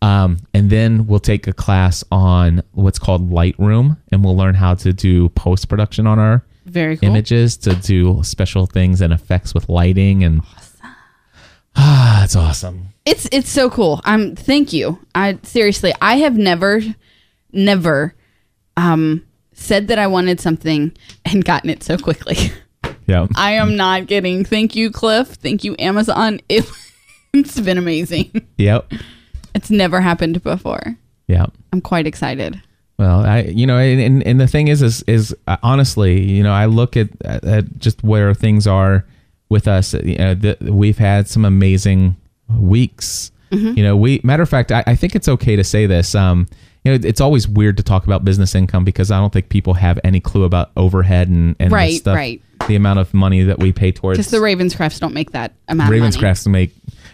Um, 0.00 0.38
and 0.52 0.68
then 0.68 1.06
we'll 1.06 1.20
take 1.20 1.46
a 1.46 1.52
class 1.52 2.02
on 2.10 2.62
what's 2.72 2.98
called 2.98 3.30
Lightroom, 3.30 3.98
and 4.10 4.24
we'll 4.24 4.36
learn 4.36 4.54
how 4.54 4.74
to 4.74 4.92
do 4.92 5.28
post 5.28 5.68
production 5.68 6.08
on 6.08 6.18
our 6.18 6.44
Very 6.64 6.96
cool. 6.96 7.08
images 7.08 7.56
to 7.58 7.76
do 7.76 8.20
special 8.24 8.66
things 8.66 9.00
and 9.00 9.12
effects 9.12 9.54
with 9.54 9.68
lighting. 9.68 10.24
And 10.24 10.42
ah, 11.76 12.24
it's 12.24 12.36
awesome. 12.36 12.88
It's 13.04 13.28
it's 13.32 13.50
so 13.50 13.70
cool. 13.70 14.00
I'm 14.04 14.36
thank 14.36 14.72
you. 14.72 14.98
I 15.14 15.38
seriously, 15.42 15.92
I 16.00 16.16
have 16.18 16.36
never 16.36 16.80
never 17.52 18.14
um 18.76 19.24
said 19.52 19.88
that 19.88 19.98
I 19.98 20.06
wanted 20.06 20.40
something 20.40 20.92
and 21.24 21.44
gotten 21.44 21.70
it 21.70 21.82
so 21.82 21.98
quickly. 21.98 22.36
Yeah. 23.08 23.26
I 23.34 23.52
am 23.54 23.74
not 23.74 24.06
getting 24.06 24.44
thank 24.44 24.76
you 24.76 24.90
Cliff, 24.90 25.28
thank 25.28 25.64
you 25.64 25.74
Amazon. 25.78 26.40
It, 26.48 26.64
it's 27.34 27.58
been 27.58 27.78
amazing. 27.78 28.46
Yep. 28.58 28.92
It's 29.54 29.70
never 29.70 30.00
happened 30.00 30.42
before. 30.42 30.96
Yep. 31.26 31.52
I'm 31.72 31.80
quite 31.80 32.06
excited. 32.06 32.62
Well, 32.98 33.24
I 33.24 33.42
you 33.42 33.66
know, 33.66 33.78
and, 33.78 34.22
and 34.24 34.40
the 34.40 34.46
thing 34.46 34.68
is, 34.68 34.82
is 34.82 35.02
is 35.08 35.34
uh, 35.48 35.56
honestly, 35.62 36.20
you 36.22 36.42
know, 36.42 36.52
I 36.52 36.66
look 36.66 36.96
at, 36.96 37.08
at 37.24 37.78
just 37.78 38.04
where 38.04 38.34
things 38.34 38.66
are 38.66 39.04
with 39.52 39.68
us. 39.68 39.94
You 39.94 40.16
know, 40.18 40.34
the, 40.34 40.56
we've 40.60 40.98
had 40.98 41.28
some 41.28 41.44
amazing 41.44 42.16
weeks. 42.58 43.30
You 43.50 43.82
know, 43.82 43.98
we 43.98 44.18
matter 44.24 44.42
of 44.42 44.48
fact, 44.48 44.72
I, 44.72 44.82
I 44.86 44.96
think 44.96 45.14
it's 45.14 45.28
okay 45.28 45.56
to 45.56 45.62
say 45.62 45.84
this. 45.84 46.14
Um, 46.14 46.48
you 46.84 46.90
know, 46.90 46.98
it's 47.06 47.20
always 47.20 47.46
weird 47.46 47.76
to 47.76 47.82
talk 47.82 48.04
about 48.06 48.24
business 48.24 48.54
income 48.54 48.82
because 48.82 49.10
I 49.10 49.18
don't 49.20 49.30
think 49.30 49.50
people 49.50 49.74
have 49.74 50.00
any 50.04 50.20
clue 50.20 50.44
about 50.44 50.70
overhead 50.74 51.28
and 51.28 51.54
and 51.60 51.70
the 51.70 51.74
Right, 51.74 51.92
stuff, 52.00 52.16
right. 52.16 52.40
the 52.66 52.76
amount 52.76 52.98
of 53.00 53.12
money 53.12 53.42
that 53.42 53.58
we 53.58 53.70
pay 53.70 53.92
towards 53.92 54.16
Because 54.16 54.30
the 54.30 54.38
Ravenscrafts 54.38 54.98
don't 55.00 55.12
make 55.12 55.32
that 55.32 55.52
amount 55.68 55.92
of 55.94 56.00
money. 56.00 56.46
Make 56.48 56.72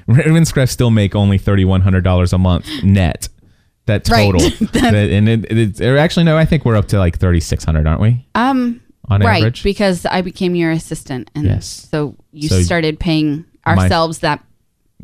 Ravenscraft 0.08 0.68
still 0.68 0.90
make 0.90 1.14
only 1.16 1.38
thirty 1.38 1.64
one 1.64 1.80
hundred 1.80 2.04
dollars 2.04 2.32
a 2.32 2.38
month 2.38 2.68
net. 2.84 3.28
That 3.86 4.08
Right. 4.08 4.30
total, 4.30 4.48
That- 4.80 4.94
and 4.94 5.28
it, 5.28 5.50
it, 5.50 5.80
or 5.80 5.96
actually 5.98 6.24
no, 6.24 6.36
I 6.38 6.44
think 6.44 6.64
we're 6.64 6.76
up 6.76 6.86
to 6.88 6.98
like 6.98 7.18
thirty 7.18 7.40
six 7.40 7.64
hundred, 7.64 7.86
aren't 7.88 8.00
we? 8.00 8.24
Um, 8.36 8.80
On 9.10 9.20
right, 9.22 9.38
average? 9.38 9.62
because 9.62 10.04
I 10.06 10.20
became 10.22 10.54
your 10.54 10.70
assistant, 10.70 11.30
and 11.34 11.44
Yes. 11.46 11.88
so 11.90 12.14
you 12.32 12.48
So 12.48 12.60
started 12.62 12.98
paying 13.00 13.44
ourselves 13.66 14.18
that 14.20 14.44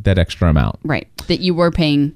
that 0.03 0.19
extra 0.19 0.51
amount. 0.51 0.79
Right. 0.85 1.07
That 1.29 1.41
you 1.41 1.55
were 1.55 1.71
paying 1.71 2.15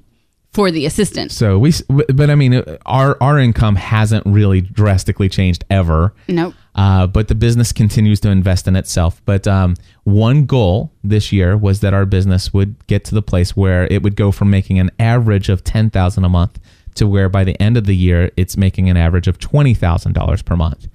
for 0.51 0.71
the 0.71 0.85
assistant. 0.85 1.31
So 1.31 1.57
we, 1.59 1.69
s- 1.69 1.81
but 1.89 2.29
I 2.29 2.35
mean, 2.35 2.63
our 2.85 3.17
our 3.21 3.39
income 3.39 3.75
hasn't 3.75 4.25
really 4.25 4.61
drastically 4.61 5.29
changed 5.29 5.63
ever. 5.69 6.13
Nope. 6.27 6.53
Uh, 6.75 7.07
but 7.07 7.27
the 7.27 7.35
business 7.35 7.71
continues 7.71 8.19
to 8.21 8.29
invest 8.29 8.67
in 8.67 8.75
itself. 8.75 9.21
But 9.25 9.47
um, 9.47 9.75
one 10.03 10.45
goal 10.45 10.91
this 11.03 11.31
year 11.31 11.57
was 11.57 11.79
that 11.81 11.93
our 11.93 12.05
business 12.05 12.53
would 12.53 12.75
get 12.87 13.03
to 13.05 13.15
the 13.15 13.21
place 13.21 13.55
where 13.55 13.85
it 13.91 14.01
would 14.03 14.15
go 14.15 14.31
from 14.31 14.49
making 14.49 14.79
an 14.79 14.89
average 14.99 15.49
of 15.49 15.63
ten 15.63 15.89
thousand 15.89 16.23
a 16.25 16.29
month 16.29 16.59
to 16.95 17.07
where 17.07 17.29
by 17.29 17.43
the 17.43 17.59
end 17.61 17.77
of 17.77 17.85
the 17.85 17.95
year 17.95 18.31
it's 18.35 18.57
making 18.57 18.89
an 18.89 18.97
average 18.97 19.27
of 19.27 19.37
twenty 19.39 19.73
thousand 19.73 20.13
dollars 20.13 20.41
per 20.41 20.55
month. 20.55 20.87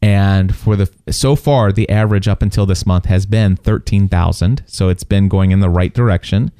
And 0.00 0.54
for 0.54 0.76
the 0.76 0.88
so 1.10 1.34
far, 1.34 1.72
the 1.72 1.88
average 1.90 2.28
up 2.28 2.40
until 2.42 2.66
this 2.66 2.86
month 2.86 3.06
has 3.06 3.26
been 3.26 3.56
thirteen 3.56 4.08
thousand. 4.08 4.62
So 4.66 4.88
it's 4.88 5.02
been 5.04 5.28
going 5.28 5.50
in 5.50 5.60
the 5.60 5.68
right 5.70 5.92
direction. 5.92 6.52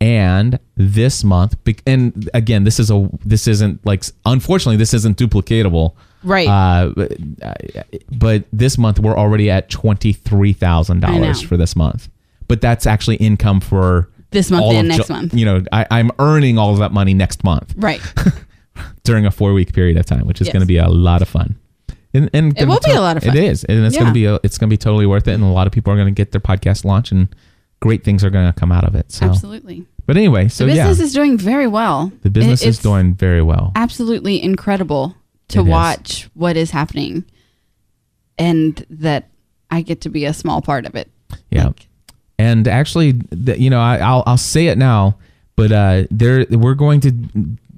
And 0.00 0.58
this 0.76 1.22
month, 1.22 1.56
and 1.86 2.28
again, 2.34 2.64
this 2.64 2.80
is 2.80 2.90
a 2.90 3.08
this 3.24 3.46
isn't 3.46 3.84
like 3.86 4.02
unfortunately 4.26 4.76
this 4.76 4.94
isn't 4.94 5.18
duplicatable. 5.18 5.94
Right. 6.24 6.48
Uh, 6.48 6.92
but, 6.96 7.12
uh, 7.42 7.54
but 8.10 8.44
this 8.52 8.76
month 8.76 8.98
we're 8.98 9.16
already 9.16 9.50
at 9.50 9.68
twenty 9.70 10.12
three 10.12 10.52
thousand 10.52 11.00
dollars 11.00 11.40
for 11.42 11.56
this 11.56 11.76
month. 11.76 12.08
But 12.48 12.60
that's 12.60 12.86
actually 12.86 13.16
income 13.16 13.60
for 13.60 14.08
This 14.32 14.50
month 14.50 14.64
and 14.74 14.88
next 14.88 15.06
Ju- 15.06 15.12
month. 15.12 15.34
You 15.34 15.44
know, 15.44 15.62
I, 15.70 15.86
I'm 15.92 16.10
earning 16.18 16.58
all 16.58 16.72
of 16.72 16.78
that 16.80 16.92
money 16.92 17.14
next 17.14 17.44
month 17.44 17.72
Right. 17.76 18.00
during 19.04 19.26
a 19.26 19.30
four 19.30 19.52
week 19.52 19.72
period 19.72 19.96
of 19.96 20.06
time, 20.06 20.26
which 20.26 20.40
is 20.40 20.46
Yes. 20.48 20.52
going 20.54 20.62
to 20.62 20.66
be 20.66 20.78
a 20.78 20.88
lot 20.88 21.22
of 21.22 21.28
fun. 21.28 21.56
And, 22.12 22.28
and 22.32 22.58
It 22.58 22.66
will 22.66 22.80
be 22.84 22.90
a 22.90 23.00
lot 23.00 23.16
of 23.16 23.22
fun. 23.22 23.36
It 23.36 23.44
is, 23.44 23.62
and 23.64 23.84
it's 23.86 23.96
gonna 23.96 24.12
be 24.12 24.24
a, 24.24 24.40
it's 24.42 24.58
going 24.58 24.68
to 24.68 24.72
be 24.72 24.76
totally 24.78 25.06
worth 25.06 25.28
it. 25.28 25.32
And 25.34 25.44
a 25.44 25.46
lot 25.46 25.66
of 25.68 25.72
people 25.72 25.92
are 25.92 25.96
going 25.96 26.08
to 26.08 26.12
get 26.12 26.32
their 26.32 26.40
podcast 26.40 26.84
launch, 26.84 27.12
and 27.12 27.28
great 27.80 28.02
things 28.04 28.24
are 28.24 28.30
going 28.30 28.52
to 28.52 28.58
come 28.58 28.72
out 28.72 28.84
of 28.84 28.94
it. 28.96 29.12
So, 29.12 29.26
Absolutely. 29.26 29.86
but 30.06 30.16
anyway, 30.16 30.48
so 30.48 30.66
the 30.66 30.74
yeah, 30.74 30.88
business 30.88 31.08
is 31.08 31.14
doing 31.14 31.38
very 31.38 31.68
well. 31.68 32.10
the 32.22 32.30
business 32.30 32.62
It- 32.62 32.68
is 32.68 32.76
it's 32.76 32.82
doing 32.82 33.14
very 33.14 33.42
well. 33.42 33.70
absolutely 33.76 34.42
incredible 34.42 35.14
to 35.48 35.60
It 35.60 35.62
is. 35.62 35.68
watch 35.68 36.30
what 36.34 36.56
is 36.56 36.72
happening 36.72 37.24
and 38.38 38.84
that 38.90 39.28
I 39.70 39.82
get 39.82 40.00
to 40.02 40.08
be 40.08 40.24
a 40.24 40.32
small 40.32 40.62
part 40.62 40.86
of 40.86 40.94
it. 40.94 41.08
Yeah. 41.50 41.66
Like, 41.68 41.86
and 42.38 42.66
actually 42.66 43.20
you 43.56 43.68
know 43.70 43.80
I, 43.80 43.98
I'll, 43.98 44.22
I'll 44.26 44.36
say 44.38 44.66
it 44.68 44.78
now 44.78 45.16
but 45.56 45.70
uh, 45.72 46.04
there 46.10 46.46
we're 46.50 46.74
going 46.74 47.00
to 47.00 47.12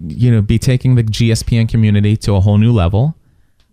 you 0.06 0.30
know 0.30 0.40
be 0.40 0.58
taking 0.58 0.94
the 0.94 1.02
gspn 1.02 1.68
community 1.68 2.16
to 2.18 2.34
a 2.34 2.40
whole 2.40 2.58
new 2.58 2.72
level 2.72 3.16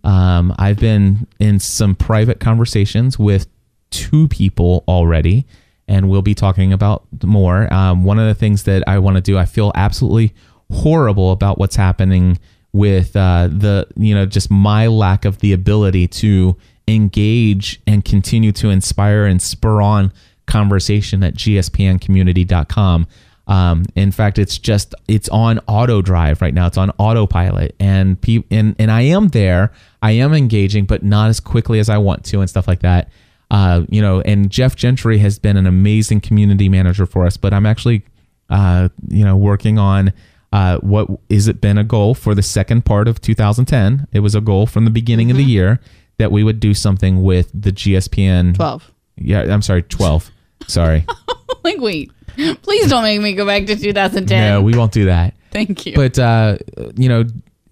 um, 0.04 0.54
i've 0.58 0.78
been 0.78 1.26
in 1.38 1.58
some 1.58 1.94
private 1.94 2.40
conversations 2.40 3.18
with 3.18 3.46
two 3.90 4.28
people 4.28 4.84
already 4.88 5.46
and 5.88 6.08
we'll 6.08 6.22
be 6.22 6.36
talking 6.36 6.72
about 6.72 7.04
more. 7.24 7.72
Um, 7.74 8.04
one 8.04 8.20
of 8.20 8.28
the 8.28 8.34
things 8.34 8.62
that 8.64 8.84
i 8.86 8.98
want 8.98 9.16
to 9.16 9.20
do 9.20 9.36
i 9.36 9.44
feel 9.44 9.72
absolutely 9.74 10.32
horrible 10.72 11.32
about 11.32 11.58
what's 11.58 11.76
happening 11.76 12.38
with 12.72 13.16
uh, 13.16 13.48
the 13.50 13.86
you 13.96 14.14
know 14.14 14.26
just 14.26 14.50
my 14.50 14.86
lack 14.86 15.24
of 15.24 15.38
the 15.38 15.52
ability 15.52 16.06
to 16.06 16.56
engage 16.86 17.80
and 17.86 18.04
continue 18.04 18.52
to 18.52 18.70
inspire 18.70 19.24
and 19.24 19.42
spur 19.42 19.80
on 19.80 20.12
conversation 20.46 21.22
at 21.22 21.34
gspncommunity.com 21.34 23.06
um, 23.50 23.84
in 23.96 24.12
fact 24.12 24.38
it's 24.38 24.56
just 24.56 24.94
it's 25.08 25.28
on 25.28 25.58
auto 25.66 26.00
drive 26.00 26.40
right 26.40 26.54
now. 26.54 26.68
It's 26.68 26.78
on 26.78 26.90
autopilot. 26.98 27.74
And 27.80 28.18
pe- 28.20 28.44
and 28.50 28.76
and 28.78 28.90
i 28.92 29.02
am 29.02 29.28
there. 29.28 29.72
I 30.00 30.12
am 30.12 30.32
engaging 30.32 30.86
but 30.86 31.02
not 31.02 31.28
as 31.28 31.40
quickly 31.40 31.80
as 31.80 31.88
i 31.90 31.98
want 31.98 32.24
to 32.26 32.40
and 32.40 32.48
stuff 32.48 32.68
like 32.68 32.80
that. 32.80 33.10
Uh, 33.50 33.84
you 33.90 34.00
know 34.00 34.20
and 34.20 34.48
jeff 34.48 34.76
gentry 34.76 35.18
has 35.18 35.40
been 35.40 35.56
an 35.56 35.66
amazing 35.66 36.20
community 36.20 36.68
manager 36.68 37.04
for 37.04 37.26
us 37.26 37.36
but 37.36 37.52
i'm 37.52 37.66
actually 37.66 38.04
uh, 38.48 38.88
you 39.08 39.24
know 39.24 39.36
working 39.36 39.76
on 39.76 40.12
uh, 40.52 40.78
what 40.78 41.08
is 41.28 41.48
it 41.48 41.60
been 41.60 41.76
a 41.76 41.82
goal 41.82 42.14
for 42.14 42.32
the 42.36 42.44
second 42.44 42.84
part 42.84 43.08
of 43.08 43.20
2010 43.20 44.06
it 44.12 44.20
was 44.20 44.36
a 44.36 44.40
goal 44.40 44.68
from 44.68 44.84
the 44.84 44.90
beginning 44.92 45.32
of 45.32 45.36
the 45.36 45.42
year 45.42 45.80
that 46.18 46.30
we 46.30 46.44
would 46.44 46.60
do 46.60 46.72
something 46.72 47.24
with 47.24 47.50
the 47.52 47.72
gspn 47.72 48.54
12. 48.54 48.92
yeah 49.16 49.40
i'm 49.52 49.62
sorry 49.62 49.82
12 49.82 50.30
sorry. 50.68 51.04
Like, 51.62 51.78
wait, 51.78 52.10
please 52.62 52.88
don't 52.88 53.02
make 53.02 53.20
me 53.20 53.34
go 53.34 53.46
back 53.46 53.66
to 53.66 53.76
2010. 53.76 54.26
no 54.50 54.62
we 54.62 54.76
won't 54.76 54.92
do 54.92 55.06
that 55.06 55.34
Thank 55.50 55.86
you. 55.86 55.94
but 55.94 56.18
uh, 56.18 56.58
you 56.96 57.08
know 57.08 57.24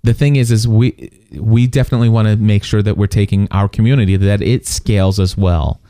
the 0.03 0.15
thing 0.15 0.37
is 0.37 0.51
is 0.51 0.67
we 0.67 1.11
we 1.39 1.67
definitely 1.67 2.09
want 2.09 2.29
to 2.29 2.37
make 2.37 2.65
sure 2.65 2.83
that 2.83 2.97
we're 2.97 3.07
taking 3.07 3.49
our 3.51 3.69
community 3.69 4.17
that 4.17 4.43
it 4.43 4.67
scales 4.67 5.19
as 5.21 5.37
well 5.37 5.81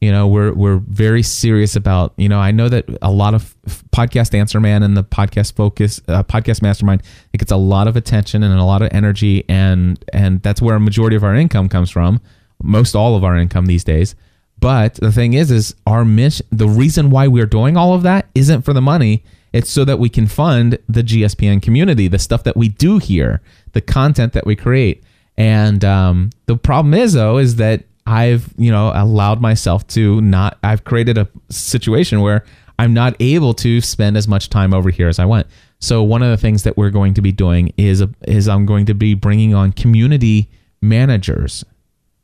you 0.00 0.12
know 0.12 0.26
we're 0.28 0.52
we're 0.52 0.78
very 0.78 1.22
serious 1.22 1.74
about 1.76 2.12
you 2.16 2.28
know 2.28 2.38
i 2.38 2.50
know 2.50 2.68
that 2.68 2.84
a 3.02 3.10
lot 3.10 3.34
of 3.34 3.54
podcast 3.90 4.32
answer 4.34 4.60
man 4.60 4.82
and 4.82 4.96
the 4.96 5.02
podcast 5.04 5.54
focus 5.54 6.00
uh, 6.08 6.22
podcast 6.22 6.62
mastermind 6.62 7.02
it 7.32 7.38
gets 7.38 7.50
a 7.52 7.56
lot 7.56 7.88
of 7.88 7.96
attention 7.96 8.42
and 8.42 8.58
a 8.58 8.64
lot 8.64 8.80
of 8.82 8.88
energy 8.92 9.44
and 9.48 10.04
and 10.12 10.42
that's 10.42 10.62
where 10.62 10.76
a 10.76 10.80
majority 10.80 11.16
of 11.16 11.24
our 11.24 11.34
income 11.34 11.68
comes 11.68 11.90
from 11.90 12.20
most 12.62 12.94
all 12.94 13.16
of 13.16 13.24
our 13.24 13.36
income 13.36 13.66
these 13.66 13.84
days 13.84 14.14
but 14.60 14.94
the 14.94 15.12
thing 15.12 15.34
is 15.34 15.50
is 15.50 15.74
our 15.86 16.04
mission 16.04 16.46
the 16.50 16.68
reason 16.68 17.10
why 17.10 17.28
we're 17.28 17.46
doing 17.46 17.76
all 17.76 17.94
of 17.94 18.02
that 18.02 18.26
isn't 18.34 18.62
for 18.62 18.72
the 18.72 18.80
money. 18.80 19.22
It's 19.52 19.70
so 19.70 19.84
that 19.86 19.98
we 19.98 20.08
can 20.08 20.26
fund 20.26 20.78
the 20.88 21.02
gspn 21.02 21.62
community 21.62 22.08
the 22.08 22.18
stuff 22.18 22.44
that 22.44 22.56
we 22.56 22.68
do 22.68 22.98
here 22.98 23.40
the 23.72 23.80
content 23.80 24.32
that 24.34 24.46
we 24.46 24.56
create. 24.56 25.02
And 25.36 25.84
um, 25.84 26.30
the 26.46 26.56
problem 26.56 26.94
is 26.94 27.12
though 27.12 27.38
is 27.38 27.56
that 27.56 27.84
i've 28.06 28.52
you 28.56 28.70
know 28.70 28.90
allowed 28.94 29.40
myself 29.40 29.86
to 29.86 30.20
not 30.22 30.56
i've 30.64 30.82
created 30.84 31.18
a 31.18 31.28
situation 31.50 32.22
where 32.22 32.42
i'm 32.78 32.94
not 32.94 33.14
able 33.20 33.52
to 33.52 33.82
spend 33.82 34.16
as 34.16 34.26
much 34.26 34.48
time 34.48 34.72
over 34.72 34.90
here 34.90 35.08
as 35.08 35.18
i 35.18 35.24
want. 35.24 35.46
So 35.80 36.02
one 36.02 36.22
of 36.22 36.30
the 36.30 36.36
things 36.36 36.64
that 36.64 36.76
we're 36.76 36.90
going 36.90 37.14
to 37.14 37.22
be 37.22 37.32
doing 37.32 37.72
is 37.76 38.02
is 38.26 38.48
i'm 38.48 38.66
going 38.66 38.86
to 38.86 38.94
be 38.94 39.14
bringing 39.14 39.54
on 39.54 39.72
community 39.72 40.50
managers 40.80 41.64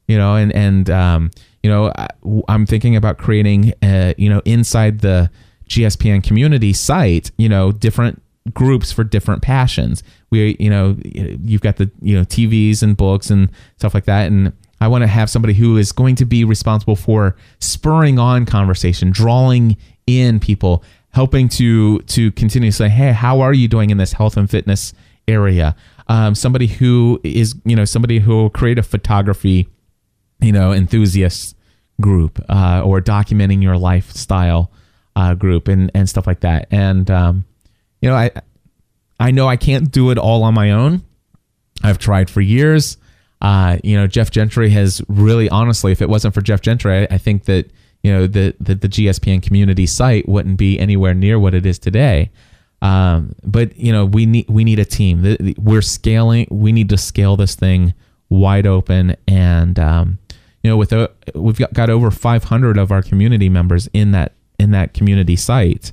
you 0.08 0.18
know 0.18 0.34
and 0.36 0.52
and 0.52 0.90
um, 0.90 1.30
you 1.62 1.70
know 1.70 1.92
I, 1.96 2.08
i'm 2.48 2.66
thinking 2.66 2.96
about 2.96 3.18
creating 3.18 3.72
uh, 3.82 4.14
you 4.16 4.28
know 4.28 4.42
inside 4.44 5.00
the 5.00 5.30
gspn 5.68 6.22
community 6.22 6.72
site 6.72 7.30
you 7.38 7.48
know 7.48 7.72
different 7.72 8.20
groups 8.52 8.92
for 8.92 9.04
different 9.04 9.40
passions. 9.40 10.02
We 10.30 10.56
you 10.60 10.68
know 10.68 10.98
you've 11.02 11.62
got 11.62 11.76
the 11.76 11.90
you 12.02 12.16
know 12.16 12.24
tvs 12.24 12.82
and 12.82 12.96
books 12.96 13.30
and 13.30 13.48
stuff 13.78 13.94
like 13.94 14.04
that 14.04 14.26
and 14.26 14.52
i 14.80 14.88
want 14.88 15.02
to 15.02 15.08
have 15.08 15.30
somebody 15.30 15.54
who 15.54 15.78
is 15.78 15.92
going 15.92 16.16
to 16.16 16.26
be 16.26 16.44
responsible 16.44 16.96
for 16.96 17.36
spurring 17.60 18.18
on 18.18 18.44
conversation 18.44 19.10
drawing 19.10 19.76
in 20.06 20.40
people 20.40 20.84
helping 21.12 21.48
to 21.48 22.00
to 22.00 22.32
continue 22.32 22.70
to 22.70 22.76
say 22.76 22.88
hey 22.88 23.12
how 23.12 23.40
are 23.40 23.54
you 23.54 23.66
doing 23.66 23.88
in 23.88 23.96
this 23.96 24.12
health 24.12 24.36
and 24.36 24.50
fitness 24.50 24.92
area? 25.28 25.74
Um, 26.08 26.34
somebody 26.34 26.66
who 26.66 27.20
is 27.24 27.54
you 27.64 27.76
know 27.76 27.84
somebody 27.84 28.18
who 28.18 28.32
will 28.36 28.50
create 28.50 28.78
a 28.78 28.82
photography 28.82 29.68
you 30.44 30.52
know 30.52 30.72
enthusiast 30.72 31.56
group 32.00 32.44
uh, 32.48 32.82
or 32.84 33.00
documenting 33.00 33.62
your 33.62 33.76
lifestyle 33.76 34.70
uh, 35.16 35.34
group 35.34 35.68
and 35.68 35.90
and 35.94 36.08
stuff 36.08 36.26
like 36.26 36.40
that. 36.40 36.68
And 36.70 37.10
um, 37.10 37.44
you 38.00 38.08
know 38.10 38.16
i 38.16 38.30
i 39.18 39.30
know 39.30 39.48
i 39.48 39.56
can't 39.56 39.90
do 39.90 40.10
it 40.10 40.18
all 40.18 40.42
on 40.42 40.54
my 40.54 40.70
own. 40.70 41.02
I've 41.82 41.98
tried 41.98 42.30
for 42.30 42.40
years. 42.40 42.96
Uh, 43.40 43.78
you 43.82 43.96
know 43.96 44.06
jeff 44.06 44.30
gentry 44.30 44.70
has 44.70 45.02
really 45.08 45.50
honestly 45.50 45.92
if 45.92 46.00
it 46.00 46.08
wasn't 46.08 46.32
for 46.32 46.40
jeff 46.40 46.62
gentry 46.62 47.00
i, 47.00 47.14
I 47.14 47.18
think 47.18 47.44
that 47.44 47.70
you 48.02 48.10
know 48.10 48.26
the, 48.26 48.54
the 48.58 48.74
the 48.74 48.88
gspn 48.88 49.42
community 49.42 49.84
site 49.86 50.26
wouldn't 50.26 50.56
be 50.56 50.78
anywhere 50.78 51.14
near 51.14 51.38
what 51.38 51.54
it 51.54 51.66
is 51.66 51.78
today. 51.78 52.30
Um, 52.82 53.34
but 53.42 53.76
you 53.76 53.92
know 53.92 54.04
we 54.04 54.26
need 54.26 54.48
we 54.48 54.62
need 54.62 54.78
a 54.78 54.84
team. 54.84 55.36
We're 55.58 55.82
scaling 55.82 56.46
we 56.50 56.70
need 56.72 56.90
to 56.90 56.98
scale 56.98 57.36
this 57.36 57.54
thing 57.54 57.94
wide 58.28 58.66
open 58.66 59.16
and 59.26 59.78
um, 59.78 60.18
you 60.64 60.70
know 60.70 60.76
with 60.76 60.92
a, 60.92 61.10
we've 61.34 61.58
got, 61.58 61.72
got 61.72 61.90
over 61.90 62.10
500 62.10 62.78
of 62.78 62.90
our 62.90 63.02
community 63.02 63.48
members 63.48 63.88
in 63.92 64.10
that 64.12 64.32
in 64.58 64.72
that 64.72 64.94
community 64.94 65.36
site. 65.36 65.92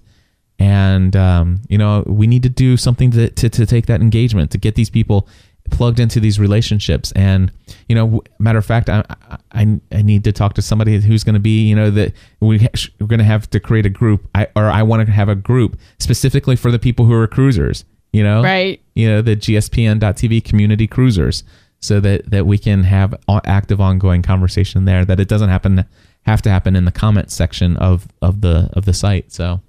And 0.58 1.16
um, 1.16 1.62
you 1.70 1.78
know 1.78 2.04
we 2.08 2.26
need 2.26 2.42
to 2.44 2.50
do 2.50 2.78
something 2.78 3.12
to, 3.12 3.30
to, 3.30 3.50
to 3.50 3.66
take 3.66 3.86
that 3.88 4.02
engagement 4.02 4.50
to 4.52 4.58
get 4.58 4.76
these 4.76 4.90
people 4.90 5.28
plugged 5.70 6.00
into 6.00 6.20
these 6.20 6.40
relationships. 6.40 7.12
And 7.12 7.52
you 7.90 7.96
know 7.96 8.24
matter 8.40 8.60
of 8.60 8.66
fact 8.66 8.90
i 8.90 9.04
i, 9.52 9.80
I 9.92 10.02
need 10.02 10.24
to 10.24 10.32
talk 10.32 10.54
to 10.54 10.62
somebody 10.62 11.00
who's 11.00 11.24
going 11.24 11.34
to 11.34 11.42
be 11.42 11.68
you 11.68 11.76
know 11.76 11.92
that 11.92 12.14
we 12.40 12.68
we're 13.00 13.08
going 13.08 13.20
to 13.20 13.26
have 13.26 13.50
to 13.50 13.60
create 13.60 13.86
a 13.86 13.90
group. 13.90 14.28
I, 14.34 14.48
or 14.56 14.70
i 14.70 14.82
want 14.84 15.06
to 15.06 15.12
have 15.12 15.28
a 15.28 15.36
group 15.36 15.78
specifically 16.00 16.56
for 16.56 16.72
the 16.72 16.80
people 16.80 17.06
who 17.06 17.14
are 17.14 17.28
cruisers 17.28 17.84
you 18.14 18.24
know? 18.24 18.44
Right. 18.44 18.82
you 18.94 19.10
know 19.10 19.22
the 19.22 19.36
gspn.tv 19.36 20.44
community 20.44 20.88
cruisers 20.88 21.44
so 21.82 22.00
that 22.00 22.30
that 22.30 22.46
we 22.46 22.58
can 22.58 22.84
have 22.84 23.14
active 23.46 23.82
ongoing 23.82 24.22
conversation 24.22 24.86
there 24.86 25.04
that 25.06 25.20
it 25.20 25.28
doesn't 25.28 25.50
happen 25.50 25.84
have 26.24 26.42
to 26.42 26.50
happen 26.50 26.76
in 26.76 26.86
the 26.86 26.92
comment 26.92 27.32
section 27.32 27.76
of 27.78 28.08
of 28.22 28.42
the 28.42 28.70
of 28.74 28.86
the 28.86 28.94
site 28.94 29.32
so 29.32 29.60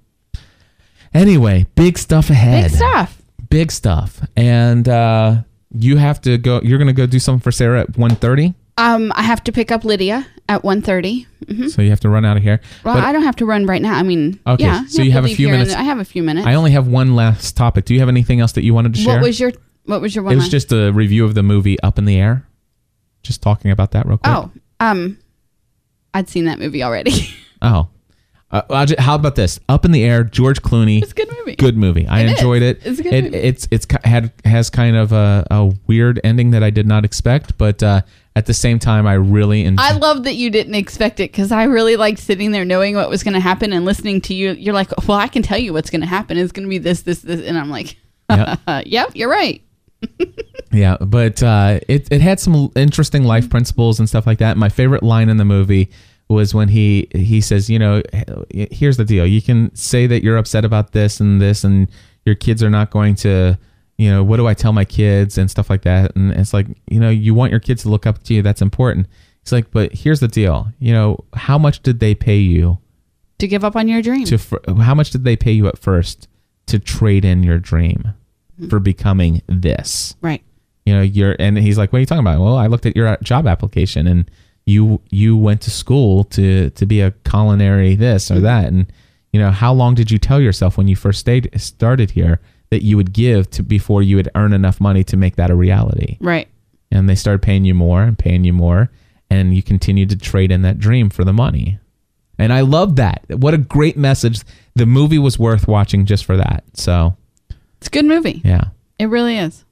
anyway 1.13 1.65
big 1.75 1.97
stuff 1.97 2.29
ahead 2.29 2.63
Big 2.71 2.75
stuff. 2.77 3.21
big 3.49 3.71
stuff 3.71 4.21
and 4.35 4.87
uh 4.87 5.37
you 5.75 5.97
have 5.97 6.21
to 6.21 6.37
go 6.37 6.61
you're 6.63 6.77
gonna 6.79 6.93
go 6.93 7.05
do 7.05 7.19
something 7.19 7.41
for 7.41 7.51
sarah 7.51 7.81
at 7.81 7.91
1.30 7.93 8.53
Um, 8.77 9.11
I 9.15 9.21
have 9.23 9.43
to 9.45 9.51
pick 9.51 9.71
up 9.71 9.83
Lydia 9.85 10.25
at 10.49 10.63
1.30. 10.63 11.25
hmm 11.47 11.67
So 11.67 11.81
you 11.83 11.89
have 11.91 11.99
to 12.01 12.09
run 12.09 12.25
out 12.25 12.37
of 12.37 12.43
here. 12.43 12.59
Well, 12.83 12.95
But 12.95 13.03
I 13.03 13.11
don't 13.13 13.21
have 13.21 13.35
to 13.37 13.45
run 13.45 13.67
right 13.67 13.81
now. 13.81 13.93
I 13.93 14.01
mean, 14.01 14.39
Okay, 14.47 14.63
yeah. 14.65 14.85
so 14.87 15.03
you 15.03 15.11
have 15.11 15.25
a 15.25 15.35
few 15.35 15.47
minutes. 15.47 15.75
I 15.75 15.83
have 15.83 15.99
a 15.99 16.05
few 16.05 16.23
minutes. 16.23 16.47
I 16.47 16.55
only 16.55 16.71
have 16.71 16.87
one 16.87 17.15
last 17.15 17.55
topic. 17.55 17.85
Do 17.85 17.93
you 17.93 17.99
have 17.99 18.09
anything 18.09 18.39
else 18.39 18.53
that 18.53 18.63
you 18.63 18.73
wanted 18.73 18.95
to 18.95 18.99
share? 18.99 19.13
what 19.17 19.21
was 19.23 19.39
your 19.39 19.51
What 19.85 20.01
was 20.01 20.15
your 20.15 20.23
one? 20.23 20.33
it 20.33 20.35
was 20.35 20.45
line? 20.45 20.51
just 20.51 20.71
a 20.71 20.91
review 20.91 21.25
of 21.25 21.33
the 21.35 21.43
movie 21.43 21.79
Up 21.81 21.97
in 21.97 22.05
the 22.05 22.17
Air. 22.17 22.47
Just 23.21 23.41
talking 23.41 23.71
about 23.71 23.91
that 23.91 24.05
real 24.05 24.17
quick. 24.17 24.33
Oh, 24.35 24.51
um, 24.79 25.17
I'd 26.13 26.29
seen 26.29 26.45
that 26.45 26.59
movie 26.59 26.83
already. 26.83 27.11
Oh. 27.65 27.87
Uh, 28.51 28.61
I'll 28.69 28.85
how 28.99 29.15
about 29.15 29.35
this? 29.35 29.57
Up 29.69 29.85
in 29.85 29.93
the 29.93 30.03
Air, 30.03 30.25
George 30.25 30.61
Clooney. 30.61 31.01
it's 31.01 31.13
a 31.13 31.15
good 31.15 31.29
movie. 31.39 31.55
Good 31.55 31.77
movie. 31.77 32.05
I 32.05 32.19
It 32.19 32.25
is. 32.25 32.31
enjoyed 32.33 32.61
it. 32.61 32.81
It's 32.85 32.99
a 32.99 33.03
good 33.03 33.13
it 33.13 33.23
movie. 33.23 33.37
it's 33.37 33.67
it's 33.71 33.87
had 34.03 34.33
has 34.43 34.69
kind 34.69 34.97
of 34.97 35.13
a, 35.13 35.47
a 35.49 35.71
weird 35.87 36.19
ending 36.25 36.51
that 36.51 36.61
I 36.61 36.71
did 36.71 36.85
not 36.85 37.05
expect, 37.05 37.57
but 37.57 37.81
uh, 37.81 38.01
at 38.35 38.45
the 38.47 38.53
same 38.53 38.79
time, 38.79 39.07
I 39.07 39.13
really 39.13 39.63
enjoyed. 39.63 39.85
I 39.85 39.93
love 39.97 40.25
that 40.25 40.35
you 40.35 40.49
didn't 40.49 40.75
expect 40.75 41.21
it 41.21 41.31
because 41.31 41.53
I 41.53 41.63
really 41.63 41.95
liked 41.95 42.19
sitting 42.19 42.51
there 42.51 42.65
knowing 42.65 42.95
what 42.97 43.09
was 43.09 43.23
going 43.23 43.33
to 43.35 43.39
happen 43.39 43.71
and 43.71 43.85
listening 43.85 44.19
to 44.21 44.33
you. 44.33 44.51
You're 44.51 44.73
like, 44.73 44.89
well, 45.07 45.17
I 45.17 45.29
can 45.29 45.41
tell 45.41 45.57
you 45.57 45.71
what's 45.71 45.89
going 45.89 46.01
to 46.01 46.07
happen. 46.07 46.37
It's 46.37 46.51
going 46.51 46.65
to 46.65 46.69
be 46.69 46.79
this, 46.79 47.03
this, 47.03 47.21
this, 47.21 47.41
and 47.47 47.57
I'm 47.57 47.69
like, 47.69 47.95
Yeah. 48.29 48.57
yep, 48.85 49.11
you're 49.15 49.29
right. 49.31 49.63
Yeah, 50.71 50.97
but 50.99 51.43
uh, 51.43 51.81
it 51.87 52.07
it 52.11 52.19
had 52.19 52.39
some 52.39 52.71
interesting 52.75 53.25
life 53.25 53.47
principles 53.47 53.99
and 53.99 54.09
stuff 54.09 54.25
like 54.25 54.39
that. 54.39 54.57
My 54.57 54.69
favorite 54.69 55.03
line 55.03 55.29
in 55.29 55.37
the 55.37 55.45
movie 55.45 55.91
was 56.29 56.55
when 56.55 56.67
he 56.67 57.07
he 57.13 57.41
says, 57.41 57.69
you 57.69 57.77
know, 57.77 58.01
here's 58.49 58.97
the 58.97 59.05
deal: 59.05 59.25
you 59.25 59.39
can 59.41 59.73
say 59.75 60.07
that 60.07 60.23
you're 60.23 60.37
upset 60.37 60.65
about 60.65 60.91
this 60.93 61.19
and 61.19 61.39
this, 61.39 61.63
and 61.63 61.87
your 62.25 62.33
kids 62.33 62.63
are 62.63 62.71
not 62.71 62.89
going 62.89 63.13
to, 63.15 63.55
you 63.99 64.09
know, 64.09 64.23
what 64.23 64.37
do 64.37 64.47
I 64.47 64.55
tell 64.55 64.73
my 64.73 64.83
kids 64.83 65.37
and 65.37 65.51
stuff 65.51 65.69
like 65.69 65.83
that. 65.83 66.15
And 66.15 66.31
it's 66.31 66.53
like, 66.55 66.65
you 66.89 66.99
know, 66.99 67.09
you 67.11 67.35
want 67.35 67.51
your 67.51 67.59
kids 67.59 67.83
to 67.83 67.89
look 67.89 68.07
up 68.07 68.23
to 68.23 68.33
you. 68.33 68.41
That's 68.41 68.61
important. 68.61 69.07
He's 69.43 69.51
like, 69.51 69.69
but 69.69 69.93
here's 69.93 70.21
the 70.21 70.27
deal: 70.27 70.69
you 70.79 70.91
know, 70.91 71.23
how 71.35 71.59
much 71.59 71.83
did 71.83 71.99
they 71.99 72.15
pay 72.15 72.37
you 72.37 72.79
To 73.37 73.47
give 73.47 73.63
up 73.63 73.75
on 73.75 73.87
your 73.87 74.01
dream. 74.01 74.25
to? 74.25 74.39
How 74.81 74.95
much 74.95 75.11
did 75.11 75.23
they 75.23 75.35
pay 75.35 75.51
you 75.51 75.67
at 75.67 75.77
first 75.77 76.27
to 76.65 76.79
trade 76.79 77.25
in 77.25 77.43
your 77.43 77.59
dream 77.59 78.15
for 78.69 78.79
becoming 78.79 79.41
this? 79.47 80.15
right. 80.21 80.43
you 80.85 80.93
know 80.93 81.01
you're 81.01 81.35
and 81.39 81.57
he's 81.57 81.77
like 81.77 81.91
what 81.91 81.97
are 81.97 81.99
you 82.01 82.05
talking 82.05 82.25
about? 82.25 82.39
Well 82.39 82.57
i 82.57 82.67
looked 82.67 82.85
at 82.85 82.95
your 82.95 83.07
uh, 83.07 83.17
job 83.23 83.47
application 83.47 84.07
and 84.07 84.29
you 84.65 85.01
you 85.09 85.35
went 85.37 85.61
to 85.61 85.71
school 85.71 86.23
to 86.25 86.69
to 86.71 86.85
be 86.85 87.01
a 87.01 87.11
culinary 87.29 87.95
this 87.95 88.31
or 88.31 88.35
mm-hmm. 88.35 88.43
that. 88.43 88.65
And 88.67 88.91
you 89.31 89.39
know 89.39 89.51
how 89.51 89.73
long 89.73 89.95
did 89.95 90.11
you 90.11 90.17
tell 90.17 90.39
yourself 90.39 90.77
when 90.77 90.87
you 90.87 90.95
first 90.95 91.19
stayed 91.19 91.49
started 91.59 92.11
here 92.11 92.39
that 92.69 92.83
you 92.83 92.97
would 92.97 93.13
give 93.13 93.49
to 93.51 93.63
before 93.63 94.01
you 94.01 94.15
would 94.15 94.29
earn 94.35 94.53
enough 94.53 94.79
money 94.79 95.03
to 95.05 95.17
make 95.17 95.35
that 95.35 95.49
a 95.49 95.55
reality? 95.55 96.17
Right. 96.19 96.47
and 96.91 97.09
they 97.09 97.15
started 97.15 97.41
paying 97.41 97.65
you 97.65 97.73
more 97.73 98.03
and 98.03 98.17
paying 98.17 98.43
you 98.43 98.53
more 98.53 98.89
and 99.29 99.55
you 99.55 99.63
continued 99.63 100.09
to 100.09 100.17
trade 100.17 100.51
in 100.51 100.61
that 100.61 100.79
dream 100.79 101.09
for 101.09 101.23
the 101.23 101.33
money. 101.33 101.79
And 102.37 102.53
i 102.53 102.61
love 102.61 102.95
that. 102.97 103.25
What 103.29 103.53
a 103.53 103.57
great 103.57 103.97
message. 103.97 104.41
The 104.75 104.85
movie 104.85 105.19
was 105.19 105.37
worth 105.37 105.67
watching 105.67 106.05
just 106.05 106.25
for 106.25 106.37
that. 106.37 106.63
So 106.73 107.15
It's 107.83 107.87
a 107.89 107.91
good 107.91 108.05
movie. 108.05 108.41
yeah 108.45 108.65
It 108.97 109.07
really 109.07 109.37
is. 109.37 109.65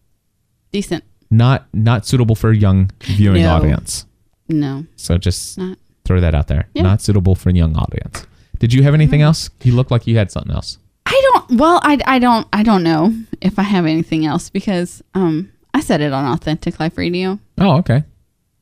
Decent. 0.73 1.03
not 1.29 1.65
not 1.73 2.05
suitable 2.05 2.35
for 2.35 2.49
a 2.49 2.55
young 2.55 2.91
viewing 3.01 3.43
No. 3.43 3.55
audience 3.55 4.05
No, 4.49 4.85
So 4.97 5.17
just 5.17 5.57
not. 5.57 5.77
throw 6.03 6.19
that 6.19 6.35
out 6.35 6.47
there. 6.47 6.67
Yeah. 6.73 6.83
Not 6.83 7.01
suitable 7.01 7.35
for 7.35 7.49
a 7.49 7.53
young 7.53 7.75
audience. 7.77 8.25
Did 8.59 8.73
you 8.73 8.83
have 8.83 8.93
anything 8.93 9.21
else? 9.21 9.49
You 9.63 9.73
look 9.73 9.89
like 9.91 10.05
you 10.07 10.17
had 10.17 10.29
something 10.31 10.51
else. 10.53 10.77
I 11.05 11.19
don't. 11.31 11.57
Well, 11.59 11.79
I, 11.83 11.97
I 12.05 12.19
don't. 12.19 12.47
I 12.53 12.63
don't 12.63 12.83
know 12.83 13.13
if 13.41 13.57
I 13.57 13.63
have 13.63 13.85
anything 13.85 14.25
else 14.25 14.49
because 14.49 15.01
um 15.13 15.51
I 15.73 15.79
said 15.79 16.01
it 16.01 16.11
on 16.11 16.25
Authentic 16.33 16.79
Life 16.81 16.97
Radio. 16.97 17.39
Oh, 17.57 17.77
okay. 17.77 18.03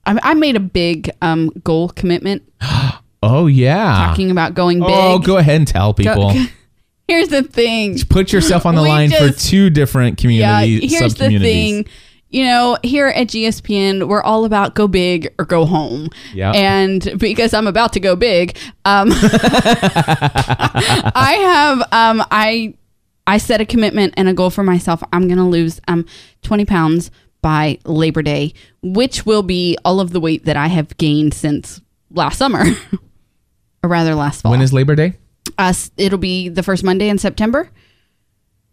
I, 0.06 0.20
I 0.24 0.34
made 0.36 0.56
a 0.56 0.60
big 0.60 1.10
um 1.24 1.50
goal 1.64 1.89
commitment 1.89 2.43
Oh 3.24 3.47
yeah. 3.47 4.06
talking 4.08 4.30
about 4.32 4.54
going 4.54 4.80
big. 4.80 4.89
oh, 4.89 5.18
go 5.20 5.38
ahead 5.38 5.56
and 5.58 5.68
tell 5.68 5.91
Go- 5.93 6.04
people. 6.04 6.34
Here's 7.10 7.30
the 7.30 7.41
thing. 7.43 7.97
Put 8.07 8.32
yourself 8.32 8.66
on 8.68 8.76
the 8.76 8.84
We 8.84 8.89
line 8.89 9.10
for 9.10 9.32
two 9.32 9.72
different 9.72 10.24
Yeah, 10.24 10.60
community 10.62 10.88
here's 10.88 11.16
the 11.16 11.39
thing. 11.39 11.88
You 12.30 12.43
know, 12.45 12.78
here 12.84 13.07
at 13.07 13.30
GSPN, 13.30 14.07
we're 14.07 14.22
all 14.22 14.45
about 14.45 14.76
go 14.76 14.88
big 14.88 15.34
or 15.39 15.45
go 15.45 15.66
home. 15.66 16.10
Yeah. 16.36 16.51
And 16.51 17.16
because 17.18 17.55
I'm 17.55 17.66
about 17.66 17.93
to 17.93 17.99
go 17.99 18.16
big, 18.16 18.55
um, 18.86 19.10
I 21.16 21.38
have 21.41 21.80
um, 21.91 22.24
I 22.30 22.76
I 23.26 23.39
set 23.39 23.60
a 23.60 23.66
commitment 23.66 24.14
and 24.16 24.30
a 24.30 24.34
goal 24.36 24.51
for 24.51 24.64
myself. 24.64 25.01
I'm 25.12 25.28
going 25.28 25.39
to 25.39 25.43
lose 25.43 25.82
um 25.88 26.05
20 26.43 26.66
pounds 26.66 27.10
by 27.41 27.80
Labor 27.86 28.22
Day, 28.22 28.53
which 28.84 29.26
will 29.26 29.41
be 29.43 29.76
all 29.84 29.99
of 29.99 30.12
the 30.12 30.20
weight 30.20 30.45
that 30.45 30.57
I 30.57 30.68
have 30.68 30.95
gained 30.97 31.34
since 31.34 31.82
last 32.12 32.38
summer, 32.38 32.66
or 33.84 33.89
rather 33.89 34.14
last 34.14 34.41
fall. 34.41 34.51
When 34.51 34.62
is 34.62 34.72
Labor 34.74 34.93
Day? 34.95 35.16
Us, 35.58 35.91
it'll 35.97 36.18
be 36.20 36.50
the 36.50 36.64
first 36.64 36.84
Monday 36.84 37.10
in 37.10 37.18
September. 37.18 37.70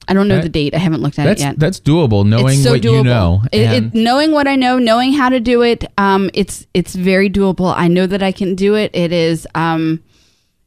I 0.09 0.15
don't 0.15 0.29
know 0.29 0.37
Okay. 0.37 0.43
the 0.45 0.49
date. 0.49 0.75
I 0.75 0.79
haven't 0.79 1.03
looked 1.03 1.19
at 1.19 1.27
it 1.27 1.41
yet. 1.41 1.59
that's 1.59 1.81
doable. 1.81 2.25
Knowing 2.25 2.59
so 2.59 2.73
what 2.73 2.81
doable. 2.83 2.93
you 2.99 3.03
know. 3.05 3.43
It- 3.51 3.85
it- 3.85 3.95
knowing 3.95 4.31
what 4.31 4.47
I 4.47 4.55
know, 4.55 4.79
knowing 4.79 5.13
how 5.13 5.29
to 5.31 5.41
do 5.41 5.63
it, 5.63 5.85
um, 5.99 6.31
it's 6.33 6.65
it's 6.75 6.95
very 6.95 7.29
doable. 7.29 7.75
I 7.77 7.89
know 7.89 8.07
that 8.07 8.23
I 8.23 8.31
can 8.31 8.55
do 8.55 8.75
it. 8.77 8.93
It 8.95 9.13
is, 9.13 9.49
um, 9.57 10.01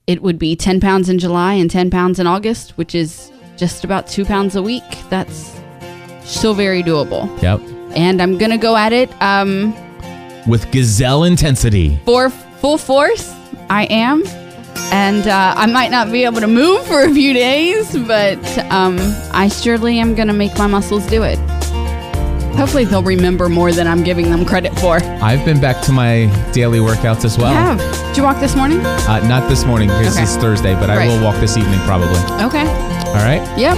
it 0.07 0.21
would 0.21 0.39
be 0.39 0.57
ten 0.57 0.81
pounds 0.81 1.07
in 1.07 1.19
July 1.19 1.53
and 1.53 1.71
ten 1.71 1.89
pounds 1.89 2.19
in 2.19 2.27
August, 2.27 2.71
which 2.77 2.93
is 2.93 3.31
just 3.55 3.85
about 3.85 4.07
two 4.07 4.25
pounds 4.25 4.57
a 4.57 4.61
week. 4.61 4.83
That's 5.09 5.53
still 6.25 6.53
very 6.53 6.83
doable. 6.83 7.29
yep. 7.41 7.61
And 7.95 8.21
I'm 8.21 8.37
gonna 8.37 8.57
go 8.57 8.75
at 8.75 8.91
it 8.91 9.09
um, 9.21 9.73
With 10.47 10.69
gazelle 10.71 11.23
intensity. 11.23 11.97
for 12.03 12.29
full 12.29 12.77
force. 12.77 13.33
I 13.69 13.85
am. 13.85 14.23
And 14.91 15.27
uh, 15.27 15.53
I 15.55 15.65
might 15.67 15.91
not 15.91 16.11
be 16.11 16.23
able 16.25 16.41
to 16.41 16.47
move 16.47 16.85
for 16.87 17.01
a 17.03 17.13
few 17.13 17.33
days, 17.33 17.95
but 18.07 18.39
um, 18.71 18.97
I 19.31 19.47
surely 19.49 19.99
am 19.99 20.15
going 20.15 20.27
to 20.29 20.33
make 20.33 20.57
my 20.57 20.67
muscles 20.67 21.05
do 21.07 21.23
it. 21.23 21.37
Hopefully, 22.57 22.83
they'll 22.85 23.03
remember 23.03 23.47
more 23.47 23.71
than 23.71 23.87
I'm 23.87 24.03
giving 24.03 24.29
them 24.31 24.43
credit 24.45 24.77
for. 24.79 24.97
I've 25.21 25.45
been 25.45 25.61
back 25.61 25.81
to 25.85 25.91
my 25.93 26.25
daily 26.51 26.79
workouts 26.79 27.23
as 27.23 27.37
well. 27.37 27.51
You 27.51 27.57
have. 27.57 28.07
Did 28.07 28.17
you 28.17 28.23
walk 28.23 28.39
this 28.41 28.55
morning? 28.55 28.79
Uh, 28.81 29.25
not 29.29 29.47
this 29.47 29.63
morning 29.65 29.87
because 29.89 30.15
Okay. 30.15 30.23
it's 30.23 30.35
Thursday, 30.35 30.73
but 30.73 30.89
I 30.89 30.97
Right. 30.97 31.07
will 31.07 31.23
walk 31.23 31.39
this 31.39 31.55
evening 31.55 31.79
probably. 31.81 32.17
Okay. 32.43 32.67
All 33.07 33.23
right. 33.23 33.41
Yep. 33.57 33.77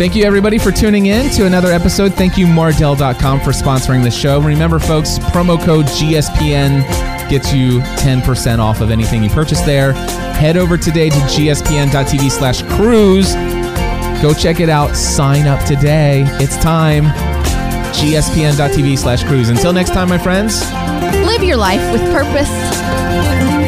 Thank 0.00 0.16
you, 0.16 0.24
everybody, 0.24 0.56
for 0.56 0.72
tuning 0.72 1.04
in 1.04 1.28
to 1.32 1.44
another 1.44 1.70
episode. 1.70 2.14
Thank 2.14 2.38
you, 2.38 2.46
Mardel.com, 2.46 3.40
for 3.40 3.50
sponsoring 3.50 4.02
the 4.02 4.10
show. 4.10 4.40
Remember, 4.40 4.78
folks, 4.78 5.18
promo 5.18 5.62
code 5.62 5.84
GSPN 5.84 7.28
gets 7.28 7.52
you 7.52 7.80
10% 7.80 8.60
off 8.60 8.80
of 8.80 8.90
anything 8.90 9.22
you 9.22 9.28
purchase 9.28 9.60
there. 9.60 9.92
Head 9.92 10.56
over 10.56 10.78
today 10.78 11.10
to 11.10 11.16
gspn.tv 11.16 12.30
slash 12.30 12.62
cruise. 12.62 13.34
Go 14.22 14.32
check 14.32 14.60
it 14.60 14.70
out. 14.70 14.96
Sign 14.96 15.46
up 15.46 15.62
today. 15.66 16.24
It's 16.40 16.56
time. 16.62 17.04
gspn.tv 17.92 18.96
slash 18.96 19.22
cruise. 19.24 19.50
Until 19.50 19.74
next 19.74 19.90
time, 19.90 20.08
my 20.08 20.16
friends. 20.16 20.62
Live 21.26 21.42
your 21.42 21.58
life 21.58 21.92
with 21.92 22.00
purpose. 22.10 23.59